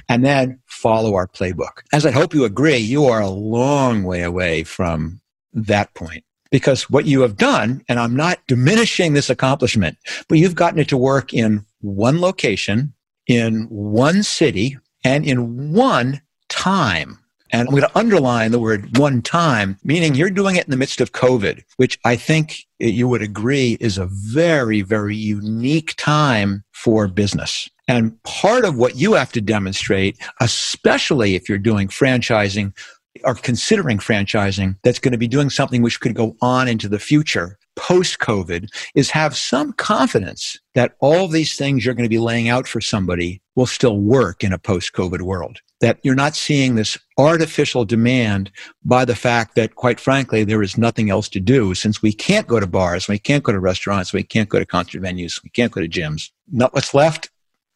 and 0.09 0.25
then 0.25 0.59
follow 0.65 1.15
our 1.15 1.27
playbook. 1.27 1.83
As 1.91 2.05
I 2.05 2.11
hope 2.11 2.33
you 2.33 2.43
agree, 2.45 2.77
you 2.77 3.05
are 3.05 3.21
a 3.21 3.29
long 3.29 4.03
way 4.03 4.23
away 4.23 4.63
from 4.63 5.21
that 5.53 5.93
point 5.93 6.23
because 6.51 6.89
what 6.89 7.05
you 7.05 7.21
have 7.21 7.37
done, 7.37 7.83
and 7.87 7.99
I'm 7.99 8.15
not 8.15 8.39
diminishing 8.47 9.13
this 9.13 9.29
accomplishment, 9.29 9.97
but 10.27 10.37
you've 10.37 10.55
gotten 10.55 10.79
it 10.79 10.89
to 10.89 10.97
work 10.97 11.33
in 11.33 11.65
one 11.81 12.21
location, 12.21 12.93
in 13.27 13.63
one 13.69 14.23
city, 14.23 14.77
and 15.03 15.25
in 15.25 15.73
one 15.73 16.21
time. 16.49 17.19
And 17.53 17.67
I'm 17.67 17.75
going 17.75 17.83
to 17.83 17.97
underline 17.97 18.51
the 18.51 18.59
word 18.59 18.97
one 18.97 19.21
time, 19.21 19.77
meaning 19.83 20.15
you're 20.15 20.31
doing 20.31 20.55
it 20.55 20.65
in 20.65 20.71
the 20.71 20.77
midst 20.77 20.99
of 20.99 21.11
COVID, 21.11 21.63
which 21.77 21.99
I 22.03 22.15
think 22.15 22.65
you 22.79 23.07
would 23.07 23.21
agree 23.21 23.77
is 23.79 23.99
a 23.99 24.07
very, 24.07 24.81
very 24.81 25.15
unique 25.15 25.93
time 25.95 26.63
for 26.71 27.07
business. 27.07 27.69
And 27.87 28.21
part 28.23 28.65
of 28.65 28.75
what 28.75 28.95
you 28.95 29.13
have 29.13 29.31
to 29.33 29.41
demonstrate, 29.41 30.17
especially 30.41 31.35
if 31.35 31.47
you're 31.47 31.59
doing 31.59 31.89
franchising 31.89 32.75
or 33.23 33.35
considering 33.35 33.99
franchising, 33.99 34.75
that's 34.83 34.99
going 34.99 35.11
to 35.11 35.17
be 35.19 35.27
doing 35.27 35.51
something 35.51 35.83
which 35.83 35.99
could 35.99 36.15
go 36.15 36.35
on 36.41 36.67
into 36.67 36.89
the 36.89 36.99
future 36.99 37.59
post 37.75 38.19
COVID, 38.19 38.67
is 38.95 39.11
have 39.11 39.35
some 39.35 39.73
confidence 39.73 40.59
that 40.75 40.95
all 40.99 41.27
these 41.27 41.55
things 41.55 41.85
you're 41.85 41.95
going 41.95 42.05
to 42.05 42.09
be 42.09 42.19
laying 42.19 42.49
out 42.49 42.67
for 42.67 42.81
somebody 42.81 43.41
will 43.55 43.65
still 43.65 43.99
work 43.99 44.43
in 44.43 44.53
a 44.53 44.59
post 44.59 44.93
COVID 44.93 45.21
world. 45.21 45.59
That 45.83 45.99
you're 46.01 46.15
not 46.15 46.33
seeing 46.33 46.75
this 46.75 46.97
artificial 47.17 47.83
demand 47.83 48.51
by 48.85 49.03
the 49.03 49.15
fact 49.15 49.55
that, 49.55 49.75
quite 49.75 49.99
frankly, 49.99 50.45
there 50.45 50.63
is 50.63 50.77
nothing 50.77 51.09
else 51.09 51.27
to 51.29 51.41
do 51.41 51.73
since 51.73 52.01
we 52.01 52.13
can't 52.13 52.47
go 52.47 52.61
to 52.61 52.67
bars, 52.67 53.09
we 53.09 53.19
can't 53.19 53.43
go 53.43 53.51
to 53.51 53.59
restaurants, 53.59 54.13
we 54.13 54.23
can't 54.23 54.47
go 54.47 54.59
to 54.59 54.65
concert 54.65 55.01
venues, 55.01 55.43
we 55.43 55.49
can't 55.49 55.73
go 55.73 55.81
to 55.81 55.89
gyms. 55.89 56.31
Not 56.49 56.73
what's 56.73 56.93
left 56.93 57.29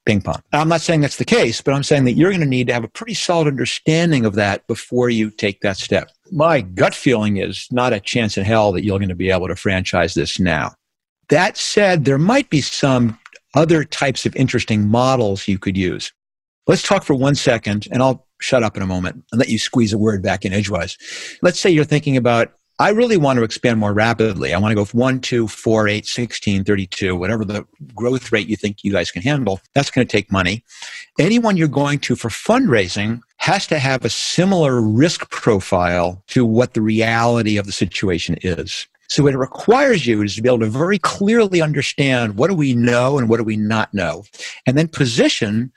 ping 0.06 0.22
pong. 0.22 0.42
I'm 0.54 0.70
not 0.70 0.80
saying 0.80 1.02
that's 1.02 1.18
the 1.18 1.26
case, 1.26 1.62
but 1.62 1.74
I'm 1.74 1.84
saying 1.84 2.06
that 2.06 2.14
you're 2.14 2.30
going 2.30 2.40
to 2.40 2.48
need 2.48 2.68
to 2.68 2.74
have 2.74 2.86
a 2.86 2.88
pretty 2.88 3.14
solid 3.14 3.46
understanding 3.46 4.26
of 4.26 4.36
that 4.36 4.66
before 4.68 5.10
you 5.10 5.30
take 5.30 5.60
that 5.62 5.76
step. 5.76 6.10
My 6.32 6.62
gut 6.62 6.96
feeling 6.96 7.38
is 7.38 7.68
not 7.72 7.92
a 7.92 8.00
chance 8.00 8.38
in 8.38 8.46
hell 8.46 8.72
that 8.72 8.86
you're 8.86 9.00
going 9.00 9.10
to 9.10 9.16
be 9.16 9.30
able 9.30 9.50
to 9.50 9.56
franchise 9.58 10.14
this 10.14 10.40
now. 10.40 10.74
That 11.28 11.58
said, 11.58 12.06
there 12.06 12.18
might 12.18 12.50
be 12.50 12.62
some 12.62 13.20
other 13.54 13.84
types 13.84 14.26
of 14.26 14.34
interesting 14.38 14.88
models 14.88 15.48
you 15.48 15.60
could 15.60 15.76
use. 15.76 16.14
Let's 16.68 16.84
talk 16.84 17.04
for 17.04 17.16
one 17.16 17.36
second, 17.36 17.88
and 17.92 18.04
I'll 18.04 18.28
shut 18.40 18.64
up 18.64 18.76
in 18.76 18.84
a 18.84 18.88
moment 18.88 19.24
and 19.32 19.40
let 19.40 19.50
you 19.50 19.58
squeeze 19.58 19.94
a 19.94 19.98
word 19.98 20.22
back 20.22 20.46
in 20.46 20.54
edgewise. 20.54 20.98
Let's 21.42 21.60
say 21.60 21.70
you're 21.70 21.86
thinking 21.86 22.18
about 22.18 22.54
I 22.80 22.90
really 22.90 23.18
want 23.18 23.38
to 23.38 23.44
expand 23.44 23.80
more 23.80 23.92
rapidly. 23.92 24.54
I 24.54 24.60
want 24.60 24.72
to 24.72 24.76
go 24.76 24.86
from 24.86 25.00
1, 25.00 25.22
2, 25.22 25.48
4, 25.48 25.88
8, 25.88 26.06
16, 26.06 26.64
32, 26.64 27.16
whatever 27.16 27.44
the 27.44 27.66
growth 27.96 28.32
rate 28.32 28.48
you 28.48 28.56
think 28.56 28.84
you 28.84 28.92
guys 28.92 29.10
can 29.10 29.24
handle. 29.24 29.60
That's 29.74 29.90
going 29.90 30.06
to 30.06 30.12
take 30.12 30.32
money. 30.32 30.64
Anyone 31.18 31.58
you're 31.58 31.68
going 31.68 31.98
to 32.00 32.16
for 32.16 32.30
fundraising 32.30 33.22
has 33.38 33.66
to 33.68 33.80
have 33.80 34.06
a 34.06 34.12
similar 34.12 34.80
risk 34.80 35.28
profile 35.32 36.24
to 36.28 36.46
what 36.46 36.76
the 36.76 36.82
reality 36.82 37.58
of 37.58 37.66
the 37.66 37.72
situation 37.72 38.38
is. 38.44 38.86
So 39.10 39.24
what 39.24 39.34
it 39.34 39.38
requires 39.38 40.06
you 40.06 40.22
is 40.22 40.36
to 40.36 40.42
be 40.44 40.50
able 40.50 40.60
to 40.60 40.68
very 40.68 41.00
clearly 41.00 41.62
understand 41.62 42.38
what 42.38 42.50
do 42.50 42.54
we 42.54 42.76
know 42.76 43.18
and 43.18 43.28
what 43.28 43.38
do 43.38 43.44
we 43.44 43.58
not 43.58 43.92
know, 43.94 44.26
and 44.66 44.78
then 44.78 44.88
position 44.88 45.72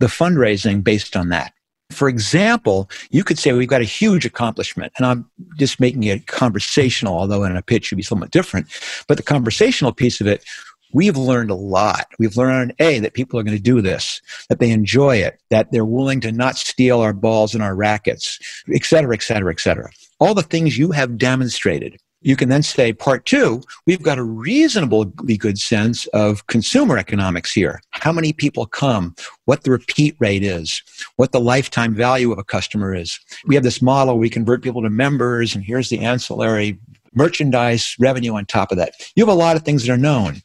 the 0.00 0.06
fundraising 0.06 0.82
based 0.82 1.16
on 1.16 1.28
that. 1.30 1.52
For 1.90 2.08
example, 2.08 2.90
you 3.10 3.22
could 3.22 3.38
say 3.38 3.52
we've 3.52 3.68
got 3.68 3.82
a 3.82 3.84
huge 3.84 4.24
accomplishment, 4.24 4.92
and 4.96 5.06
I'm 5.06 5.30
just 5.58 5.78
making 5.80 6.04
it 6.04 6.26
conversational, 6.26 7.14
although 7.14 7.44
in 7.44 7.56
a 7.56 7.62
pitch 7.62 7.90
would 7.90 7.98
be 7.98 8.02
somewhat 8.02 8.30
different. 8.30 8.66
But 9.06 9.16
the 9.18 9.22
conversational 9.22 9.92
piece 9.92 10.20
of 10.20 10.26
it, 10.26 10.44
we've 10.92 11.16
learned 11.16 11.50
a 11.50 11.54
lot. 11.54 12.06
We've 12.18 12.36
learned, 12.36 12.74
A, 12.78 13.00
that 13.00 13.14
people 13.14 13.38
are 13.38 13.42
going 13.42 13.56
to 13.56 13.62
do 13.62 13.80
this, 13.80 14.22
that 14.48 14.60
they 14.60 14.70
enjoy 14.70 15.18
it, 15.18 15.40
that 15.50 15.72
they're 15.72 15.84
willing 15.84 16.20
to 16.22 16.32
not 16.32 16.56
steal 16.56 17.00
our 17.00 17.12
balls 17.12 17.54
and 17.54 17.62
our 17.62 17.74
rackets, 17.76 18.38
et 18.72 18.84
cetera, 18.84 19.14
et 19.14 19.22
cetera, 19.22 19.52
et 19.52 19.60
cetera. 19.60 19.90
All 20.20 20.34
the 20.34 20.42
things 20.42 20.78
you 20.78 20.90
have 20.92 21.18
demonstrated 21.18 22.00
you 22.24 22.36
can 22.36 22.48
then 22.48 22.62
say, 22.62 22.92
part 22.92 23.26
two, 23.26 23.62
we've 23.86 24.02
got 24.02 24.18
a 24.18 24.24
reasonably 24.24 25.36
good 25.36 25.58
sense 25.58 26.06
of 26.08 26.46
consumer 26.46 26.96
economics 26.96 27.52
here. 27.52 27.82
How 27.90 28.12
many 28.12 28.32
people 28.32 28.64
come, 28.66 29.14
what 29.44 29.62
the 29.62 29.70
repeat 29.70 30.16
rate 30.18 30.42
is, 30.42 30.82
what 31.16 31.32
the 31.32 31.40
lifetime 31.40 31.94
value 31.94 32.32
of 32.32 32.38
a 32.38 32.44
customer 32.44 32.94
is. 32.94 33.20
We 33.46 33.54
have 33.54 33.62
this 33.62 33.82
model, 33.82 34.18
we 34.18 34.30
convert 34.30 34.62
people 34.62 34.82
to 34.82 34.90
members, 34.90 35.54
and 35.54 35.62
here's 35.62 35.90
the 35.90 36.00
ancillary 36.00 36.78
merchandise 37.12 37.94
revenue 38.00 38.34
on 38.34 38.46
top 38.46 38.72
of 38.72 38.78
that. 38.78 38.94
You 39.14 39.24
have 39.24 39.32
a 39.32 39.38
lot 39.38 39.54
of 39.54 39.62
things 39.62 39.86
that 39.86 39.92
are 39.92 39.98
known. 39.98 40.42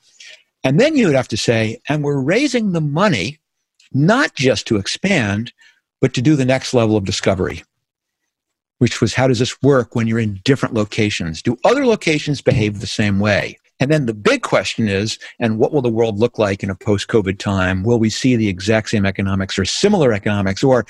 And 0.66 0.82
then 0.82 0.98
you 0.98 1.08
would 1.08 1.16
have 1.16 1.30
to 1.30 1.38
say, 1.38 1.80
and 1.88 2.04
we're 2.04 2.22
raising 2.22 2.74
the 2.74 2.82
money 2.82 3.40
not 3.94 4.36
just 4.36 4.68
to 4.68 4.76
expand, 4.76 5.54
but 6.02 6.14
to 6.14 6.22
do 6.22 6.36
the 6.36 6.46
next 6.46 6.74
level 6.74 6.98
of 6.98 7.06
discovery 7.06 7.64
which 8.80 9.00
was 9.00 9.14
how 9.14 9.28
does 9.28 9.40
this 9.40 9.62
work 9.62 9.96
when 9.96 10.08
you're 10.08 10.20
in 10.20 10.42
different 10.44 10.74
locations? 10.74 11.42
Do 11.42 11.58
other 11.64 11.86
locations 11.86 12.42
behave 12.42 12.80
the 12.80 12.88
same 12.88 13.20
way? 13.20 13.58
And 13.80 13.90
then 13.92 14.08
the 14.08 14.14
big 14.14 14.42
question 14.42 14.90
is, 14.90 15.18
and 15.40 15.58
what 15.58 15.72
will 15.72 15.82
the 15.82 15.90
world 15.90 16.20
look 16.20 16.38
like 16.38 16.64
in 16.64 16.70
a 16.70 16.76
post 16.76 17.08
COVID 17.08 17.40
time? 17.40 17.84
Will 17.84 18.00
we 18.00 18.10
see 18.10 18.36
the 18.36 18.50
exact 18.50 18.90
same 18.90 19.06
economics 19.06 19.58
or 19.58 19.64
similar 19.64 20.12
economics? 20.12 20.64
Or 20.64 20.86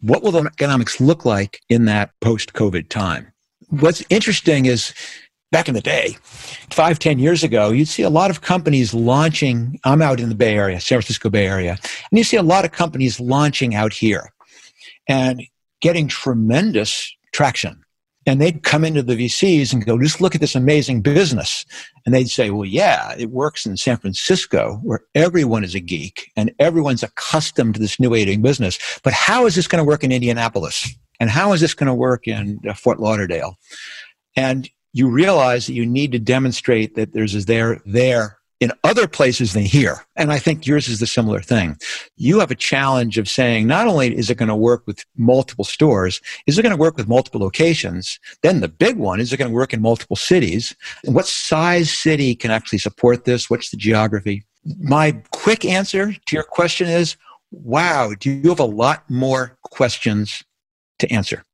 what 0.00 0.22
will 0.22 0.32
the 0.32 0.44
economics 0.44 1.00
look 1.00 1.24
like 1.24 1.60
in 1.70 1.86
that 1.86 2.10
post 2.20 2.52
COVID 2.52 2.88
time? 2.88 3.32
What's 3.68 4.04
interesting 4.10 4.66
is 4.66 4.92
back 5.50 5.68
in 5.68 5.74
the 5.74 5.80
day, 5.80 6.18
five, 6.70 6.98
ten 6.98 7.18
years 7.18 7.42
ago, 7.42 7.70
you'd 7.70 7.88
see 7.88 8.02
a 8.02 8.10
lot 8.10 8.30
of 8.30 8.42
companies 8.42 8.92
launching. 8.92 9.80
I'm 9.84 10.02
out 10.02 10.20
in 10.20 10.28
the 10.28 10.34
Bay 10.34 10.54
Area, 10.54 10.78
San 10.80 10.96
Francisco 10.96 11.30
Bay 11.30 11.46
Area, 11.46 11.78
and 12.10 12.18
you 12.18 12.24
see 12.24 12.36
a 12.36 12.42
lot 12.42 12.64
of 12.66 12.72
companies 12.72 13.18
launching 13.18 13.74
out 13.74 13.92
here 13.92 14.32
and 15.08 15.42
getting 15.80 16.08
tremendous 16.08 17.15
traction. 17.36 17.82
And 18.28 18.40
they'd 18.40 18.64
come 18.64 18.84
into 18.84 19.04
the 19.04 19.14
VCs 19.14 19.72
and 19.72 19.84
go, 19.84 20.00
just 20.00 20.20
look 20.20 20.34
at 20.34 20.40
this 20.40 20.56
amazing 20.56 21.00
business. 21.00 21.64
And 22.04 22.12
they'd 22.12 22.28
say, 22.28 22.50
well, 22.50 22.64
yeah, 22.64 23.14
it 23.16 23.30
works 23.30 23.66
in 23.66 23.76
San 23.76 23.98
Francisco 23.98 24.80
where 24.82 25.00
everyone 25.14 25.62
is 25.62 25.76
a 25.76 25.80
geek 25.80 26.32
and 26.34 26.52
everyone's 26.58 27.04
accustomed 27.04 27.74
to 27.74 27.80
this 27.80 28.00
new 28.00 28.10
doing 28.10 28.42
business. 28.42 28.80
But 29.04 29.12
how 29.12 29.46
is 29.46 29.54
this 29.54 29.68
going 29.68 29.78
to 29.78 29.88
work 29.88 30.02
in 30.02 30.10
Indianapolis? 30.10 30.92
And 31.20 31.30
how 31.30 31.52
is 31.52 31.60
this 31.60 31.74
going 31.74 31.86
to 31.86 31.94
work 31.94 32.26
in 32.26 32.58
uh, 32.68 32.74
Fort 32.74 32.98
Lauderdale? 32.98 33.58
And 34.34 34.68
you 34.92 35.08
realize 35.08 35.66
that 35.66 35.74
you 35.74 35.86
need 35.86 36.10
to 36.12 36.18
demonstrate 36.18 36.96
that 36.96 37.12
there's 37.12 37.34
a 37.36 37.44
there, 37.44 37.80
there 37.84 38.38
in 38.60 38.72
other 38.84 39.06
places 39.06 39.52
than 39.52 39.64
here. 39.64 40.06
And 40.16 40.32
I 40.32 40.38
think 40.38 40.66
yours 40.66 40.88
is 40.88 41.00
the 41.00 41.06
similar 41.06 41.40
thing. 41.40 41.76
You 42.16 42.40
have 42.40 42.50
a 42.50 42.56
challenge 42.56 43.18
of 43.18 43.28
saying, 43.28 43.66
not 43.66 43.86
only 43.86 44.16
is 44.16 44.30
it 44.30 44.36
going 44.36 44.48
to 44.48 44.56
work 44.56 44.86
with 44.86 45.04
multiple 45.16 45.64
stores, 45.64 46.20
is 46.46 46.58
it 46.58 46.62
going 46.62 46.74
to 46.74 46.80
work 46.80 46.96
with 46.96 47.08
multiple 47.08 47.40
locations? 47.40 48.18
Then 48.42 48.60
the 48.60 48.68
big 48.68 48.96
one, 48.96 49.20
is 49.20 49.32
it 49.32 49.36
going 49.36 49.50
to 49.50 49.54
work 49.54 49.74
in 49.74 49.82
multiple 49.82 50.16
cities? 50.16 50.74
And 51.04 51.14
what 51.14 51.26
size 51.26 51.92
city 51.92 52.34
can 52.34 52.50
actually 52.50 52.78
support 52.78 53.24
this? 53.24 53.50
What's 53.50 53.70
the 53.70 53.76
geography? 53.76 54.44
My 54.80 55.22
quick 55.32 55.64
answer 55.64 56.12
to 56.12 56.36
your 56.36 56.44
question 56.44 56.88
is, 56.88 57.16
wow, 57.50 58.12
do 58.18 58.30
you 58.30 58.48
have 58.48 58.60
a 58.60 58.64
lot 58.64 59.08
more 59.10 59.58
questions 59.62 60.42
to 60.98 61.12
answer? 61.12 61.44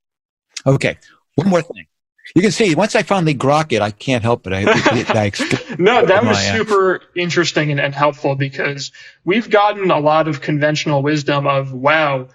Okay. 0.67 0.99
One 1.35 1.49
more 1.49 1.63
thing 1.63 1.87
you 2.35 2.43
can 2.43 2.51
see 2.51 2.75
once 2.75 2.95
I 2.95 3.03
finally 3.03 3.35
grok 3.35 3.73
it, 3.73 3.83
I 3.83 3.91
can't 3.91 4.23
help 4.23 4.47
it. 4.47 4.53
I, 4.53 4.65
I 4.67 5.33
no, 5.79 6.07
that 6.07 6.25
was 6.25 6.39
super 6.39 7.03
interesting 7.15 7.71
and, 7.71 7.81
and 7.81 7.95
helpful 7.95 8.35
because 8.35 8.93
we've 9.25 9.51
gotten 9.51 9.91
a 9.91 9.99
lot 9.99 10.29
of 10.29 10.41
conventional 10.41 11.03
wisdom 11.03 11.47
of 11.47 11.73
wow, 11.73 12.29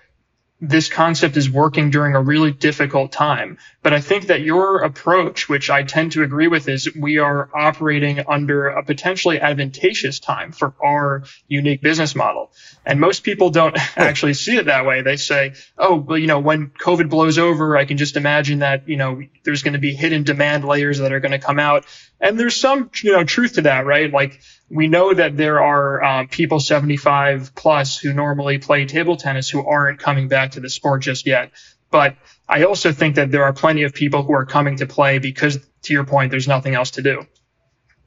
this 0.60 0.90
concept 0.90 1.38
is 1.38 1.50
working 1.50 1.92
during 1.92 2.16
a 2.16 2.22
really 2.22 2.52
difficult 2.52 3.12
time. 3.12 3.60
But 3.84 3.94
I 3.94 4.02
think 4.02 4.28
that 4.28 4.42
your 4.42 4.82
approach, 4.82 5.48
which 5.48 5.70
I 5.70 5.84
tend 5.84 6.14
to 6.14 6.24
agree 6.24 6.48
with, 6.48 6.68
is 6.68 6.94
we 6.96 7.20
are 7.20 7.50
operating 7.54 8.22
under 8.28 8.70
a 8.70 8.84
potentially 8.84 9.40
advantageous 9.40 10.20
time 10.20 10.52
for 10.52 10.74
our 10.84 11.24
unique 11.48 11.82
business 11.82 12.16
model. 12.16 12.52
And 12.86 13.00
most 13.00 13.20
people 13.20 13.52
don't 13.52 13.78
actually 13.98 14.34
see 14.34 14.58
it 14.58 14.66
that 14.66 14.86
way. 14.86 15.04
They 15.04 15.18
say, 15.18 15.54
oh, 15.78 15.96
well, 15.96 16.18
you 16.18 16.28
know, 16.28 16.40
when 16.40 16.70
COVID 16.70 17.10
blows 17.10 17.38
over, 17.38 17.78
I 17.78 17.86
can 17.86 17.98
just 17.98 18.18
imagine 18.18 18.60
that, 18.60 18.90
you 18.90 18.98
know, 18.98 19.22
there's 19.44 19.62
going 19.62 19.74
to 19.74 19.80
be 19.80 19.94
hidden 19.94 20.24
demand 20.24 20.66
layers 20.66 20.98
that 20.98 21.14
are 21.14 21.20
going 21.20 21.34
to 21.34 21.40
come 21.40 21.60
out. 21.60 21.86
And 22.20 22.40
there's 22.40 22.56
some, 22.56 22.90
you 23.04 23.12
know, 23.12 23.24
truth 23.24 23.54
to 23.54 23.62
that, 23.62 23.86
right? 23.86 24.12
Like 24.12 24.42
we 24.70 24.88
know 24.88 25.14
that 25.14 25.38
there 25.38 25.62
are 25.62 26.04
um, 26.04 26.28
people 26.28 26.60
75 26.60 27.56
plus 27.56 27.98
who 27.98 28.14
normally 28.14 28.58
play 28.58 28.86
table 28.86 29.16
tennis 29.16 29.50
who 29.50 29.66
aren't 29.66 30.00
coming 30.00 30.28
back 30.28 30.52
to 30.52 30.60
the 30.60 30.70
sport 30.70 31.02
just 31.02 31.26
yet. 31.26 31.52
But 31.90 32.16
I 32.50 32.64
also 32.64 32.92
think 32.92 33.16
that 33.16 33.32
there 33.32 33.44
are 33.44 33.54
plenty 33.54 33.84
of 33.84 33.94
people 33.94 34.24
who 34.24 34.34
are 34.34 34.46
coming 34.46 34.78
to 34.78 34.86
play 34.86 35.20
because, 35.20 35.58
to 35.84 35.94
your 35.94 36.04
point, 36.04 36.32
there's 36.32 36.48
nothing 36.48 36.76
else 36.76 36.92
to 36.92 37.02
do. 37.02 37.26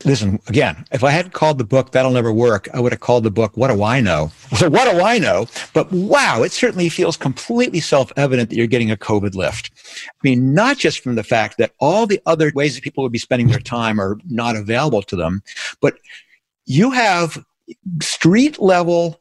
Listen, 0.04 0.40
again, 0.46 0.86
if 0.92 1.04
I 1.04 1.10
hadn't 1.10 1.32
called 1.32 1.58
the 1.58 1.64
book 1.64 1.92
That'll 1.92 2.12
Never 2.12 2.32
Work, 2.32 2.68
I 2.72 2.80
would 2.80 2.92
have 2.92 3.00
called 3.00 3.22
the 3.22 3.30
book 3.30 3.54
What 3.56 3.68
Do 3.68 3.82
I 3.82 4.00
Know? 4.00 4.32
So, 4.56 4.68
what 4.68 4.90
do 4.90 5.00
I 5.00 5.18
know? 5.18 5.46
But 5.72 5.92
wow, 5.92 6.42
it 6.42 6.52
certainly 6.52 6.88
feels 6.88 7.16
completely 7.16 7.80
self 7.80 8.12
evident 8.16 8.50
that 8.50 8.56
you're 8.56 8.66
getting 8.66 8.90
a 8.90 8.96
COVID 8.96 9.34
lift. 9.34 9.70
I 10.06 10.20
mean, 10.22 10.54
not 10.54 10.76
just 10.76 11.00
from 11.00 11.14
the 11.14 11.22
fact 11.22 11.58
that 11.58 11.72
all 11.78 12.06
the 12.06 12.20
other 12.26 12.50
ways 12.54 12.74
that 12.74 12.82
people 12.82 13.02
would 13.02 13.12
be 13.12 13.18
spending 13.18 13.48
their 13.48 13.60
time 13.60 14.00
are 14.00 14.18
not 14.28 14.56
available 14.56 15.02
to 15.02 15.16
them, 15.16 15.42
but 15.80 15.98
you 16.66 16.90
have 16.90 17.42
street 18.02 18.58
level, 18.58 19.20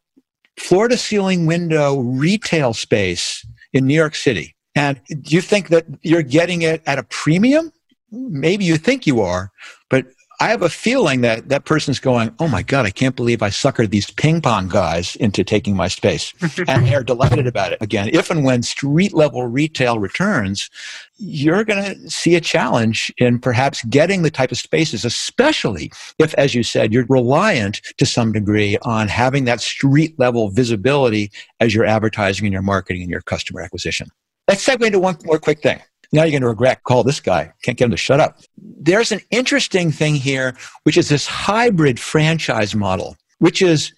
floor 0.57 0.87
to 0.87 0.97
ceiling 0.97 1.45
window 1.45 1.99
retail 1.99 2.73
space 2.73 3.45
in 3.73 3.87
New 3.87 3.93
York 3.93 4.15
City. 4.15 4.55
And 4.75 4.99
do 5.07 5.35
you 5.35 5.41
think 5.41 5.69
that 5.69 5.85
you're 6.01 6.21
getting 6.21 6.61
it 6.61 6.81
at 6.85 6.99
a 6.99 7.03
premium? 7.03 7.71
Maybe 8.11 8.65
you 8.65 8.77
think 8.77 9.05
you 9.05 9.21
are, 9.21 9.51
but 9.89 10.05
I 10.41 10.49
have 10.49 10.61
a 10.61 10.69
feeling 10.69 11.19
that 11.21 11.49
that 11.49 11.65
person's 11.65 11.99
going, 11.99 12.33
Oh 12.39 12.47
my 12.47 12.63
God, 12.63 12.85
I 12.85 12.91
can't 12.91 13.15
believe 13.15 13.41
I 13.41 13.49
suckered 13.49 13.89
these 13.89 14.09
ping 14.09 14.41
pong 14.41 14.69
guys 14.69 15.17
into 15.17 15.43
taking 15.43 15.75
my 15.75 15.89
space. 15.89 16.33
and 16.67 16.87
they're 16.87 17.03
delighted 17.03 17.45
about 17.45 17.73
it. 17.73 17.79
Again, 17.81 18.09
if 18.13 18.29
and 18.31 18.45
when 18.45 18.63
street 18.63 19.13
level 19.13 19.47
retail 19.47 19.99
returns, 19.99 20.69
you're 21.17 21.65
going 21.65 21.83
to 21.83 22.09
see 22.09 22.35
a 22.35 22.41
challenge 22.41 23.11
in 23.17 23.39
perhaps 23.39 23.83
getting 23.85 24.21
the 24.21 24.31
type 24.31 24.53
of 24.53 24.57
spaces, 24.57 25.03
especially 25.03 25.91
if, 26.17 26.33
as 26.35 26.55
you 26.55 26.63
said, 26.63 26.93
you're 26.93 27.05
reliant 27.09 27.81
to 27.97 28.05
some 28.05 28.31
degree 28.31 28.77
on 28.83 29.09
having 29.09 29.43
that 29.43 29.59
street 29.59 30.17
level 30.19 30.49
visibility 30.49 31.31
as 31.59 31.75
you're 31.75 31.85
advertising 31.85 32.45
and 32.45 32.53
your 32.53 32.61
marketing 32.61 33.01
and 33.01 33.11
your 33.11 33.21
customer 33.21 33.59
acquisition. 33.59 34.07
Let's 34.47 34.65
segue 34.65 34.85
into 34.85 34.99
one 34.99 35.17
more 35.25 35.37
quick 35.37 35.61
thing. 35.61 35.81
Now 36.11 36.23
you're 36.23 36.31
going 36.31 36.41
to 36.41 36.47
regret 36.47 36.83
call 36.83 37.03
this 37.03 37.19
guy. 37.19 37.53
Can't 37.63 37.77
get 37.77 37.85
him 37.85 37.91
to 37.91 37.97
shut 37.97 38.19
up. 38.19 38.39
There's 38.57 39.11
an 39.11 39.21
interesting 39.29 39.91
thing 39.91 40.15
here, 40.15 40.55
which 40.83 40.97
is 40.97 41.09
this 41.09 41.27
hybrid 41.27 41.99
franchise 41.99 42.75
model, 42.75 43.15
which 43.39 43.61
is 43.61 43.93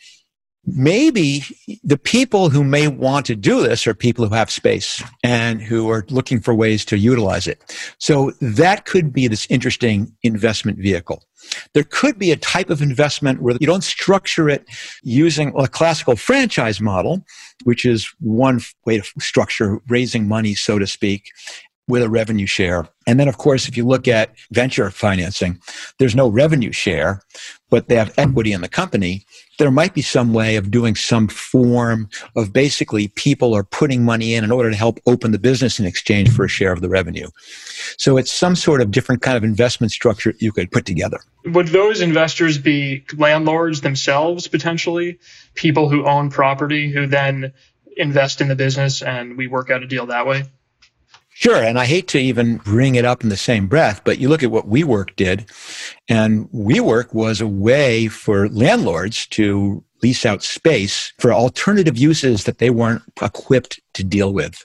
maybe 0.66 1.44
the 1.84 1.98
people 1.98 2.50
who 2.50 2.64
may 2.64 2.88
want 2.88 3.26
to 3.26 3.36
do 3.36 3.62
this 3.64 3.88
are 3.88 3.96
people 3.96 4.28
who 4.28 4.36
have 4.36 4.52
space 4.52 5.04
and 5.24 5.62
who 5.62 5.90
are 5.90 6.06
looking 6.10 6.40
for 6.40 6.54
ways 6.54 6.86
to 6.86 6.98
utilize 6.98 7.48
it. 7.48 7.64
So 7.98 8.32
that 8.42 8.86
could 8.86 9.12
be 9.12 9.28
this 9.28 9.48
interesting 9.50 10.16
investment 10.22 10.78
vehicle. 10.78 11.24
There 11.74 11.84
could 11.84 12.20
be 12.20 12.32
a 12.32 12.38
type 12.38 12.70
of 12.70 12.84
investment 12.84 13.42
where 13.42 13.58
you 13.60 13.66
don't 13.66 13.84
structure 13.84 14.50
it 14.50 14.66
using 15.02 15.52
a 15.58 15.68
classical 15.68 16.16
franchise 16.16 16.80
model, 16.80 17.26
which 17.64 17.84
is 17.84 18.14
one 18.20 18.60
way 18.86 19.00
to 19.00 19.04
structure 19.20 19.82
raising 19.88 20.28
money, 20.28 20.54
so 20.54 20.78
to 20.78 20.86
speak 20.86 21.32
with 21.92 22.02
a 22.02 22.10
revenue 22.10 22.48
share. 22.48 22.88
And 23.06 23.20
then, 23.20 23.28
of 23.28 23.38
course, 23.38 23.68
if 23.68 23.76
you 23.76 23.86
look 23.86 24.08
at 24.08 24.34
venture 24.52 24.90
financing, 24.90 25.60
there's 26.00 26.16
no 26.16 26.30
revenue 26.30 26.72
share, 26.72 27.22
but 27.70 27.88
they 27.88 27.96
have 27.96 28.14
equity 28.18 28.54
in 28.54 28.62
the 28.62 28.70
company. 28.70 29.26
There 29.60 29.70
might 29.70 29.94
be 29.94 30.02
some 30.02 30.34
way 30.34 30.56
of 30.56 30.72
doing 30.72 30.96
some 30.96 31.28
form 31.28 32.10
of 32.36 32.54
basically 32.54 33.10
people 33.10 33.54
are 33.54 33.64
putting 33.64 34.04
money 34.04 34.34
in 34.34 34.44
in 34.44 34.52
order 34.52 34.72
to 34.72 34.76
help 34.76 35.00
open 35.06 35.32
the 35.32 35.40
business 35.40 35.80
in 35.80 35.86
exchange 35.86 36.32
for 36.32 36.46
a 36.46 36.48
share 36.48 36.72
of 36.72 36.82
the 36.82 36.90
revenue. 36.90 37.28
So 37.98 38.18
it's 38.18 38.32
some 38.32 38.56
sort 38.56 38.82
of 38.82 38.92
different 38.92 39.22
kind 39.22 39.36
of 39.36 39.44
investment 39.44 39.92
structure 39.92 40.34
you 40.40 40.52
could 40.52 40.72
put 40.72 40.86
together. 40.86 41.20
Would 41.46 41.68
those 41.68 42.02
investors 42.02 42.58
be 42.58 43.04
landlords 43.18 43.82
themselves, 43.82 44.48
potentially? 44.48 45.20
People 45.56 45.90
who 45.90 46.08
own 46.08 46.30
property 46.30 46.90
who 46.90 47.06
then 47.06 47.52
invest 47.98 48.42
in 48.42 48.48
the 48.48 48.56
business 48.56 49.02
and 49.02 49.38
we 49.38 49.48
work 49.48 49.70
out 49.70 49.84
a 49.84 49.88
deal 49.88 50.06
that 50.06 50.26
way? 50.26 50.46
Sure. 51.42 51.56
And 51.56 51.80
I 51.80 51.86
hate 51.88 52.08
to 52.10 52.20
even 52.20 52.58
bring 52.58 52.94
it 52.94 53.04
up 53.04 53.24
in 53.24 53.30
the 53.30 53.36
same 53.36 53.66
breath, 53.66 54.02
but 54.04 54.20
you 54.20 54.30
look 54.30 54.44
at 54.44 54.52
what 54.52 54.70
WeWork 54.70 55.16
did, 55.16 55.50
and 56.08 56.48
WeWork 56.52 57.16
was 57.16 57.42
a 57.42 57.48
way 57.48 58.10
for 58.10 58.48
landlords 58.50 59.26
to 59.30 59.84
lease 60.04 60.24
out 60.24 60.44
space 60.44 61.12
for 61.18 61.34
alternative 61.34 61.98
uses 61.98 62.44
that 62.44 62.60
they 62.60 62.70
weren't 62.70 63.02
equipped 63.24 63.80
to 63.96 64.04
deal 64.04 64.32
with. 64.32 64.64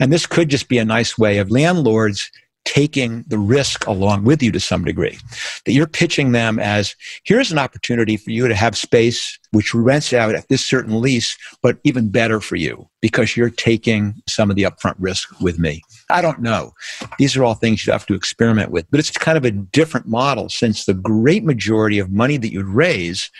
And 0.00 0.10
this 0.10 0.24
could 0.24 0.48
just 0.48 0.70
be 0.70 0.78
a 0.78 0.86
nice 0.86 1.18
way 1.18 1.36
of 1.36 1.50
landlords 1.50 2.30
taking 2.66 3.24
the 3.28 3.38
risk 3.38 3.86
along 3.86 4.24
with 4.24 4.42
you 4.42 4.52
to 4.52 4.60
some 4.60 4.84
degree. 4.84 5.18
That 5.64 5.72
you're 5.72 5.86
pitching 5.86 6.32
them 6.32 6.58
as 6.58 6.94
here's 7.24 7.50
an 7.50 7.58
opportunity 7.58 8.18
for 8.18 8.32
you 8.32 8.46
to 8.48 8.54
have 8.54 8.76
space 8.76 9.38
which 9.52 9.72
rents 9.72 10.12
out 10.12 10.34
at 10.34 10.48
this 10.48 10.62
certain 10.62 11.00
lease, 11.00 11.38
but 11.62 11.78
even 11.84 12.10
better 12.10 12.40
for 12.40 12.56
you 12.56 12.86
because 13.00 13.36
you're 13.36 13.48
taking 13.48 14.14
some 14.28 14.50
of 14.50 14.56
the 14.56 14.64
upfront 14.64 14.96
risk 14.98 15.40
with 15.40 15.58
me. 15.58 15.80
I 16.10 16.20
don't 16.20 16.42
know. 16.42 16.72
These 17.18 17.36
are 17.36 17.44
all 17.44 17.54
things 17.54 17.86
you 17.86 17.92
have 17.92 18.06
to 18.06 18.14
experiment 18.14 18.70
with, 18.70 18.86
but 18.90 19.00
it's 19.00 19.10
kind 19.10 19.38
of 19.38 19.44
a 19.44 19.52
different 19.52 20.06
model 20.06 20.48
since 20.48 20.84
the 20.84 20.94
great 20.94 21.44
majority 21.44 21.98
of 21.98 22.10
money 22.10 22.36
that 22.36 22.52
you'd 22.52 22.66
raise 22.66 23.30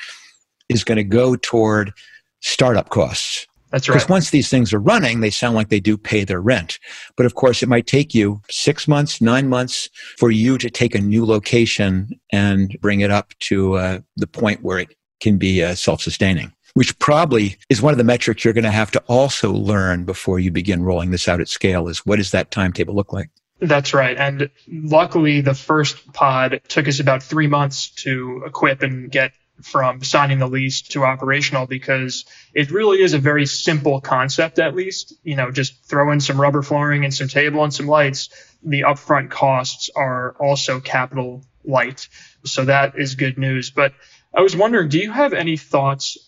is 0.68 0.84
going 0.84 0.96
to 0.96 1.04
go 1.04 1.36
toward 1.36 1.92
startup 2.40 2.88
costs. 2.88 3.46
That's 3.76 3.90
right. 3.90 3.96
Because 3.96 4.08
once 4.08 4.30
these 4.30 4.48
things 4.48 4.72
are 4.72 4.78
running, 4.78 5.20
they 5.20 5.28
sound 5.28 5.54
like 5.54 5.68
they 5.68 5.80
do 5.80 5.98
pay 5.98 6.24
their 6.24 6.40
rent. 6.40 6.78
But 7.14 7.26
of 7.26 7.34
course, 7.34 7.62
it 7.62 7.68
might 7.68 7.86
take 7.86 8.14
you 8.14 8.40
six 8.48 8.88
months, 8.88 9.20
nine 9.20 9.50
months 9.50 9.90
for 10.16 10.30
you 10.30 10.56
to 10.56 10.70
take 10.70 10.94
a 10.94 10.98
new 10.98 11.26
location 11.26 12.18
and 12.32 12.74
bring 12.80 13.00
it 13.00 13.10
up 13.10 13.34
to 13.40 13.74
uh, 13.74 13.98
the 14.16 14.26
point 14.26 14.62
where 14.62 14.78
it 14.78 14.96
can 15.20 15.36
be 15.36 15.62
uh, 15.62 15.74
self 15.74 16.00
sustaining, 16.00 16.54
which 16.72 16.98
probably 17.00 17.58
is 17.68 17.82
one 17.82 17.92
of 17.92 17.98
the 17.98 18.04
metrics 18.04 18.46
you're 18.46 18.54
going 18.54 18.64
to 18.64 18.70
have 18.70 18.92
to 18.92 19.02
also 19.08 19.52
learn 19.52 20.06
before 20.06 20.40
you 20.40 20.50
begin 20.50 20.82
rolling 20.82 21.10
this 21.10 21.28
out 21.28 21.42
at 21.42 21.48
scale 21.48 21.86
is 21.86 21.98
what 22.06 22.16
does 22.16 22.30
that 22.30 22.50
timetable 22.50 22.94
look 22.94 23.12
like? 23.12 23.28
That's 23.60 23.92
right. 23.92 24.16
And 24.16 24.48
luckily, 24.68 25.42
the 25.42 25.52
first 25.52 26.14
pod 26.14 26.62
took 26.68 26.88
us 26.88 26.98
about 26.98 27.22
three 27.22 27.46
months 27.46 27.90
to 27.96 28.42
equip 28.46 28.80
and 28.80 29.10
get 29.10 29.32
from 29.62 30.02
signing 30.02 30.38
the 30.38 30.48
lease 30.48 30.82
to 30.82 31.04
operational 31.04 31.66
because 31.66 32.24
it 32.54 32.70
really 32.70 33.02
is 33.02 33.14
a 33.14 33.18
very 33.18 33.46
simple 33.46 34.00
concept, 34.00 34.58
at 34.58 34.74
least. 34.74 35.14
You 35.24 35.36
know, 35.36 35.50
just 35.50 35.84
throw 35.84 36.10
in 36.12 36.20
some 36.20 36.40
rubber 36.40 36.62
flooring 36.62 37.04
and 37.04 37.14
some 37.14 37.28
table 37.28 37.64
and 37.64 37.72
some 37.72 37.86
lights. 37.86 38.28
The 38.62 38.82
upfront 38.82 39.30
costs 39.30 39.90
are 39.96 40.36
also 40.38 40.80
capital 40.80 41.44
light. 41.64 42.08
So 42.44 42.64
that 42.66 42.98
is 42.98 43.14
good 43.14 43.38
news. 43.38 43.70
But 43.70 43.92
I 44.34 44.42
was 44.42 44.56
wondering, 44.56 44.88
do 44.88 44.98
you 44.98 45.10
have 45.10 45.32
any 45.32 45.56
thoughts, 45.56 46.18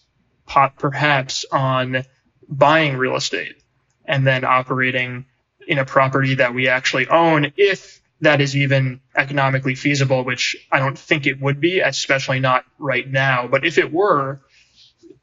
perhaps, 0.47 1.45
on 1.53 2.05
buying 2.49 2.97
real 2.97 3.17
estate 3.17 3.63
and 4.05 4.27
then 4.27 4.45
operating 4.45 5.27
in 5.67 5.79
a 5.79 5.85
property 5.85 6.37
that 6.37 6.55
we 6.55 6.69
actually 6.69 7.09
own 7.09 7.53
if 7.57 7.98
that 8.21 8.41
is 8.41 8.57
even 8.57 9.01
economically 9.17 9.75
feasible, 9.75 10.25
which 10.25 10.57
I 10.73 10.79
don't 10.79 10.99
think 10.99 11.27
it 11.27 11.41
would 11.41 11.61
be, 11.61 11.81
especially 11.81 12.41
not 12.41 12.65
right 12.79 13.09
now. 13.09 13.47
But 13.47 13.65
if 13.65 13.79
it 13.79 13.93
were, 13.93 14.41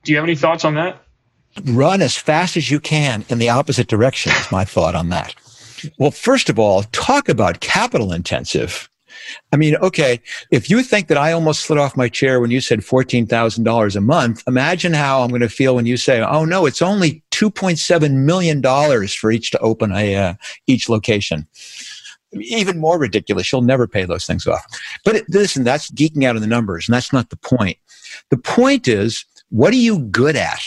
do 0.03 0.11
you 0.11 0.17
have 0.17 0.25
any 0.25 0.35
thoughts 0.35 0.63
on 0.63 0.75
that? 0.75 1.01
Run 1.65 2.01
as 2.01 2.17
fast 2.17 2.57
as 2.57 2.69
you 2.69 2.79
can 2.79 3.25
in 3.29 3.39
the 3.39 3.49
opposite 3.49 3.87
direction 3.87 4.31
is 4.33 4.51
my 4.51 4.65
thought 4.65 4.95
on 4.95 5.09
that. 5.09 5.35
Well, 5.99 6.11
first 6.11 6.49
of 6.49 6.59
all, 6.59 6.83
talk 6.83 7.29
about 7.29 7.59
capital 7.59 8.11
intensive. 8.11 8.89
I 9.51 9.57
mean, 9.57 9.75
okay, 9.77 10.21
if 10.51 10.69
you 10.69 10.83
think 10.83 11.07
that 11.07 11.17
I 11.17 11.31
almost 11.31 11.63
slid 11.63 11.79
off 11.79 11.97
my 11.97 12.09
chair 12.09 12.39
when 12.39 12.51
you 12.51 12.61
said 12.61 12.81
$14,000 12.81 13.95
a 13.95 14.01
month, 14.01 14.43
imagine 14.47 14.93
how 14.93 15.21
I'm 15.21 15.29
going 15.29 15.41
to 15.41 15.49
feel 15.49 15.75
when 15.75 15.85
you 15.85 15.97
say, 15.97 16.21
oh 16.21 16.45
no, 16.45 16.65
it's 16.65 16.81
only 16.81 17.23
$2.7 17.31 18.11
million 18.13 18.61
for 19.09 19.31
each 19.31 19.51
to 19.51 19.59
open 19.59 19.91
a, 19.91 20.15
uh, 20.15 20.33
each 20.67 20.89
location. 20.89 21.47
Even 22.33 22.79
more 22.79 22.99
ridiculous. 22.99 23.51
You'll 23.51 23.61
never 23.61 23.87
pay 23.87 24.05
those 24.05 24.25
things 24.25 24.45
off. 24.47 24.65
But 25.03 25.15
it, 25.15 25.25
listen, 25.29 25.63
that's 25.63 25.91
geeking 25.91 26.23
out 26.25 26.35
on 26.35 26.41
the 26.41 26.47
numbers, 26.47 26.87
and 26.87 26.93
that's 26.93 27.13
not 27.13 27.29
the 27.29 27.37
point. 27.37 27.77
The 28.29 28.37
point 28.37 28.87
is, 28.87 29.25
what 29.49 29.73
are 29.73 29.77
you 29.77 29.99
good 29.99 30.35
at? 30.35 30.61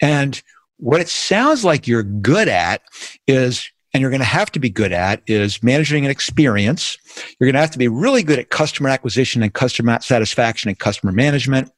And 0.00 0.40
what 0.76 1.00
it 1.00 1.08
sounds 1.08 1.64
like 1.64 1.88
you're 1.88 2.02
good 2.02 2.48
at 2.48 2.82
is 3.26 3.70
and 3.94 4.02
you're 4.02 4.10
going 4.10 4.20
to 4.20 4.26
have 4.26 4.52
to 4.52 4.60
be 4.60 4.68
good 4.68 4.92
at 4.92 5.22
is 5.26 5.62
managing 5.62 6.04
an 6.04 6.10
experience. 6.10 6.98
You're 7.38 7.46
going 7.46 7.54
to 7.54 7.60
have 7.60 7.70
to 7.70 7.78
be 7.78 7.88
really 7.88 8.22
good 8.22 8.38
at 8.38 8.50
customer 8.50 8.90
acquisition 8.90 9.42
and 9.42 9.52
customer 9.52 9.98
satisfaction 10.00 10.68
and 10.68 10.78
customer 10.78 11.10
management. 11.10 11.70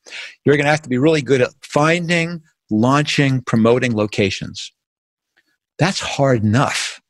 You're 0.44 0.56
going 0.56 0.64
to 0.64 0.70
have 0.70 0.82
to 0.82 0.88
be 0.88 0.98
really 0.98 1.22
good 1.22 1.40
at 1.40 1.50
finding, 1.62 2.42
launching, 2.70 3.42
promoting 3.42 3.94
locations. 3.94 4.72
That's 5.78 6.00
hard 6.00 6.42
enough. 6.42 7.00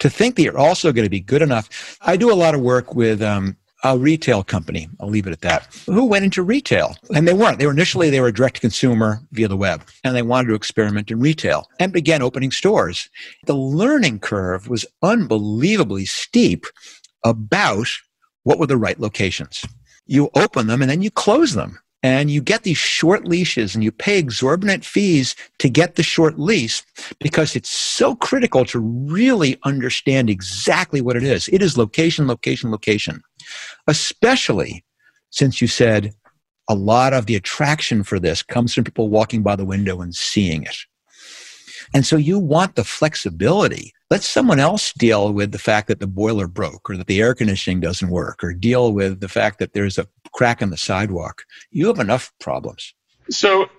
To 0.00 0.10
think 0.10 0.36
that 0.36 0.42
you're 0.42 0.58
also 0.58 0.92
going 0.92 1.06
to 1.06 1.10
be 1.10 1.20
good 1.20 1.42
enough. 1.42 1.98
I 2.00 2.16
do 2.16 2.32
a 2.32 2.34
lot 2.34 2.54
of 2.54 2.60
work 2.60 2.94
with 2.94 3.22
um, 3.22 3.56
a 3.84 3.96
retail 3.96 4.42
company. 4.42 4.88
I'll 4.98 5.08
leave 5.08 5.26
it 5.26 5.32
at 5.32 5.40
that. 5.42 5.68
Who 5.86 6.04
went 6.06 6.24
into 6.24 6.42
retail? 6.42 6.96
And 7.14 7.26
they 7.26 7.32
weren't. 7.32 7.58
They 7.58 7.66
were 7.66 7.72
initially 7.72 8.10
they 8.10 8.20
were 8.20 8.32
direct 8.32 8.56
to 8.56 8.60
consumer 8.60 9.20
via 9.32 9.48
the 9.48 9.56
web, 9.56 9.82
and 10.04 10.14
they 10.14 10.22
wanted 10.22 10.48
to 10.48 10.54
experiment 10.54 11.10
in 11.10 11.20
retail 11.20 11.68
and 11.78 11.92
began 11.92 12.22
opening 12.22 12.50
stores. 12.50 13.08
The 13.46 13.54
learning 13.54 14.20
curve 14.20 14.68
was 14.68 14.86
unbelievably 15.02 16.06
steep 16.06 16.66
about 17.24 17.88
what 18.42 18.58
were 18.58 18.66
the 18.66 18.76
right 18.76 18.98
locations. 18.98 19.64
You 20.06 20.30
open 20.34 20.66
them 20.66 20.82
and 20.82 20.90
then 20.90 21.02
you 21.02 21.10
close 21.10 21.54
them. 21.54 21.78
And 22.02 22.30
you 22.30 22.40
get 22.40 22.62
these 22.62 22.78
short 22.78 23.26
leashes 23.26 23.74
and 23.74 23.84
you 23.84 23.92
pay 23.92 24.18
exorbitant 24.18 24.86
fees 24.86 25.36
to 25.58 25.68
get 25.68 25.96
the 25.96 26.02
short 26.02 26.38
lease 26.38 26.82
because 27.18 27.54
it's 27.54 27.68
so 27.68 28.16
critical 28.16 28.64
to 28.66 28.78
really 28.78 29.58
understand 29.64 30.30
exactly 30.30 31.02
what 31.02 31.16
it 31.16 31.22
is. 31.22 31.48
It 31.48 31.60
is 31.60 31.76
location, 31.76 32.26
location, 32.26 32.70
location 32.70 33.22
especially 33.86 34.84
since 35.30 35.60
you 35.60 35.68
said 35.68 36.12
a 36.68 36.74
lot 36.74 37.12
of 37.12 37.26
the 37.26 37.36
attraction 37.36 38.02
for 38.02 38.18
this 38.18 38.42
comes 38.42 38.74
from 38.74 38.84
people 38.84 39.08
walking 39.08 39.42
by 39.42 39.56
the 39.56 39.64
window 39.64 40.00
and 40.00 40.14
seeing 40.14 40.62
it. 40.62 40.76
And 41.94 42.06
so 42.06 42.16
you 42.16 42.38
want 42.38 42.76
the 42.76 42.84
flexibility. 42.84 43.92
Let 44.10 44.24
someone 44.24 44.58
else 44.58 44.92
deal 44.92 45.32
with 45.32 45.52
the 45.52 45.58
fact 45.58 45.86
that 45.86 46.00
the 46.00 46.08
boiler 46.08 46.48
broke 46.48 46.90
or 46.90 46.96
that 46.96 47.06
the 47.06 47.20
air 47.20 47.32
conditioning 47.32 47.78
doesn't 47.78 48.10
work 48.10 48.42
or 48.42 48.52
deal 48.52 48.92
with 48.92 49.20
the 49.20 49.28
fact 49.28 49.60
that 49.60 49.72
there's 49.72 49.98
a 49.98 50.08
crack 50.32 50.60
in 50.60 50.70
the 50.70 50.76
sidewalk. 50.76 51.44
You 51.70 51.86
have 51.86 52.00
enough 52.00 52.32
problems. 52.40 52.92
So 53.30 53.70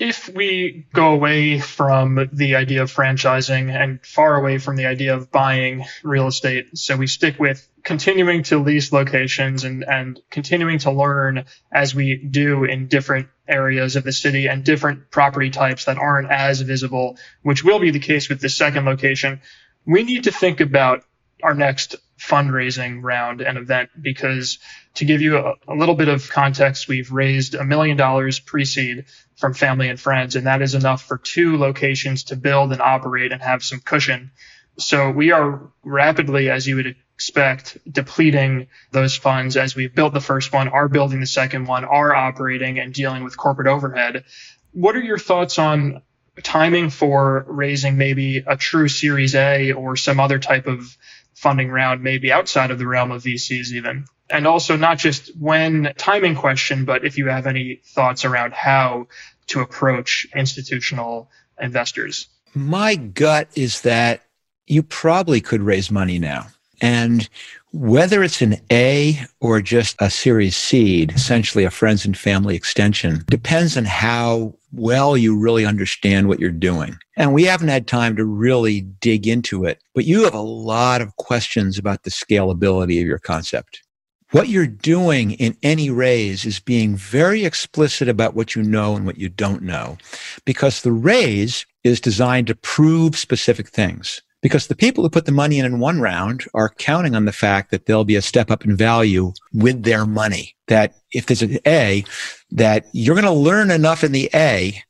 if 0.00 0.28
we 0.28 0.86
go 0.92 1.12
away 1.12 1.60
from 1.60 2.28
the 2.32 2.56
idea 2.56 2.82
of 2.82 2.92
franchising 2.92 3.70
and 3.70 4.04
far 4.04 4.36
away 4.36 4.58
from 4.58 4.74
the 4.74 4.86
idea 4.86 5.14
of 5.14 5.30
buying 5.30 5.84
real 6.02 6.26
estate, 6.26 6.76
so 6.76 6.96
we 6.96 7.06
stick 7.06 7.38
with 7.38 7.68
continuing 7.84 8.42
to 8.44 8.58
lease 8.58 8.92
locations 8.92 9.64
and, 9.64 9.84
and 9.84 10.20
continuing 10.30 10.78
to 10.78 10.90
learn 10.90 11.44
as 11.72 11.94
we 11.94 12.16
do 12.16 12.64
in 12.64 12.88
different 12.88 13.28
areas 13.46 13.96
of 13.96 14.04
the 14.04 14.12
city 14.12 14.48
and 14.48 14.64
different 14.64 15.10
property 15.10 15.50
types 15.50 15.86
that 15.86 15.98
aren't 15.98 16.30
as 16.30 16.60
visible, 16.60 17.16
which 17.42 17.64
will 17.64 17.78
be 17.78 17.90
the 17.90 17.98
case 17.98 18.28
with 18.28 18.40
the 18.40 18.48
second 18.48 18.84
location, 18.84 19.40
we 19.88 20.02
need 20.02 20.24
to 20.24 20.32
think 20.32 20.60
about 20.60 21.02
our 21.42 21.54
next 21.54 21.96
fundraising 22.18 23.02
round 23.02 23.40
and 23.40 23.56
event 23.56 23.88
because 24.00 24.58
to 24.94 25.06
give 25.06 25.22
you 25.22 25.38
a, 25.38 25.54
a 25.66 25.74
little 25.74 25.94
bit 25.94 26.08
of 26.08 26.28
context, 26.28 26.88
we've 26.88 27.10
raised 27.10 27.54
a 27.54 27.64
million 27.64 27.96
dollars 27.96 28.38
pre-seed 28.38 29.06
from 29.36 29.54
family 29.54 29.88
and 29.88 29.98
friends, 29.98 30.36
and 30.36 30.46
that 30.46 30.60
is 30.60 30.74
enough 30.74 31.02
for 31.02 31.16
two 31.16 31.56
locations 31.56 32.24
to 32.24 32.36
build 32.36 32.72
and 32.72 32.82
operate 32.82 33.32
and 33.32 33.40
have 33.40 33.64
some 33.64 33.80
cushion. 33.80 34.30
So 34.78 35.10
we 35.10 35.32
are 35.32 35.72
rapidly, 35.82 36.50
as 36.50 36.66
you 36.66 36.76
would 36.76 36.96
expect, 37.14 37.78
depleting 37.90 38.66
those 38.90 39.16
funds 39.16 39.56
as 39.56 39.74
we've 39.74 39.94
built 39.94 40.12
the 40.12 40.20
first 40.20 40.52
one, 40.52 40.68
are 40.68 40.88
building 40.88 41.20
the 41.20 41.26
second 41.26 41.66
one, 41.66 41.84
are 41.84 42.14
operating 42.14 42.78
and 42.78 42.92
dealing 42.92 43.24
with 43.24 43.38
corporate 43.38 43.68
overhead. 43.68 44.24
What 44.72 44.96
are 44.96 45.02
your 45.02 45.18
thoughts 45.18 45.58
on 45.58 46.02
timing 46.42 46.90
for 46.90 47.44
raising 47.48 47.96
maybe 47.96 48.44
a 48.46 48.56
true 48.56 48.88
Series 48.88 49.34
A 49.34 49.72
or 49.72 49.96
some 49.96 50.20
other 50.20 50.38
type 50.38 50.66
of 50.66 50.96
funding 51.34 51.70
round, 51.70 52.02
maybe 52.02 52.32
outside 52.32 52.70
of 52.70 52.78
the 52.78 52.86
realm 52.86 53.10
of 53.10 53.22
VCs 53.22 53.72
even? 53.72 54.04
And 54.30 54.46
also 54.46 54.76
not 54.76 54.98
just 54.98 55.30
when 55.38 55.92
timing 55.96 56.34
question, 56.34 56.84
but 56.84 57.04
if 57.04 57.16
you 57.16 57.28
have 57.28 57.46
any 57.46 57.80
thoughts 57.84 58.24
around 58.24 58.52
how 58.52 59.06
to 59.48 59.60
approach 59.60 60.26
institutional 60.34 61.30
investors. 61.60 62.28
My 62.54 62.96
gut 62.96 63.48
is 63.54 63.82
that 63.82 64.22
you 64.66 64.82
probably 64.82 65.40
could 65.40 65.62
raise 65.62 65.90
money 65.90 66.18
now. 66.18 66.48
And 66.80 67.28
whether 67.72 68.22
it's 68.22 68.40
an 68.40 68.56
A 68.72 69.20
or 69.40 69.60
just 69.60 69.96
a 70.00 70.10
series 70.10 70.56
seed, 70.56 71.12
essentially 71.12 71.64
a 71.64 71.70
friends 71.70 72.04
and 72.04 72.16
family 72.16 72.56
extension, 72.56 73.24
depends 73.28 73.76
on 73.76 73.84
how 73.84 74.54
well 74.72 75.16
you 75.16 75.38
really 75.38 75.66
understand 75.66 76.28
what 76.28 76.40
you're 76.40 76.50
doing. 76.50 76.98
And 77.16 77.34
we 77.34 77.44
haven't 77.44 77.68
had 77.68 77.86
time 77.86 78.16
to 78.16 78.24
really 78.24 78.80
dig 78.80 79.26
into 79.26 79.64
it, 79.64 79.82
but 79.94 80.04
you 80.04 80.24
have 80.24 80.34
a 80.34 80.40
lot 80.40 81.00
of 81.00 81.16
questions 81.16 81.78
about 81.78 82.04
the 82.04 82.10
scalability 82.10 83.00
of 83.00 83.06
your 83.06 83.18
concept. 83.18 83.82
What 84.30 84.48
you're 84.48 84.66
doing 84.66 85.32
in 85.32 85.56
any 85.62 85.88
raise 85.88 86.44
is 86.44 86.60
being 86.60 86.96
very 86.96 87.44
explicit 87.44 88.08
about 88.08 88.34
what 88.34 88.54
you 88.54 88.62
know 88.62 88.94
and 88.94 89.06
what 89.06 89.16
you 89.16 89.30
don't 89.30 89.62
know, 89.62 89.96
because 90.44 90.82
the 90.82 90.92
raise 90.92 91.64
is 91.82 92.00
designed 92.00 92.46
to 92.48 92.54
prove 92.54 93.16
specific 93.16 93.68
things 93.68 94.20
because 94.40 94.66
the 94.66 94.76
people 94.76 95.02
who 95.02 95.10
put 95.10 95.26
the 95.26 95.32
money 95.32 95.58
in 95.58 95.64
in 95.64 95.80
one 95.80 96.00
round 96.00 96.44
are 96.54 96.68
counting 96.68 97.14
on 97.14 97.24
the 97.24 97.32
fact 97.32 97.70
that 97.70 97.86
there'll 97.86 98.04
be 98.04 98.16
a 98.16 98.22
step 98.22 98.50
up 98.50 98.64
in 98.64 98.76
value 98.76 99.32
with 99.52 99.82
their 99.82 100.06
money. 100.06 100.54
That 100.68 100.94
if 101.12 101.26
there's 101.26 101.42
an 101.42 101.58
A, 101.66 102.04
that 102.50 102.86
you're 102.92 103.16
going 103.16 103.24
to 103.24 103.32
learn 103.32 103.70
enough 103.70 104.04
in 104.04 104.12
the 104.12 104.30
A 104.34 104.82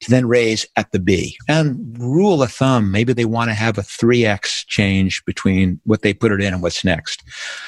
to 0.00 0.10
then 0.10 0.26
raise 0.26 0.66
at 0.76 0.90
the 0.92 0.98
B. 0.98 1.36
And 1.46 1.96
rule 1.98 2.42
of 2.42 2.50
thumb, 2.50 2.90
maybe 2.90 3.12
they 3.12 3.26
want 3.26 3.50
to 3.50 3.54
have 3.54 3.76
a 3.76 3.82
3x 3.82 4.66
change 4.66 5.22
between 5.26 5.78
what 5.84 6.02
they 6.02 6.14
put 6.14 6.32
it 6.32 6.40
in 6.40 6.54
and 6.54 6.62
what's 6.62 6.84
next. 6.84 7.22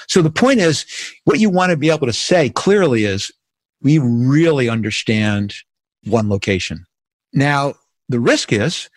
So 0.08 0.22
the 0.22 0.30
point 0.30 0.60
is, 0.60 0.86
what 1.24 1.40
you 1.40 1.50
want 1.50 1.70
to 1.70 1.76
be 1.76 1.90
able 1.90 2.06
to 2.06 2.12
say 2.12 2.48
clearly 2.48 3.04
is, 3.04 3.30
we 3.82 3.98
really 3.98 4.68
understand 4.68 5.54
one 6.04 6.28
location. 6.28 6.86
Now, 7.32 7.74
the 8.08 8.20
risk 8.20 8.52
is 8.52 8.88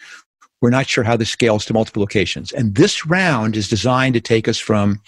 we're 0.66 0.72
not 0.72 0.88
sure 0.88 1.04
how 1.04 1.16
this 1.16 1.30
scales 1.30 1.64
to 1.64 1.74
multiple 1.74 2.02
locations. 2.02 2.52
And 2.52 2.74
this 2.74 3.06
round 3.06 3.56
is 3.56 3.70
designed 3.70 4.16
to 4.16 4.20
take 4.20 4.48
us 4.48 4.58
from 4.58 5.00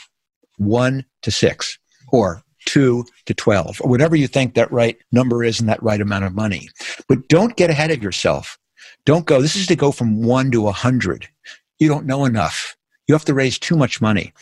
one 0.58 1.04
to 1.24 1.32
six 1.32 1.80
or 2.12 2.44
two 2.68 3.04
to 3.26 3.34
12 3.34 3.82
or 3.82 3.90
whatever 3.90 4.16
you 4.16 4.28
think 4.28 4.54
that 4.54 4.72
right 4.72 5.00
number 5.12 5.44
is 5.44 5.60
and 5.60 5.68
that 5.68 5.82
right 5.82 6.00
amount 6.00 6.26
of 6.26 6.36
money. 6.36 6.70
But 7.10 7.28
don't 7.28 7.56
get 7.56 7.72
ahead 7.72 7.90
of 7.90 8.04
yourself. 8.04 8.60
Don't 9.04 9.26
go, 9.26 9.42
this 9.42 9.56
is 9.56 9.66
to 9.66 9.76
go 9.76 9.92
from 9.92 10.22
one 10.22 10.52
to 10.52 10.68
a 10.68 10.72
hundred. 10.72 11.28
You 11.80 11.88
don't 11.88 12.06
know 12.06 12.26
enough. 12.26 12.76
You 13.08 13.16
have 13.16 13.26
to 13.26 13.34
raise 13.34 13.58
too 13.58 13.76
much 13.76 14.00
money. 14.00 14.34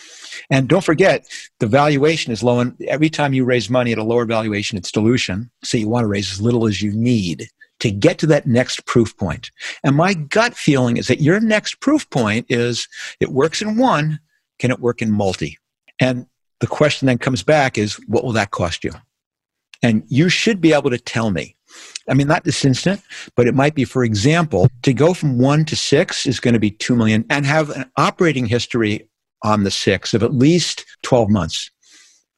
And 0.50 0.68
don't 0.68 0.84
forget, 0.84 1.26
the 1.62 1.68
valuation 1.68 2.34
is 2.34 2.44
low. 2.44 2.60
And 2.60 2.76
every 2.90 3.10
time 3.10 3.32
you 3.32 3.46
raise 3.46 3.70
money 3.70 3.94
at 3.94 4.00
a 4.00 4.04
lower 4.04 4.26
valuation, 4.26 4.78
it's 4.78 4.92
dilution. 4.92 5.50
So 5.64 5.78
you 5.78 5.88
want 5.88 6.04
to 6.04 6.10
raise 6.10 6.30
as 6.34 6.42
little 6.42 6.68
as 6.68 6.82
you 6.82 6.92
need 6.92 7.48
to 7.86 7.92
get 7.92 8.18
to 8.18 8.26
that 8.26 8.48
next 8.48 8.84
proof 8.88 9.16
point. 9.16 9.52
And 9.84 9.96
my 9.96 10.16
gut 10.16 10.56
feeling 10.56 10.98
is 10.98 11.06
that 11.06 11.22
your 11.22 11.40
next 11.40 11.80
proof 11.82 12.10
point 12.10 12.48
is 12.50 12.88
it 13.20 13.30
works 13.30 13.62
in 13.62 13.78
one, 13.78 14.20
can 14.58 14.72
it 14.72 14.80
work 14.80 15.04
in 15.04 15.12
multi? 15.12 15.60
And 16.00 16.26
the 16.62 16.66
question 16.66 17.06
then 17.06 17.20
comes 17.20 17.44
back 17.44 17.78
is 17.78 17.94
what 18.08 18.24
will 18.24 18.32
that 18.32 18.50
cost 18.50 18.84
you? 18.84 18.92
And 19.84 20.02
you 20.08 20.30
should 20.30 20.62
be 20.62 20.74
able 20.74 20.90
to 20.90 20.98
tell 20.98 21.30
me. 21.30 21.56
I 22.10 22.16
mean, 22.16 22.26
not 22.26 22.44
this 22.44 22.66
instant, 22.66 23.02
but 23.36 23.46
it 23.46 23.54
might 23.54 23.76
be, 23.76 23.86
for 23.86 24.04
example, 24.04 24.68
to 24.82 24.92
go 24.92 25.14
from 25.14 25.38
one 25.38 25.64
to 25.66 25.76
six 25.76 26.26
is 26.26 26.40
going 26.40 26.56
to 26.56 26.60
be 26.60 26.72
two 26.72 26.96
million 26.96 27.24
and 27.30 27.46
have 27.46 27.70
an 27.70 27.92
operating 27.98 28.48
history 28.48 29.08
on 29.44 29.64
the 29.64 29.70
six 29.70 30.16
of 30.16 30.24
at 30.24 30.34
least 30.34 30.86
12 31.04 31.30
months. 31.30 31.70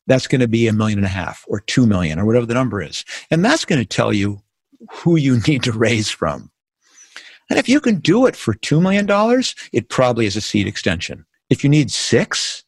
That's 0.08 0.28
going 0.28 0.42
to 0.42 0.48
be 0.50 0.68
a 0.68 0.74
million 0.74 1.00
and 1.00 1.06
a 1.06 1.10
half 1.10 1.46
or 1.48 1.62
two 1.62 1.88
million 1.88 2.20
or 2.20 2.26
whatever 2.26 2.46
the 2.46 2.54
number 2.54 2.82
is. 2.82 3.06
And 3.32 3.46
that's 3.46 3.64
going 3.64 3.80
to 3.80 3.88
tell 3.88 4.12
you 4.12 4.42
who 4.92 5.16
you 5.16 5.40
need 5.48 5.64
to 5.64 5.72
raise 5.72 6.10
from. 6.10 6.52
And 7.50 7.58
if 7.58 7.70
you 7.70 7.80
can 7.80 8.00
do 8.00 8.26
it 8.26 8.36
for 8.36 8.54
$2 8.56 8.82
million, 8.82 9.08
it 9.72 9.90
probably 9.90 10.26
is 10.26 10.36
a 10.36 10.42
seed 10.42 10.68
extension. 10.68 11.26
If 11.50 11.64
you 11.64 11.70
need 11.70 11.92
six, 11.92 12.66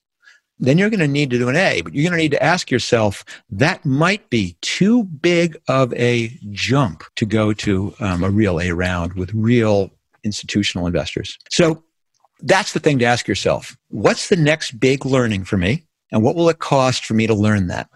then 0.60 0.78
you're 0.78 0.90
going 0.90 1.00
to 1.00 1.08
need 1.08 1.30
to 1.32 1.38
do 1.38 1.50
an 1.50 1.56
A, 1.56 1.82
but 1.82 1.94
you're 1.94 2.04
going 2.04 2.18
to 2.18 2.24
need 2.24 2.32
to 2.32 2.44
ask 2.44 2.70
yourself, 2.70 3.24
that 3.50 3.86
might 3.86 4.30
be 4.30 4.58
too 4.62 5.06
big 5.06 5.58
of 5.68 5.94
a 5.94 6.38
jump 6.52 7.04
to 7.16 7.26
go 7.26 7.54
to 7.54 7.94
um, 8.00 8.24
a 8.24 8.30
real 8.30 8.60
A 8.60 8.72
round 8.72 9.14
with 9.14 9.34
real 9.34 9.92
institutional 10.24 10.86
investors. 10.86 11.38
So 11.50 11.84
that's 12.42 12.74
the 12.74 12.80
thing 12.80 13.00
to 13.00 13.06
ask 13.06 13.28
yourself. 13.28 13.78
What's 13.90 14.30
the 14.30 14.36
next 14.36 14.80
big 14.80 15.06
learning 15.06 15.46
for 15.46 15.58
me? 15.58 15.86
And 16.12 16.24
what 16.24 16.36
will 16.36 16.50
it 16.50 16.60
cost 16.60 17.06
for 17.06 17.14
me 17.14 17.28
to 17.28 17.34
learn 17.34 17.68
that 17.68 17.90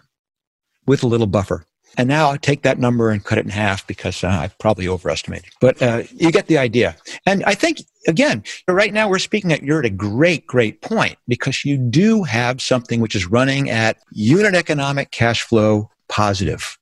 with 0.86 1.02
a 1.02 1.06
little 1.06 1.26
buffer? 1.26 1.66
And 1.96 2.08
now 2.08 2.30
I 2.30 2.36
take 2.36 2.62
that 2.62 2.78
number 2.78 3.10
and 3.10 3.24
cut 3.24 3.38
it 3.38 3.44
in 3.44 3.50
half 3.50 3.86
because 3.86 4.24
uh, 4.24 4.28
I've 4.28 4.58
probably 4.58 4.88
overestimated. 4.88 5.50
But 5.60 5.80
uh, 5.80 6.02
you 6.12 6.32
get 6.32 6.46
the 6.46 6.58
idea. 6.58 6.96
And 7.26 7.44
I 7.44 7.54
think, 7.54 7.82
again, 8.08 8.42
right 8.68 8.92
now 8.92 9.08
we're 9.08 9.18
speaking 9.18 9.52
at, 9.52 9.62
you're 9.62 9.78
at 9.78 9.84
a 9.84 9.90
great, 9.90 10.46
great 10.46 10.82
point 10.82 11.16
because 11.28 11.64
you 11.64 11.76
do 11.76 12.24
have 12.24 12.60
something 12.60 13.00
which 13.00 13.14
is 13.14 13.26
running 13.26 13.70
at 13.70 13.98
unit 14.10 14.54
economic 14.54 15.10
cash 15.10 15.42
flow 15.42 15.90
positive. 16.08 16.78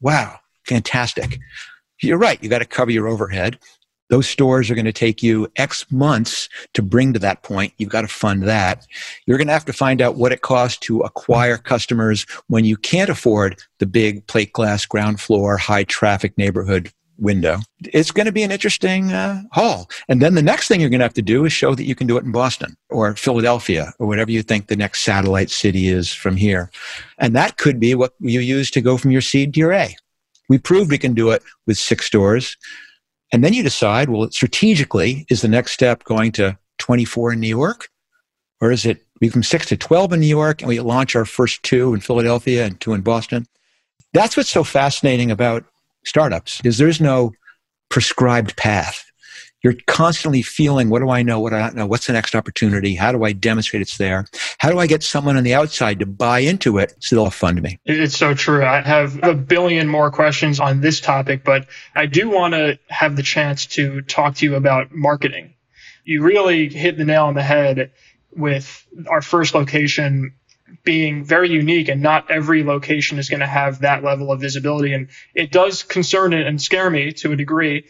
Wow, 0.00 0.38
fantastic. 0.66 1.38
You're 2.02 2.18
right. 2.18 2.42
You 2.42 2.48
got 2.48 2.60
to 2.60 2.64
cover 2.64 2.90
your 2.90 3.06
overhead. 3.06 3.58
Those 4.10 4.28
stores 4.28 4.70
are 4.70 4.74
going 4.74 4.84
to 4.84 4.92
take 4.92 5.22
you 5.22 5.50
X 5.56 5.90
months 5.90 6.48
to 6.74 6.82
bring 6.82 7.12
to 7.12 7.18
that 7.20 7.42
point. 7.42 7.72
You've 7.78 7.88
got 7.88 8.02
to 8.02 8.08
fund 8.08 8.42
that. 8.42 8.86
You're 9.26 9.38
going 9.38 9.46
to 9.46 9.52
have 9.52 9.64
to 9.66 9.72
find 9.72 10.02
out 10.02 10.16
what 10.16 10.32
it 10.32 10.42
costs 10.42 10.78
to 10.80 11.00
acquire 11.00 11.56
customers 11.56 12.26
when 12.48 12.64
you 12.64 12.76
can't 12.76 13.08
afford 13.08 13.58
the 13.78 13.86
big 13.86 14.26
plate 14.26 14.52
glass 14.52 14.84
ground 14.84 15.20
floor, 15.20 15.56
high 15.56 15.84
traffic 15.84 16.36
neighborhood 16.36 16.92
window. 17.20 17.58
It's 17.92 18.10
going 18.10 18.26
to 18.26 18.32
be 18.32 18.42
an 18.42 18.50
interesting 18.50 19.12
uh, 19.12 19.42
haul. 19.52 19.88
And 20.08 20.20
then 20.20 20.34
the 20.34 20.42
next 20.42 20.68
thing 20.68 20.80
you're 20.80 20.90
going 20.90 21.00
to 21.00 21.04
have 21.04 21.14
to 21.14 21.22
do 21.22 21.44
is 21.44 21.52
show 21.52 21.74
that 21.74 21.84
you 21.84 21.94
can 21.94 22.06
do 22.06 22.16
it 22.16 22.24
in 22.24 22.32
Boston 22.32 22.76
or 22.88 23.14
Philadelphia 23.14 23.92
or 23.98 24.06
whatever 24.06 24.30
you 24.30 24.42
think 24.42 24.66
the 24.66 24.76
next 24.76 25.02
satellite 25.02 25.50
city 25.50 25.88
is 25.88 26.12
from 26.12 26.36
here. 26.36 26.70
And 27.18 27.36
that 27.36 27.58
could 27.58 27.78
be 27.78 27.94
what 27.94 28.14
you 28.18 28.40
use 28.40 28.70
to 28.72 28.80
go 28.80 28.96
from 28.96 29.10
your 29.10 29.20
seed 29.20 29.54
to 29.54 29.60
your 29.60 29.72
A. 29.72 29.94
We 30.48 30.58
proved 30.58 30.90
we 30.90 30.98
can 30.98 31.14
do 31.14 31.30
it 31.30 31.42
with 31.66 31.78
six 31.78 32.06
stores. 32.06 32.56
And 33.32 33.44
then 33.44 33.52
you 33.52 33.62
decide, 33.62 34.08
well, 34.08 34.30
strategically, 34.30 35.26
is 35.30 35.42
the 35.42 35.48
next 35.48 35.72
step 35.72 36.04
going 36.04 36.32
to 36.32 36.58
24 36.78 37.34
in 37.34 37.40
New 37.40 37.48
York? 37.48 37.88
Or 38.60 38.70
is 38.70 38.84
it 38.84 39.04
we 39.20 39.28
from 39.28 39.42
six 39.42 39.66
to 39.66 39.76
12 39.76 40.14
in 40.14 40.20
New 40.20 40.26
York 40.26 40.62
and 40.62 40.68
we 40.68 40.80
launch 40.80 41.14
our 41.14 41.24
first 41.24 41.62
two 41.62 41.94
in 41.94 42.00
Philadelphia 42.00 42.64
and 42.64 42.80
two 42.80 42.92
in 42.92 43.02
Boston? 43.02 43.46
That's 44.12 44.36
what's 44.36 44.50
so 44.50 44.64
fascinating 44.64 45.30
about 45.30 45.64
startups 46.04 46.60
is 46.64 46.78
there's 46.78 47.00
no 47.00 47.32
prescribed 47.90 48.56
path 48.56 49.09
you're 49.62 49.74
constantly 49.86 50.42
feeling 50.42 50.88
what 50.88 51.00
do 51.00 51.10
i 51.10 51.22
know? 51.22 51.40
What 51.40 51.52
i 51.52 51.60
not 51.60 51.74
know? 51.74 51.86
What's 51.86 52.06
the 52.06 52.12
next 52.12 52.34
opportunity? 52.34 52.94
How 52.94 53.12
do 53.12 53.24
i 53.24 53.32
demonstrate 53.32 53.82
it's 53.82 53.98
there? 53.98 54.26
How 54.58 54.70
do 54.70 54.78
i 54.78 54.86
get 54.86 55.02
someone 55.02 55.36
on 55.36 55.44
the 55.44 55.54
outside 55.54 55.98
to 56.00 56.06
buy 56.06 56.40
into 56.40 56.78
it 56.78 56.94
so 57.00 57.16
they'll 57.16 57.30
fund 57.30 57.60
me? 57.62 57.78
It's 57.84 58.16
so 58.16 58.34
true. 58.34 58.64
I 58.64 58.80
have 58.80 59.18
a 59.22 59.34
billion 59.34 59.88
more 59.88 60.10
questions 60.10 60.60
on 60.60 60.80
this 60.80 61.00
topic 61.00 61.44
but 61.44 61.66
i 61.94 62.06
do 62.06 62.30
want 62.30 62.54
to 62.54 62.78
have 62.88 63.16
the 63.16 63.22
chance 63.22 63.66
to 63.66 64.02
talk 64.02 64.36
to 64.36 64.46
you 64.46 64.54
about 64.54 64.92
marketing. 64.92 65.54
You 66.04 66.22
really 66.22 66.68
hit 66.68 66.96
the 66.96 67.04
nail 67.04 67.26
on 67.26 67.34
the 67.34 67.42
head 67.42 67.92
with 68.32 68.86
our 69.08 69.22
first 69.22 69.54
location 69.54 70.34
being 70.84 71.24
very 71.24 71.50
unique 71.50 71.88
and 71.88 72.00
not 72.00 72.30
every 72.30 72.64
location 72.64 73.18
is 73.18 73.28
going 73.28 73.40
to 73.40 73.46
have 73.46 73.80
that 73.80 74.02
level 74.02 74.32
of 74.32 74.40
visibility. 74.40 74.92
And 74.92 75.08
it 75.34 75.52
does 75.52 75.82
concern 75.82 76.32
and 76.32 76.60
scare 76.60 76.90
me 76.90 77.12
to 77.14 77.32
a 77.32 77.36
degree 77.36 77.86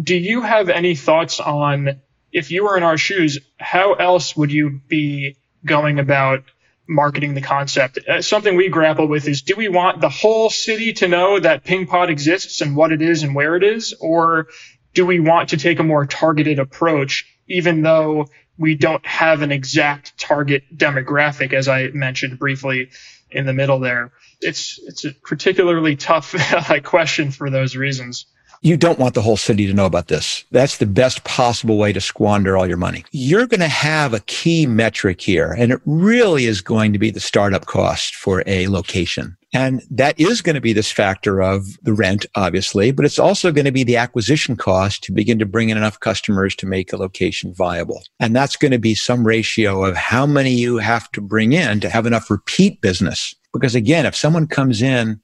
do 0.00 0.16
you 0.16 0.42
have 0.42 0.68
any 0.68 0.94
thoughts 0.94 1.40
on 1.40 2.00
if 2.32 2.50
you 2.50 2.64
were 2.64 2.76
in 2.76 2.82
our 2.82 2.96
shoes, 2.96 3.38
how 3.58 3.92
else 3.94 4.34
would 4.36 4.50
you 4.50 4.80
be 4.88 5.36
going 5.64 5.98
about 5.98 6.44
marketing 6.88 7.34
the 7.34 7.40
concept? 7.42 7.98
Uh, 8.08 8.22
something 8.22 8.56
we 8.56 8.68
grapple 8.68 9.06
with 9.06 9.28
is 9.28 9.42
do 9.42 9.54
we 9.54 9.68
want 9.68 10.00
the 10.00 10.08
whole 10.08 10.48
city 10.48 10.94
to 10.94 11.08
know 11.08 11.38
that 11.38 11.64
PingPod 11.64 12.08
exists 12.08 12.60
and 12.60 12.74
what 12.74 12.90
it 12.90 13.02
is 13.02 13.22
and 13.22 13.34
where 13.34 13.54
it 13.56 13.62
is? 13.62 13.94
Or 14.00 14.48
do 14.94 15.04
we 15.04 15.20
want 15.20 15.50
to 15.50 15.56
take 15.56 15.78
a 15.78 15.84
more 15.84 16.06
targeted 16.06 16.58
approach, 16.58 17.26
even 17.46 17.82
though 17.82 18.26
we 18.58 18.74
don't 18.74 19.04
have 19.06 19.42
an 19.42 19.52
exact 19.52 20.18
target 20.18 20.64
demographic, 20.74 21.52
as 21.52 21.68
I 21.68 21.88
mentioned 21.88 22.38
briefly 22.38 22.90
in 23.30 23.44
the 23.44 23.52
middle 23.52 23.78
there? 23.78 24.12
It's, 24.40 24.80
it's 24.86 25.04
a 25.04 25.12
particularly 25.12 25.96
tough 25.96 26.34
question 26.82 27.30
for 27.30 27.50
those 27.50 27.76
reasons 27.76 28.26
you 28.62 28.76
don't 28.76 28.98
want 28.98 29.14
the 29.14 29.22
whole 29.22 29.36
city 29.36 29.66
to 29.66 29.74
know 29.74 29.86
about 29.86 30.08
this. 30.08 30.44
That's 30.52 30.78
the 30.78 30.86
best 30.86 31.24
possible 31.24 31.78
way 31.78 31.92
to 31.92 32.00
squander 32.00 32.56
all 32.56 32.66
your 32.66 32.76
money. 32.76 33.04
You're 33.10 33.46
going 33.46 33.60
to 33.60 33.68
have 33.68 34.14
a 34.14 34.20
key 34.20 34.66
metric 34.66 35.20
here, 35.20 35.54
and 35.58 35.72
it 35.72 35.80
really 35.84 36.46
is 36.46 36.60
going 36.60 36.92
to 36.92 36.98
be 36.98 37.10
the 37.10 37.20
startup 37.20 37.66
cost 37.66 38.14
for 38.14 38.44
a 38.46 38.68
location. 38.68 39.36
And 39.54 39.82
that 39.90 40.18
is 40.18 40.40
going 40.40 40.54
to 40.54 40.62
be 40.62 40.72
this 40.72 40.90
factor 40.90 41.42
of 41.42 41.66
the 41.82 41.92
rent, 41.92 42.24
obviously, 42.36 42.90
but 42.90 43.04
it's 43.04 43.18
also 43.18 43.52
going 43.52 43.66
to 43.66 43.72
be 43.72 43.84
the 43.84 43.98
acquisition 43.98 44.56
cost 44.56 45.02
to 45.04 45.12
begin 45.12 45.38
to 45.40 45.46
bring 45.46 45.68
in 45.68 45.76
enough 45.76 46.00
customers 46.00 46.54
to 46.56 46.66
make 46.66 46.92
a 46.92 46.96
location 46.96 47.52
viable. 47.52 48.02
And 48.18 48.34
that's 48.34 48.56
going 48.56 48.72
to 48.72 48.78
be 48.78 48.94
some 48.94 49.26
ratio 49.26 49.84
of 49.84 49.94
how 49.94 50.24
many 50.24 50.52
you 50.52 50.78
have 50.78 51.10
to 51.12 51.20
bring 51.20 51.52
in 51.52 51.80
to 51.80 51.90
have 51.90 52.06
enough 52.06 52.30
repeat 52.30 52.80
business. 52.80 53.34
Because 53.52 53.74
again, 53.74 54.06
if 54.06 54.16
someone 54.16 54.46
comes 54.46 54.80
in 54.80 55.20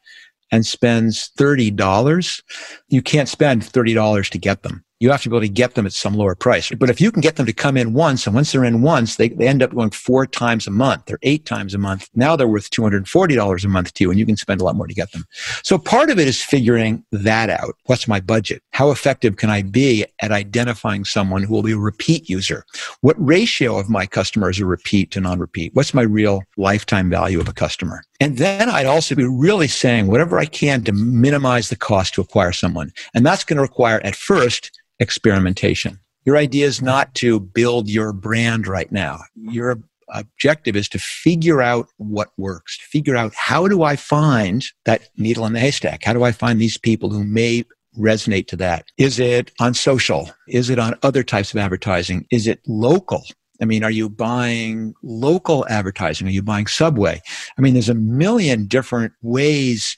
and 0.50 0.64
spends 0.64 1.30
$30, 1.38 2.42
you 2.88 3.02
can't 3.02 3.28
spend 3.28 3.62
$30 3.62 4.30
to 4.30 4.38
get 4.38 4.62
them 4.62 4.84
you 5.00 5.10
have 5.10 5.22
to 5.22 5.28
be 5.28 5.36
able 5.36 5.46
to 5.46 5.48
get 5.48 5.74
them 5.74 5.86
at 5.86 5.92
some 5.92 6.14
lower 6.14 6.34
price. 6.34 6.70
But 6.70 6.90
if 6.90 7.00
you 7.00 7.12
can 7.12 7.20
get 7.20 7.36
them 7.36 7.46
to 7.46 7.52
come 7.52 7.76
in 7.76 7.92
once, 7.92 8.26
and 8.26 8.34
once 8.34 8.50
they're 8.50 8.64
in 8.64 8.82
once, 8.82 9.16
they, 9.16 9.28
they 9.28 9.46
end 9.46 9.62
up 9.62 9.74
going 9.74 9.90
four 9.90 10.26
times 10.26 10.66
a 10.66 10.70
month 10.70 11.10
or 11.10 11.18
eight 11.22 11.46
times 11.46 11.74
a 11.74 11.78
month. 11.78 12.08
Now 12.14 12.34
they're 12.34 12.48
worth 12.48 12.70
$240 12.70 13.64
a 13.64 13.68
month 13.68 13.94
to 13.94 14.04
you, 14.04 14.10
and 14.10 14.18
you 14.18 14.26
can 14.26 14.36
spend 14.36 14.60
a 14.60 14.64
lot 14.64 14.76
more 14.76 14.86
to 14.86 14.94
get 14.94 15.12
them. 15.12 15.24
So 15.62 15.78
part 15.78 16.10
of 16.10 16.18
it 16.18 16.26
is 16.26 16.42
figuring 16.42 17.04
that 17.12 17.48
out. 17.48 17.76
What's 17.86 18.08
my 18.08 18.20
budget? 18.20 18.62
How 18.72 18.90
effective 18.90 19.36
can 19.36 19.50
I 19.50 19.62
be 19.62 20.04
at 20.20 20.32
identifying 20.32 21.04
someone 21.04 21.42
who 21.44 21.54
will 21.54 21.62
be 21.62 21.72
a 21.72 21.78
repeat 21.78 22.28
user? 22.28 22.64
What 23.00 23.16
ratio 23.24 23.78
of 23.78 23.88
my 23.88 24.06
customers 24.06 24.60
are 24.60 24.66
repeat 24.66 25.12
to 25.12 25.20
non-repeat? 25.20 25.74
What's 25.74 25.94
my 25.94 26.02
real 26.02 26.42
lifetime 26.56 27.08
value 27.08 27.40
of 27.40 27.48
a 27.48 27.52
customer? 27.52 28.02
And 28.20 28.38
then 28.38 28.68
I'd 28.68 28.86
also 28.86 29.14
be 29.14 29.24
really 29.24 29.68
saying 29.68 30.08
whatever 30.08 30.38
I 30.38 30.46
can 30.46 30.82
to 30.84 30.92
minimize 30.92 31.68
the 31.68 31.76
cost 31.76 32.14
to 32.14 32.20
acquire 32.20 32.52
someone. 32.52 32.92
And 33.14 33.24
that's 33.24 33.44
going 33.44 33.56
to 33.58 33.62
require 33.62 34.00
at 34.02 34.16
first 34.16 34.72
experimentation. 35.00 35.98
Your 36.24 36.36
idea 36.36 36.66
is 36.66 36.82
not 36.82 37.14
to 37.16 37.40
build 37.40 37.88
your 37.88 38.12
brand 38.12 38.66
right 38.66 38.90
now. 38.92 39.20
Your 39.34 39.78
objective 40.10 40.76
is 40.76 40.88
to 40.90 40.98
figure 40.98 41.62
out 41.62 41.88
what 41.96 42.28
works, 42.36 42.78
figure 42.80 43.16
out 43.16 43.34
how 43.34 43.68
do 43.68 43.82
I 43.82 43.96
find 43.96 44.64
that 44.84 45.08
needle 45.16 45.46
in 45.46 45.52
the 45.52 45.60
haystack? 45.60 46.04
How 46.04 46.12
do 46.12 46.24
I 46.24 46.32
find 46.32 46.60
these 46.60 46.78
people 46.78 47.10
who 47.10 47.24
may 47.24 47.64
resonate 47.98 48.46
to 48.48 48.56
that? 48.56 48.86
Is 48.96 49.18
it 49.18 49.50
on 49.60 49.74
social? 49.74 50.30
Is 50.48 50.70
it 50.70 50.78
on 50.78 50.94
other 51.02 51.22
types 51.22 51.52
of 51.52 51.58
advertising? 51.58 52.26
Is 52.30 52.46
it 52.46 52.60
local? 52.66 53.24
I 53.60 53.64
mean, 53.64 53.82
are 53.82 53.90
you 53.90 54.08
buying 54.08 54.94
local 55.02 55.66
advertising? 55.68 56.28
Are 56.28 56.32
you 56.32 56.42
buying 56.42 56.68
Subway? 56.68 57.20
I 57.56 57.60
mean, 57.60 57.72
there's 57.72 57.88
a 57.88 57.94
million 57.94 58.66
different 58.66 59.12
ways, 59.22 59.96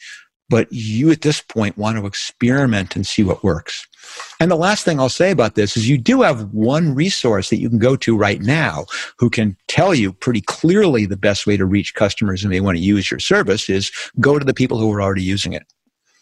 but 0.50 0.70
you 0.70 1.10
at 1.10 1.22
this 1.22 1.40
point 1.40 1.78
want 1.78 1.96
to 1.96 2.04
experiment 2.04 2.96
and 2.96 3.06
see 3.06 3.22
what 3.22 3.42
works. 3.42 3.86
And 4.40 4.50
the 4.50 4.56
last 4.56 4.84
thing 4.84 4.98
I'll 4.98 5.08
say 5.08 5.30
about 5.30 5.54
this 5.54 5.76
is 5.76 5.88
you 5.88 5.96
do 5.96 6.22
have 6.22 6.52
one 6.52 6.94
resource 6.94 7.48
that 7.48 7.60
you 7.60 7.70
can 7.70 7.78
go 7.78 7.96
to 7.96 8.16
right 8.16 8.40
now 8.40 8.84
who 9.18 9.30
can 9.30 9.56
tell 9.68 9.94
you 9.94 10.12
pretty 10.12 10.40
clearly 10.40 11.06
the 11.06 11.16
best 11.16 11.46
way 11.46 11.56
to 11.56 11.64
reach 11.64 11.94
customers 11.94 12.42
and 12.42 12.52
they 12.52 12.60
want 12.60 12.76
to 12.76 12.82
use 12.82 13.10
your 13.10 13.20
service 13.20 13.70
is 13.70 13.92
go 14.18 14.38
to 14.38 14.44
the 14.44 14.52
people 14.52 14.78
who 14.78 14.92
are 14.92 15.00
already 15.00 15.22
using 15.22 15.52
it. 15.52 15.64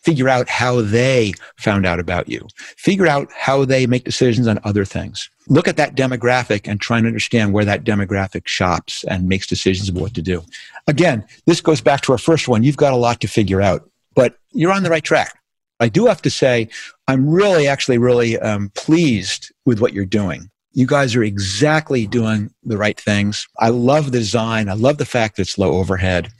Figure 0.02 0.28
out 0.28 0.48
how 0.48 0.80
they 0.80 1.32
found 1.56 1.84
out 1.84 1.98
about 1.98 2.28
you. 2.28 2.46
Figure 2.76 3.06
out 3.06 3.30
how 3.32 3.64
they 3.64 3.86
make 3.86 4.04
decisions 4.04 4.46
on 4.46 4.60
other 4.64 4.84
things. 4.84 5.28
Look 5.48 5.66
at 5.66 5.76
that 5.76 5.96
demographic 5.96 6.68
and 6.68 6.80
try 6.80 6.98
and 6.98 7.06
understand 7.06 7.52
where 7.52 7.64
that 7.64 7.84
demographic 7.84 8.46
shops 8.46 9.04
and 9.04 9.28
makes 9.28 9.46
decisions 9.46 9.88
about 9.88 10.02
what 10.02 10.14
to 10.14 10.22
do. 10.22 10.44
Again, 10.86 11.26
this 11.46 11.60
goes 11.60 11.80
back 11.80 12.02
to 12.02 12.12
our 12.12 12.18
first 12.18 12.48
one. 12.48 12.62
You've 12.62 12.76
got 12.76 12.92
a 12.92 12.96
lot 12.96 13.20
to 13.20 13.28
figure 13.28 13.60
out, 13.60 13.87
but 14.18 14.34
you're 14.50 14.72
on 14.72 14.82
the 14.82 14.90
right 14.90 15.04
track. 15.04 15.38
I 15.78 15.88
do 15.88 16.06
have 16.06 16.20
to 16.22 16.30
say, 16.30 16.68
I'm 17.06 17.30
really, 17.30 17.68
actually, 17.68 17.98
really 17.98 18.36
um, 18.40 18.72
pleased 18.74 19.52
with 19.64 19.80
what 19.80 19.92
you're 19.92 20.04
doing. 20.04 20.50
You 20.72 20.88
guys 20.88 21.14
are 21.14 21.22
exactly 21.22 22.04
doing 22.04 22.50
the 22.64 22.76
right 22.76 22.98
things. 22.98 23.46
I 23.60 23.68
love 23.68 24.06
the 24.06 24.18
design. 24.18 24.68
I 24.68 24.72
love 24.72 24.98
the 24.98 25.06
fact 25.06 25.36
that 25.36 25.42
it's 25.42 25.56
low 25.56 25.74
overhead. 25.74 26.30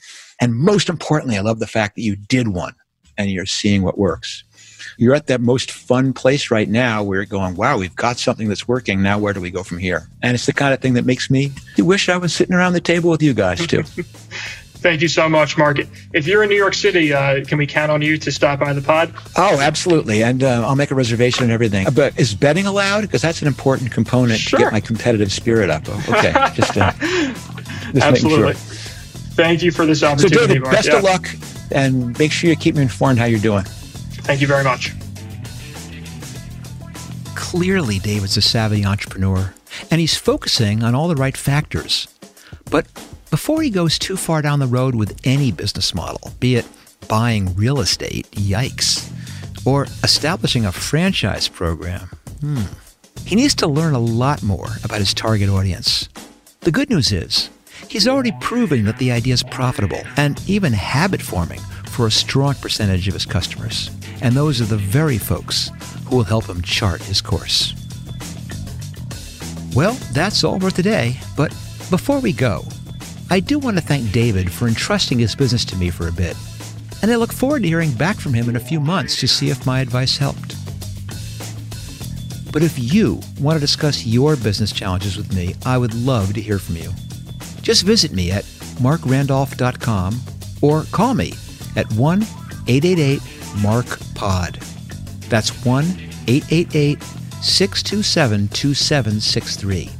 And 0.40 0.56
most 0.56 0.88
importantly, 0.88 1.38
I 1.38 1.40
love 1.40 1.60
the 1.60 1.68
fact 1.68 1.94
that 1.94 2.02
you 2.02 2.16
did 2.16 2.48
one 2.48 2.74
and 3.16 3.30
you're 3.30 3.46
seeing 3.46 3.82
what 3.82 3.96
works. 3.96 4.42
You're 4.96 5.14
at 5.14 5.28
that 5.28 5.40
most 5.40 5.70
fun 5.70 6.12
place 6.12 6.50
right 6.50 6.68
now 6.68 7.04
where 7.04 7.18
you're 7.18 7.26
going, 7.26 7.54
wow, 7.54 7.78
we've 7.78 7.94
got 7.94 8.18
something 8.18 8.48
that's 8.48 8.66
working. 8.66 9.04
Now, 9.04 9.20
where 9.20 9.34
do 9.34 9.40
we 9.40 9.52
go 9.52 9.62
from 9.62 9.78
here? 9.78 10.08
And 10.20 10.34
it's 10.34 10.46
the 10.46 10.52
kind 10.52 10.74
of 10.74 10.80
thing 10.80 10.94
that 10.94 11.06
makes 11.06 11.30
me 11.30 11.52
wish 11.78 12.08
I 12.08 12.16
was 12.16 12.34
sitting 12.34 12.56
around 12.56 12.72
the 12.72 12.80
table 12.80 13.08
with 13.10 13.22
you 13.22 13.34
guys 13.34 13.64
too. 13.68 13.84
Thank 14.80 15.02
you 15.02 15.08
so 15.08 15.28
much, 15.28 15.58
Marc. 15.58 15.80
If 16.12 16.28
you're 16.28 16.44
in 16.44 16.48
New 16.48 16.56
York 16.56 16.74
City, 16.74 17.12
uh, 17.12 17.44
can 17.44 17.58
we 17.58 17.66
count 17.66 17.90
on 17.90 18.00
you 18.00 18.16
to 18.18 18.30
stop 18.30 18.60
by 18.60 18.72
the 18.72 18.80
pod? 18.80 19.12
Oh, 19.36 19.58
absolutely. 19.60 20.22
And 20.22 20.44
uh, 20.44 20.64
I'll 20.64 20.76
make 20.76 20.92
a 20.92 20.94
reservation 20.94 21.42
and 21.42 21.52
everything. 21.52 21.88
But 21.92 22.18
is 22.18 22.32
betting 22.32 22.64
allowed? 22.64 23.00
Because 23.00 23.20
that's 23.20 23.42
an 23.42 23.48
important 23.48 23.90
component 23.90 24.38
sure. 24.38 24.58
to 24.58 24.64
get 24.64 24.72
my 24.72 24.80
competitive 24.80 25.32
spirit 25.32 25.68
up. 25.68 25.86
Okay. 26.08 26.32
just, 26.54 26.76
uh, 26.76 26.92
just 26.92 27.96
absolutely. 27.96 28.54
Sure. 28.54 28.62
Thank 29.34 29.62
you 29.62 29.70
for 29.70 29.84
this 29.84 30.02
opportunity. 30.02 30.36
So, 30.36 30.46
David, 30.46 30.62
Marc. 30.62 30.74
best 30.74 30.88
yeah. 30.88 30.98
of 30.98 31.04
luck 31.04 31.28
and 31.70 32.18
make 32.18 32.32
sure 32.32 32.48
you 32.48 32.56
keep 32.56 32.74
me 32.76 32.82
informed 32.82 33.18
how 33.18 33.24
you're 33.24 33.40
doing. 33.40 33.64
Thank 33.64 34.40
you 34.40 34.46
very 34.46 34.64
much. 34.64 34.92
Clearly, 37.34 37.98
David's 37.98 38.36
a 38.36 38.42
savvy 38.42 38.84
entrepreneur, 38.84 39.54
and 39.90 40.00
he's 40.00 40.16
focusing 40.16 40.82
on 40.82 40.94
all 40.94 41.08
the 41.08 41.16
right 41.16 41.36
factors. 41.36 42.08
But 42.70 42.86
before 43.30 43.62
he 43.62 43.70
goes 43.70 43.98
too 43.98 44.16
far 44.16 44.42
down 44.42 44.58
the 44.58 44.66
road 44.66 44.94
with 44.94 45.20
any 45.24 45.52
business 45.52 45.94
model, 45.94 46.32
be 46.40 46.56
it 46.56 46.66
buying 47.08 47.54
real 47.54 47.80
estate, 47.80 48.30
yikes, 48.32 49.10
or 49.66 49.84
establishing 50.02 50.64
a 50.64 50.72
franchise 50.72 51.48
program, 51.48 52.08
hmm, 52.40 52.62
he 53.24 53.36
needs 53.36 53.54
to 53.56 53.66
learn 53.66 53.94
a 53.94 53.98
lot 53.98 54.42
more 54.42 54.68
about 54.84 55.00
his 55.00 55.12
target 55.12 55.48
audience. 55.48 56.08
The 56.60 56.72
good 56.72 56.90
news 56.90 57.12
is, 57.12 57.50
he's 57.88 58.08
already 58.08 58.32
proven 58.40 58.84
that 58.86 58.98
the 58.98 59.12
idea 59.12 59.34
is 59.34 59.42
profitable 59.42 60.02
and 60.16 60.40
even 60.48 60.72
habit 60.72 61.22
forming 61.22 61.60
for 61.90 62.06
a 62.06 62.10
strong 62.10 62.54
percentage 62.54 63.08
of 63.08 63.14
his 63.14 63.26
customers. 63.26 63.90
And 64.22 64.34
those 64.34 64.60
are 64.60 64.66
the 64.66 64.76
very 64.76 65.18
folks 65.18 65.70
who 66.06 66.16
will 66.16 66.24
help 66.24 66.46
him 66.48 66.62
chart 66.62 67.02
his 67.02 67.20
course. 67.20 67.74
Well, 69.74 69.92
that's 70.12 70.42
all 70.44 70.58
for 70.58 70.70
today, 70.70 71.20
but 71.36 71.50
before 71.90 72.20
we 72.20 72.32
go, 72.32 72.64
I 73.30 73.40
do 73.40 73.58
want 73.58 73.76
to 73.76 73.82
thank 73.82 74.10
David 74.10 74.50
for 74.50 74.68
entrusting 74.68 75.18
his 75.18 75.34
business 75.34 75.64
to 75.66 75.76
me 75.76 75.90
for 75.90 76.08
a 76.08 76.12
bit, 76.12 76.34
and 77.02 77.10
I 77.10 77.16
look 77.16 77.32
forward 77.32 77.62
to 77.62 77.68
hearing 77.68 77.92
back 77.92 78.16
from 78.16 78.32
him 78.32 78.48
in 78.48 78.56
a 78.56 78.60
few 78.60 78.80
months 78.80 79.20
to 79.20 79.28
see 79.28 79.50
if 79.50 79.66
my 79.66 79.80
advice 79.80 80.16
helped. 80.16 80.56
But 82.52 82.62
if 82.62 82.78
you 82.78 83.20
want 83.40 83.56
to 83.56 83.60
discuss 83.60 84.06
your 84.06 84.34
business 84.36 84.72
challenges 84.72 85.18
with 85.18 85.34
me, 85.34 85.54
I 85.66 85.76
would 85.76 85.92
love 85.94 86.32
to 86.34 86.40
hear 86.40 86.58
from 86.58 86.76
you. 86.76 86.90
Just 87.60 87.82
visit 87.84 88.12
me 88.12 88.30
at 88.30 88.44
marcrandolph.com 88.80 90.20
or 90.62 90.84
call 90.84 91.12
me 91.12 91.34
at 91.76 91.92
1 91.92 92.22
888 92.66 93.20
Marc 93.62 93.86
Pod. 94.14 94.54
That's 95.28 95.50
1 95.66 95.84
888 96.26 97.02
627 97.02 98.48
2763. 98.48 99.90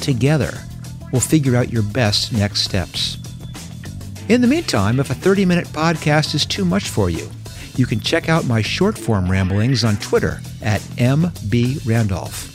Together, 0.00 0.52
will 1.12 1.20
figure 1.20 1.54
out 1.54 1.72
your 1.72 1.82
best 1.82 2.32
next 2.32 2.62
steps. 2.62 3.18
In 4.28 4.40
the 4.40 4.46
meantime, 4.46 4.98
if 4.98 5.10
a 5.10 5.14
30 5.14 5.44
minute 5.44 5.66
podcast 5.68 6.34
is 6.34 6.46
too 6.46 6.64
much 6.64 6.88
for 6.88 7.10
you, 7.10 7.28
you 7.76 7.86
can 7.86 8.00
check 8.00 8.28
out 8.28 8.44
my 8.44 8.62
short 8.62 8.98
form 8.98 9.30
ramblings 9.30 9.84
on 9.84 9.96
Twitter 9.96 10.40
at 10.62 10.80
mbrandolph. 10.96 12.48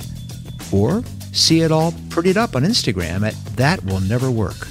Or 0.73 1.03
see 1.31 1.61
it 1.61 1.71
all 1.71 1.91
prettied 2.09 2.37
up 2.37 2.55
on 2.55 2.63
Instagram 2.63 3.25
at 3.25 3.35
That 3.55 3.83
Will 3.85 3.99
Never 4.01 4.29
Work. 4.29 4.67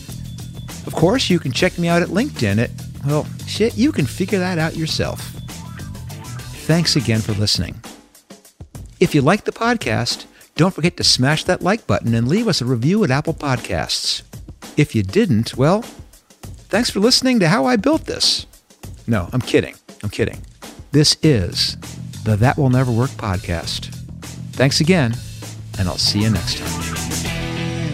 Of 0.87 0.95
course, 0.95 1.31
you 1.31 1.39
can 1.39 1.53
check 1.53 1.79
me 1.79 1.89
out 1.89 2.03
at 2.03 2.09
LinkedIn 2.09 2.59
at, 2.59 2.71
well, 3.05 3.27
shit, 3.47 3.77
you 3.77 3.93
can 3.93 4.07
figure 4.07 4.39
that 4.39 4.59
out 4.59 4.77
yourself. 4.77 5.21
Thanks 6.67 6.97
again 6.97 7.21
for 7.21 7.33
listening. 7.33 7.81
If 8.99 9.15
you 9.15 9.21
like 9.21 9.45
the 9.45 9.53
podcast, 9.53 10.27
don't 10.57 10.75
forget 10.75 10.97
to 10.97 11.05
smash 11.05 11.45
that 11.45 11.63
like 11.63 11.87
button 11.87 12.15
and 12.15 12.27
leave 12.27 12.49
us 12.49 12.61
a 12.61 12.65
review 12.65 13.05
at 13.05 13.11
Apple 13.11 13.35
Podcasts. 13.35 14.23
If 14.77 14.95
you 14.95 15.03
didn't, 15.03 15.57
well, 15.57 15.83
thanks 15.83 16.91
for 16.91 16.99
listening 16.99 17.41
to 17.41 17.49
how 17.49 17.67
I 17.67 17.77
built 17.77 18.07
this. 18.07 18.47
No, 19.07 19.29
I'm 19.33 19.41
kidding. 19.41 19.75
I'm 20.03 20.11
kidding. 20.11 20.43
This 20.93 21.17
is 21.23 21.77
the 22.25 22.37
That 22.37 22.57
Will 22.57 22.71
Never 22.71 22.91
Work 22.91 23.11
podcast. 23.11 23.95
Thanks 24.53 24.81
again, 24.81 25.15
and 25.79 25.89
I'll 25.89 25.99
see 25.99 26.23
you 26.23 26.31
next 26.31 26.59
time. 26.59 27.87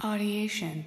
Audiation. 0.00 0.84